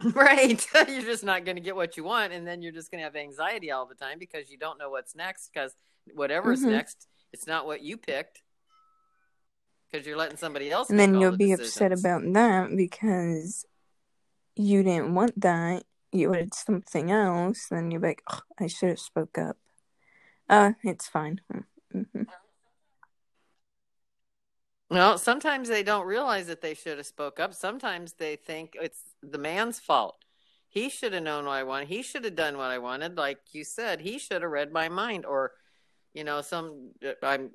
Right. 0.15 0.65
you're 0.89 1.03
just 1.03 1.25
not 1.25 1.45
going 1.45 1.57
to 1.57 1.63
get 1.63 1.75
what 1.75 1.97
you 1.97 2.05
want 2.05 2.33
and 2.33 2.47
then 2.47 2.63
you're 2.63 2.71
just 2.73 2.93
going 2.93 3.01
to 3.01 3.05
have 3.05 3.17
anxiety 3.17 3.73
all 3.73 3.85
the 3.85 3.97
time 3.97 4.21
because 4.21 4.49
you 4.49 4.57
don't 4.57 4.79
know 4.79 4.91
what's 4.91 5.17
next 5.17 5.51
because 5.53 5.75
whatever's 6.15 6.63
Mhm. 6.65 6.71
next, 6.71 7.09
it's 7.33 7.49
not 7.49 7.67
what 7.67 7.83
you 7.83 7.97
picked. 7.97 8.43
Because 9.91 10.07
you're 10.07 10.17
letting 10.17 10.37
somebody 10.37 10.71
else 10.71 10.89
And 10.91 11.01
then 11.01 11.19
you'll 11.19 11.33
the 11.33 11.37
be 11.39 11.53
upset 11.53 11.91
about 11.91 12.23
that 12.33 12.77
because 12.77 13.65
you 14.59 14.83
didn't 14.83 15.15
want 15.15 15.41
that. 15.41 15.85
You 16.13 16.31
wanted 16.31 16.55
something 16.55 17.11
else. 17.11 17.69
Then 17.71 17.91
you're 17.91 18.01
like, 18.01 18.23
"Ugh, 18.29 18.43
I 18.61 18.67
should 18.67 18.91
have 18.91 19.01
spoke 19.01 19.39
up. 19.39 19.57
Uh, 20.49 20.73
it's 20.83 21.09
fine. 21.09 21.41
hmm 21.93 22.23
Well, 24.91 25.19
sometimes 25.19 25.69
they 25.69 25.83
don't 25.83 26.07
realize 26.07 26.47
that 26.47 26.63
they 26.63 26.75
should 26.75 26.97
have 26.97 27.07
spoke 27.07 27.39
up. 27.39 27.53
Sometimes 27.55 28.15
they 28.15 28.37
think 28.37 28.73
it's 28.81 29.03
the 29.23 29.39
man's 29.39 29.79
fault. 29.79 30.17
He 30.69 30.89
should 30.89 31.13
have 31.13 31.23
known 31.23 31.45
what 31.45 31.53
I 31.53 31.63
wanted. 31.63 31.89
He 31.89 32.03
should 32.03 32.25
have 32.25 32.35
done 32.37 32.57
what 32.57 32.71
I 32.71 32.79
wanted. 32.79 33.17
Like 33.17 33.39
you 33.53 33.65
said, 33.65 34.01
he 34.01 34.19
should 34.19 34.43
have 34.43 34.51
read 34.51 34.73
my 34.73 34.89
mind. 34.89 35.27
Or, 35.27 35.53
you 36.15 36.25
know, 36.25 36.41
some 36.41 36.93
I'm 37.23 37.51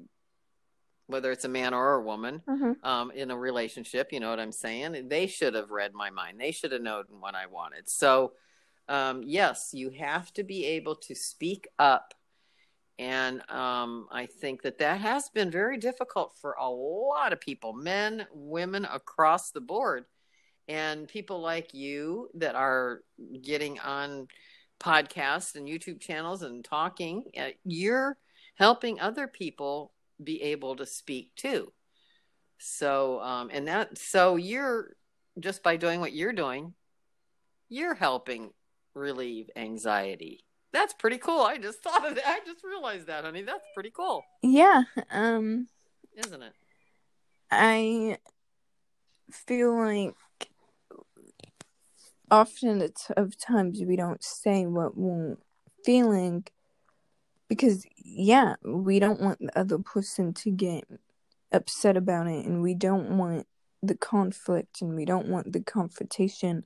whether 1.08 1.32
it's 1.32 1.46
a 1.46 1.50
man 1.50 1.74
or 1.74 1.96
a 1.96 2.02
woman 2.04 2.42
hmm 2.48 2.74
um, 2.84 3.12
in 3.12 3.32
a 3.32 3.38
relationship. 3.38 4.12
You 4.12 4.20
know 4.20 4.30
what 4.30 4.40
I'm 4.40 4.52
saying? 4.52 5.08
They 5.08 5.28
should 5.28 5.54
have 5.54 5.72
read 5.72 5.94
my 5.94 6.10
mind. 6.10 6.40
They 6.40 6.52
should 6.52 6.72
have 6.72 6.82
known 6.82 7.06
what 7.20 7.36
I 7.36 7.46
wanted. 7.46 7.90
So, 7.90 8.34
um, 8.90 9.24
yes, 9.24 9.72
you 9.74 9.90
have 9.92 10.34
to 10.34 10.44
be 10.44 10.66
able 10.66 10.96
to 10.96 11.16
speak 11.16 11.68
up 11.80 12.14
and 13.00 13.42
um, 13.50 14.08
I 14.12 14.28
think 14.28 14.62
that 14.64 14.78
that 14.80 15.02
has 15.02 15.30
been 15.30 15.50
very 15.50 15.78
difficult 15.78 16.36
for 16.40 16.56
a 16.60 16.70
lot 16.70 17.34
of 17.34 17.42
people, 17.42 17.74
men, 17.74 18.28
women 18.32 18.86
across 18.86 19.52
the 19.52 19.62
board. 19.62 20.06
And 20.68 21.08
people 21.08 21.42
like 21.42 21.74
you 21.74 22.30
that 22.36 22.56
are 22.56 23.02
getting 23.42 23.80
on 23.80 24.28
podcasts 24.80 25.56
and 25.56 25.68
YouTube 25.68 26.00
channels 26.00 26.44
and 26.44 26.64
talking, 26.64 27.26
uh, 27.38 27.50
you're 27.66 28.18
helping 28.56 29.00
other 29.00 29.28
people 29.28 29.92
be 30.24 30.42
able 30.42 30.76
to 30.78 30.86
speak 30.86 31.36
too. 31.36 31.72
So, 32.58 33.20
um, 33.22 33.50
and 33.52 33.68
that, 33.68 33.98
so 33.98 34.36
you're 34.36 34.96
just 35.40 35.64
by 35.64 35.78
doing 35.78 36.00
what 36.00 36.14
you're 36.14 36.34
doing, 36.34 36.74
you're 37.70 37.96
helping 37.96 38.52
relieve 38.94 39.50
anxiety. 39.56 40.44
That's 40.72 40.94
pretty 40.94 41.18
cool. 41.18 41.42
I 41.42 41.58
just 41.58 41.84
thought 41.84 42.08
of 42.08 42.16
that. 42.16 42.28
I 42.28 42.40
just 42.46 42.64
realized 42.64 43.08
that, 43.08 43.26
honey. 43.26 43.44
That's 43.44 43.66
pretty 43.74 43.92
cool, 43.92 44.24
Yeah. 44.42 44.84
Um, 45.12 45.68
isn't 46.16 46.42
it? 46.42 46.54
I 47.52 48.18
feel 49.32 49.78
like 49.78 50.16
often 52.32 52.82
it's 52.82 53.12
of 53.12 53.38
times 53.38 53.82
we 53.86 53.96
don't 53.96 54.24
say 54.24 54.66
what 54.66 54.98
we're 54.98 55.38
feeling 55.86 56.46
because 57.54 57.86
yeah, 58.04 58.56
we 58.66 58.98
don't 58.98 59.22
want 59.22 59.38
the 59.38 59.56
other 59.58 59.78
person 59.78 60.34
to 60.34 60.50
get 60.50 60.86
upset 61.52 61.96
about 61.96 62.26
it 62.26 62.48
and 62.48 62.64
we 62.64 62.74
don't 62.74 63.16
want 63.16 63.46
the 63.84 63.94
conflict 63.94 64.82
and 64.82 64.96
we 64.96 65.06
don't 65.06 65.28
want 65.28 65.54
the 65.54 65.60
confrontation 65.60 66.64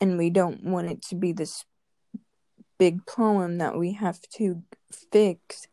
and 0.00 0.18
we 0.18 0.28
don't 0.28 0.64
want 0.64 0.90
it 0.90 1.02
to 1.02 1.14
be 1.14 1.30
this 1.30 1.64
big 2.78 3.06
problem 3.06 3.58
that 3.58 3.78
we 3.78 3.92
have 3.92 4.20
to 4.22 4.64
fix 5.12 5.68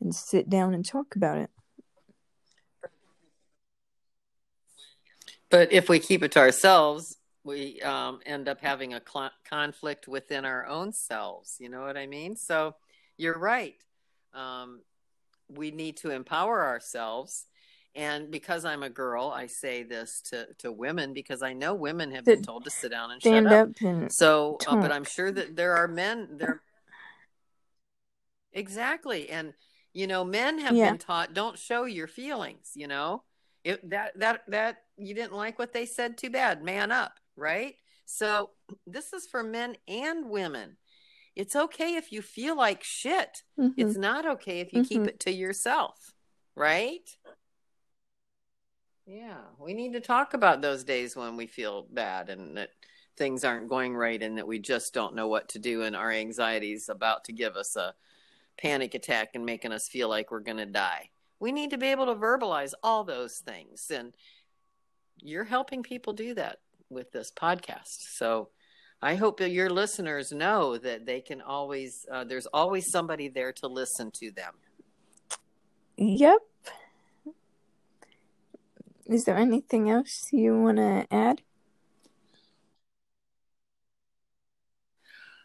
and 0.00 0.12
sit 0.12 0.50
down 0.50 0.74
and 0.74 0.84
talk 0.84 1.14
about 1.14 1.38
it. 1.38 1.50
But 5.50 5.72
if 5.72 5.88
we 5.88 6.00
keep 6.00 6.24
it 6.24 6.32
to 6.32 6.40
ourselves, 6.40 7.16
we 7.44 7.80
um, 7.82 8.18
end 8.26 8.48
up 8.48 8.60
having 8.60 8.92
a 8.92 9.00
cl- 9.08 9.30
conflict 9.48 10.08
within 10.08 10.44
our 10.44 10.66
own 10.66 10.92
selves. 10.92 11.58
You 11.60 11.68
know 11.68 11.82
what 11.82 11.96
I 11.96 12.08
mean? 12.08 12.34
So 12.34 12.74
you're 13.16 13.38
right. 13.38 13.76
Um, 14.32 14.80
we 15.48 15.70
need 15.70 15.98
to 15.98 16.10
empower 16.10 16.64
ourselves. 16.64 17.46
And 17.94 18.30
because 18.30 18.64
I'm 18.64 18.82
a 18.82 18.90
girl, 18.90 19.32
I 19.34 19.46
say 19.46 19.84
this 19.84 20.20
to, 20.30 20.48
to 20.58 20.72
women 20.72 21.12
because 21.14 21.42
I 21.42 21.52
know 21.52 21.74
women 21.74 22.10
have 22.10 22.24
been 22.24 22.42
told 22.42 22.64
to 22.64 22.70
sit 22.70 22.90
down 22.90 23.12
and 23.12 23.20
Stand 23.20 23.46
shut 23.46 23.52
up. 23.52 23.68
up 23.68 23.76
and 23.82 24.12
So, 24.12 24.58
uh, 24.66 24.76
but. 24.76 24.90
I'm 24.90 25.04
sure 25.04 25.30
that 25.30 25.54
there 25.54 25.76
are 25.76 25.86
men 25.86 26.28
there. 26.32 26.60
Exactly. 28.52 29.30
And, 29.30 29.54
you 29.92 30.08
know, 30.08 30.24
men 30.24 30.58
have 30.58 30.74
Yeah. 30.74 30.90
been 30.90 30.98
taught 30.98 31.34
don't 31.34 31.58
show 31.58 31.84
your 31.84 32.08
feelings, 32.08 32.72
you 32.74 32.88
know? 32.88 33.22
It, 33.62 33.88
that, 33.90 34.18
that, 34.18 34.42
that, 34.48 34.82
you 34.96 35.14
didn't 35.14 35.32
like 35.32 35.58
what 35.58 35.72
they 35.72 35.86
said, 35.86 36.18
too 36.18 36.30
bad. 36.30 36.62
Man 36.62 36.90
up, 36.90 37.18
right? 37.36 37.76
So, 38.06 38.50
this 38.86 39.12
is 39.12 39.26
for 39.26 39.42
men 39.42 39.76
and 39.88 40.28
women. 40.28 40.76
It's 41.36 41.56
okay 41.56 41.96
if 41.96 42.12
you 42.12 42.22
feel 42.22 42.56
like 42.56 42.82
shit. 42.84 43.42
hmm 43.56 43.68
It's 43.76 43.96
not 43.96 44.26
okay 44.26 44.60
if 44.60 44.72
you 44.72 44.82
keep 44.82 45.02
hmm 45.02 45.06
it 45.06 45.20
to 45.20 45.32
yourself, 45.32 46.12
right? 46.54 47.08
Yeah, 49.06 49.42
we 49.58 49.74
need 49.74 49.92
to 49.92 50.00
talk 50.00 50.32
about 50.34 50.62
those 50.62 50.84
days 50.84 51.14
when 51.14 51.36
we 51.36 51.46
feel 51.46 51.86
bad 51.90 52.30
and 52.30 52.56
that 52.56 52.70
things 53.16 53.44
aren't 53.44 53.68
going 53.68 53.94
right 53.94 54.22
and 54.22 54.38
that 54.38 54.46
we 54.46 54.58
just 54.58 54.94
don't 54.94 55.14
know 55.14 55.28
what 55.28 55.48
to 55.50 55.58
do 55.58 55.82
and 55.82 55.94
our 55.94 56.10
anxiety 56.10 56.72
is 56.72 56.88
about 56.88 57.24
to 57.24 57.32
give 57.32 57.56
us 57.56 57.76
a 57.76 57.94
panic 58.56 58.94
attack 58.94 59.30
and 59.34 59.44
making 59.44 59.72
us 59.72 59.88
feel 59.88 60.08
like 60.08 60.30
we're 60.30 60.40
going 60.40 60.56
to 60.56 60.66
die. 60.66 61.10
We 61.38 61.52
need 61.52 61.70
to 61.70 61.78
be 61.78 61.88
able 61.88 62.06
to 62.06 62.14
verbalize 62.14 62.72
all 62.82 63.04
those 63.04 63.38
things 63.38 63.90
and 63.90 64.14
you're 65.20 65.44
helping 65.44 65.82
people 65.82 66.12
do 66.12 66.34
that. 66.34 66.58
with 66.90 67.10
this 67.12 67.32
podcast. 67.32 68.02
So 68.16 68.50
I 69.02 69.16
hope 69.16 69.40
your 69.40 69.70
listeners 69.70 70.32
know 70.32 70.78
that 70.78 71.04
they 71.04 71.20
can 71.20 71.42
always, 71.42 72.06
uh, 72.10 72.24
there's 72.24 72.46
always 72.46 72.90
somebody 72.90 73.28
there 73.28 73.52
to 73.52 73.66
listen 73.68 74.10
to 74.12 74.30
them. 74.30 74.54
Yep. 75.96 76.40
Is 79.06 79.24
there 79.24 79.36
anything 79.36 79.90
else 79.90 80.28
you 80.32 80.58
want 80.58 80.78
to 80.78 81.06
add? 81.10 81.42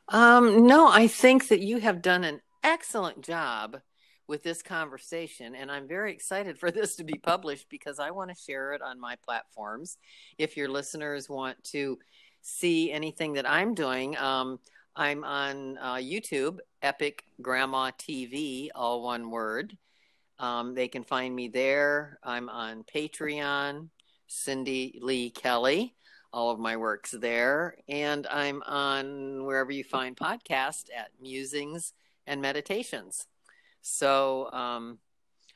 Um, 0.07 0.65
no, 0.65 0.87
I 0.87 1.07
think 1.07 1.49
that 1.49 1.59
you 1.59 1.79
have 1.79 2.01
done 2.01 2.23
an 2.23 2.41
excellent 2.63 3.21
job 3.21 3.81
with 4.27 4.43
this 4.43 4.61
conversation. 4.61 5.55
And 5.55 5.71
I'm 5.71 5.87
very 5.87 6.13
excited 6.13 6.57
for 6.57 6.71
this 6.71 6.95
to 6.95 7.03
be 7.03 7.17
published 7.17 7.67
because 7.69 7.99
I 7.99 8.11
want 8.11 8.29
to 8.29 8.41
share 8.41 8.73
it 8.73 8.81
on 8.81 8.99
my 8.99 9.17
platforms. 9.25 9.97
If 10.37 10.55
your 10.55 10.69
listeners 10.69 11.27
want 11.27 11.61
to 11.65 11.99
see 12.41 12.91
anything 12.91 13.33
that 13.33 13.49
I'm 13.49 13.73
doing, 13.73 14.17
um, 14.17 14.59
I'm 14.95 15.23
on 15.23 15.77
uh, 15.77 15.95
YouTube, 15.95 16.59
Epic 16.81 17.23
Grandma 17.41 17.91
TV, 17.91 18.69
all 18.75 19.03
one 19.03 19.29
word. 19.29 19.77
Um, 20.39 20.73
they 20.73 20.87
can 20.87 21.03
find 21.03 21.35
me 21.35 21.47
there. 21.47 22.19
I'm 22.23 22.49
on 22.49 22.83
Patreon, 22.83 23.89
Cindy 24.27 24.99
Lee 25.01 25.29
Kelly, 25.29 25.95
all 26.31 26.51
of 26.51 26.59
my 26.59 26.77
works 26.77 27.11
there. 27.11 27.75
And 27.87 28.25
I'm 28.27 28.61
on 28.63 29.45
wherever 29.45 29.71
you 29.71 29.83
find 29.83 30.15
podcast 30.15 30.85
at 30.95 31.11
Musings 31.21 31.93
and 32.25 32.41
Meditations. 32.41 33.27
So 33.81 34.49
um, 34.51 34.99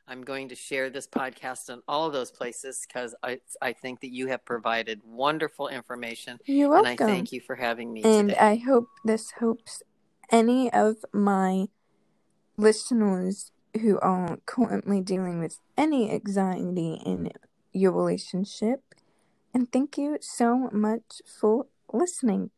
I'm 0.07 0.21
going 0.21 0.49
to 0.49 0.55
share 0.55 0.89
this 0.89 1.07
podcast 1.07 1.69
on 1.69 1.81
all 1.87 2.09
those 2.09 2.29
places 2.29 2.85
because 2.85 3.15
I, 3.23 3.39
I 3.61 3.73
think 3.73 4.01
that 4.01 4.11
you 4.11 4.27
have 4.27 4.43
provided 4.43 5.01
wonderful 5.05 5.69
information. 5.69 6.39
You're 6.45 6.69
welcome. 6.69 6.87
And 6.89 7.01
I 7.01 7.05
thank 7.05 7.31
you 7.31 7.39
for 7.39 7.55
having 7.55 7.93
me 7.93 8.03
and 8.03 8.29
today. 8.29 8.39
I 8.39 8.55
hope 8.57 8.87
this 9.05 9.31
helps 9.39 9.81
any 10.29 10.71
of 10.73 10.97
my 11.13 11.67
listeners 12.57 13.51
who 13.81 13.99
are 13.99 14.37
currently 14.45 15.01
dealing 15.01 15.39
with 15.39 15.59
any 15.77 16.11
anxiety 16.11 17.01
in 17.05 17.31
your 17.71 17.93
relationship. 17.93 18.81
And 19.53 19.71
thank 19.71 19.97
you 19.97 20.17
so 20.21 20.69
much 20.71 21.21
for 21.39 21.67
listening. 21.91 22.51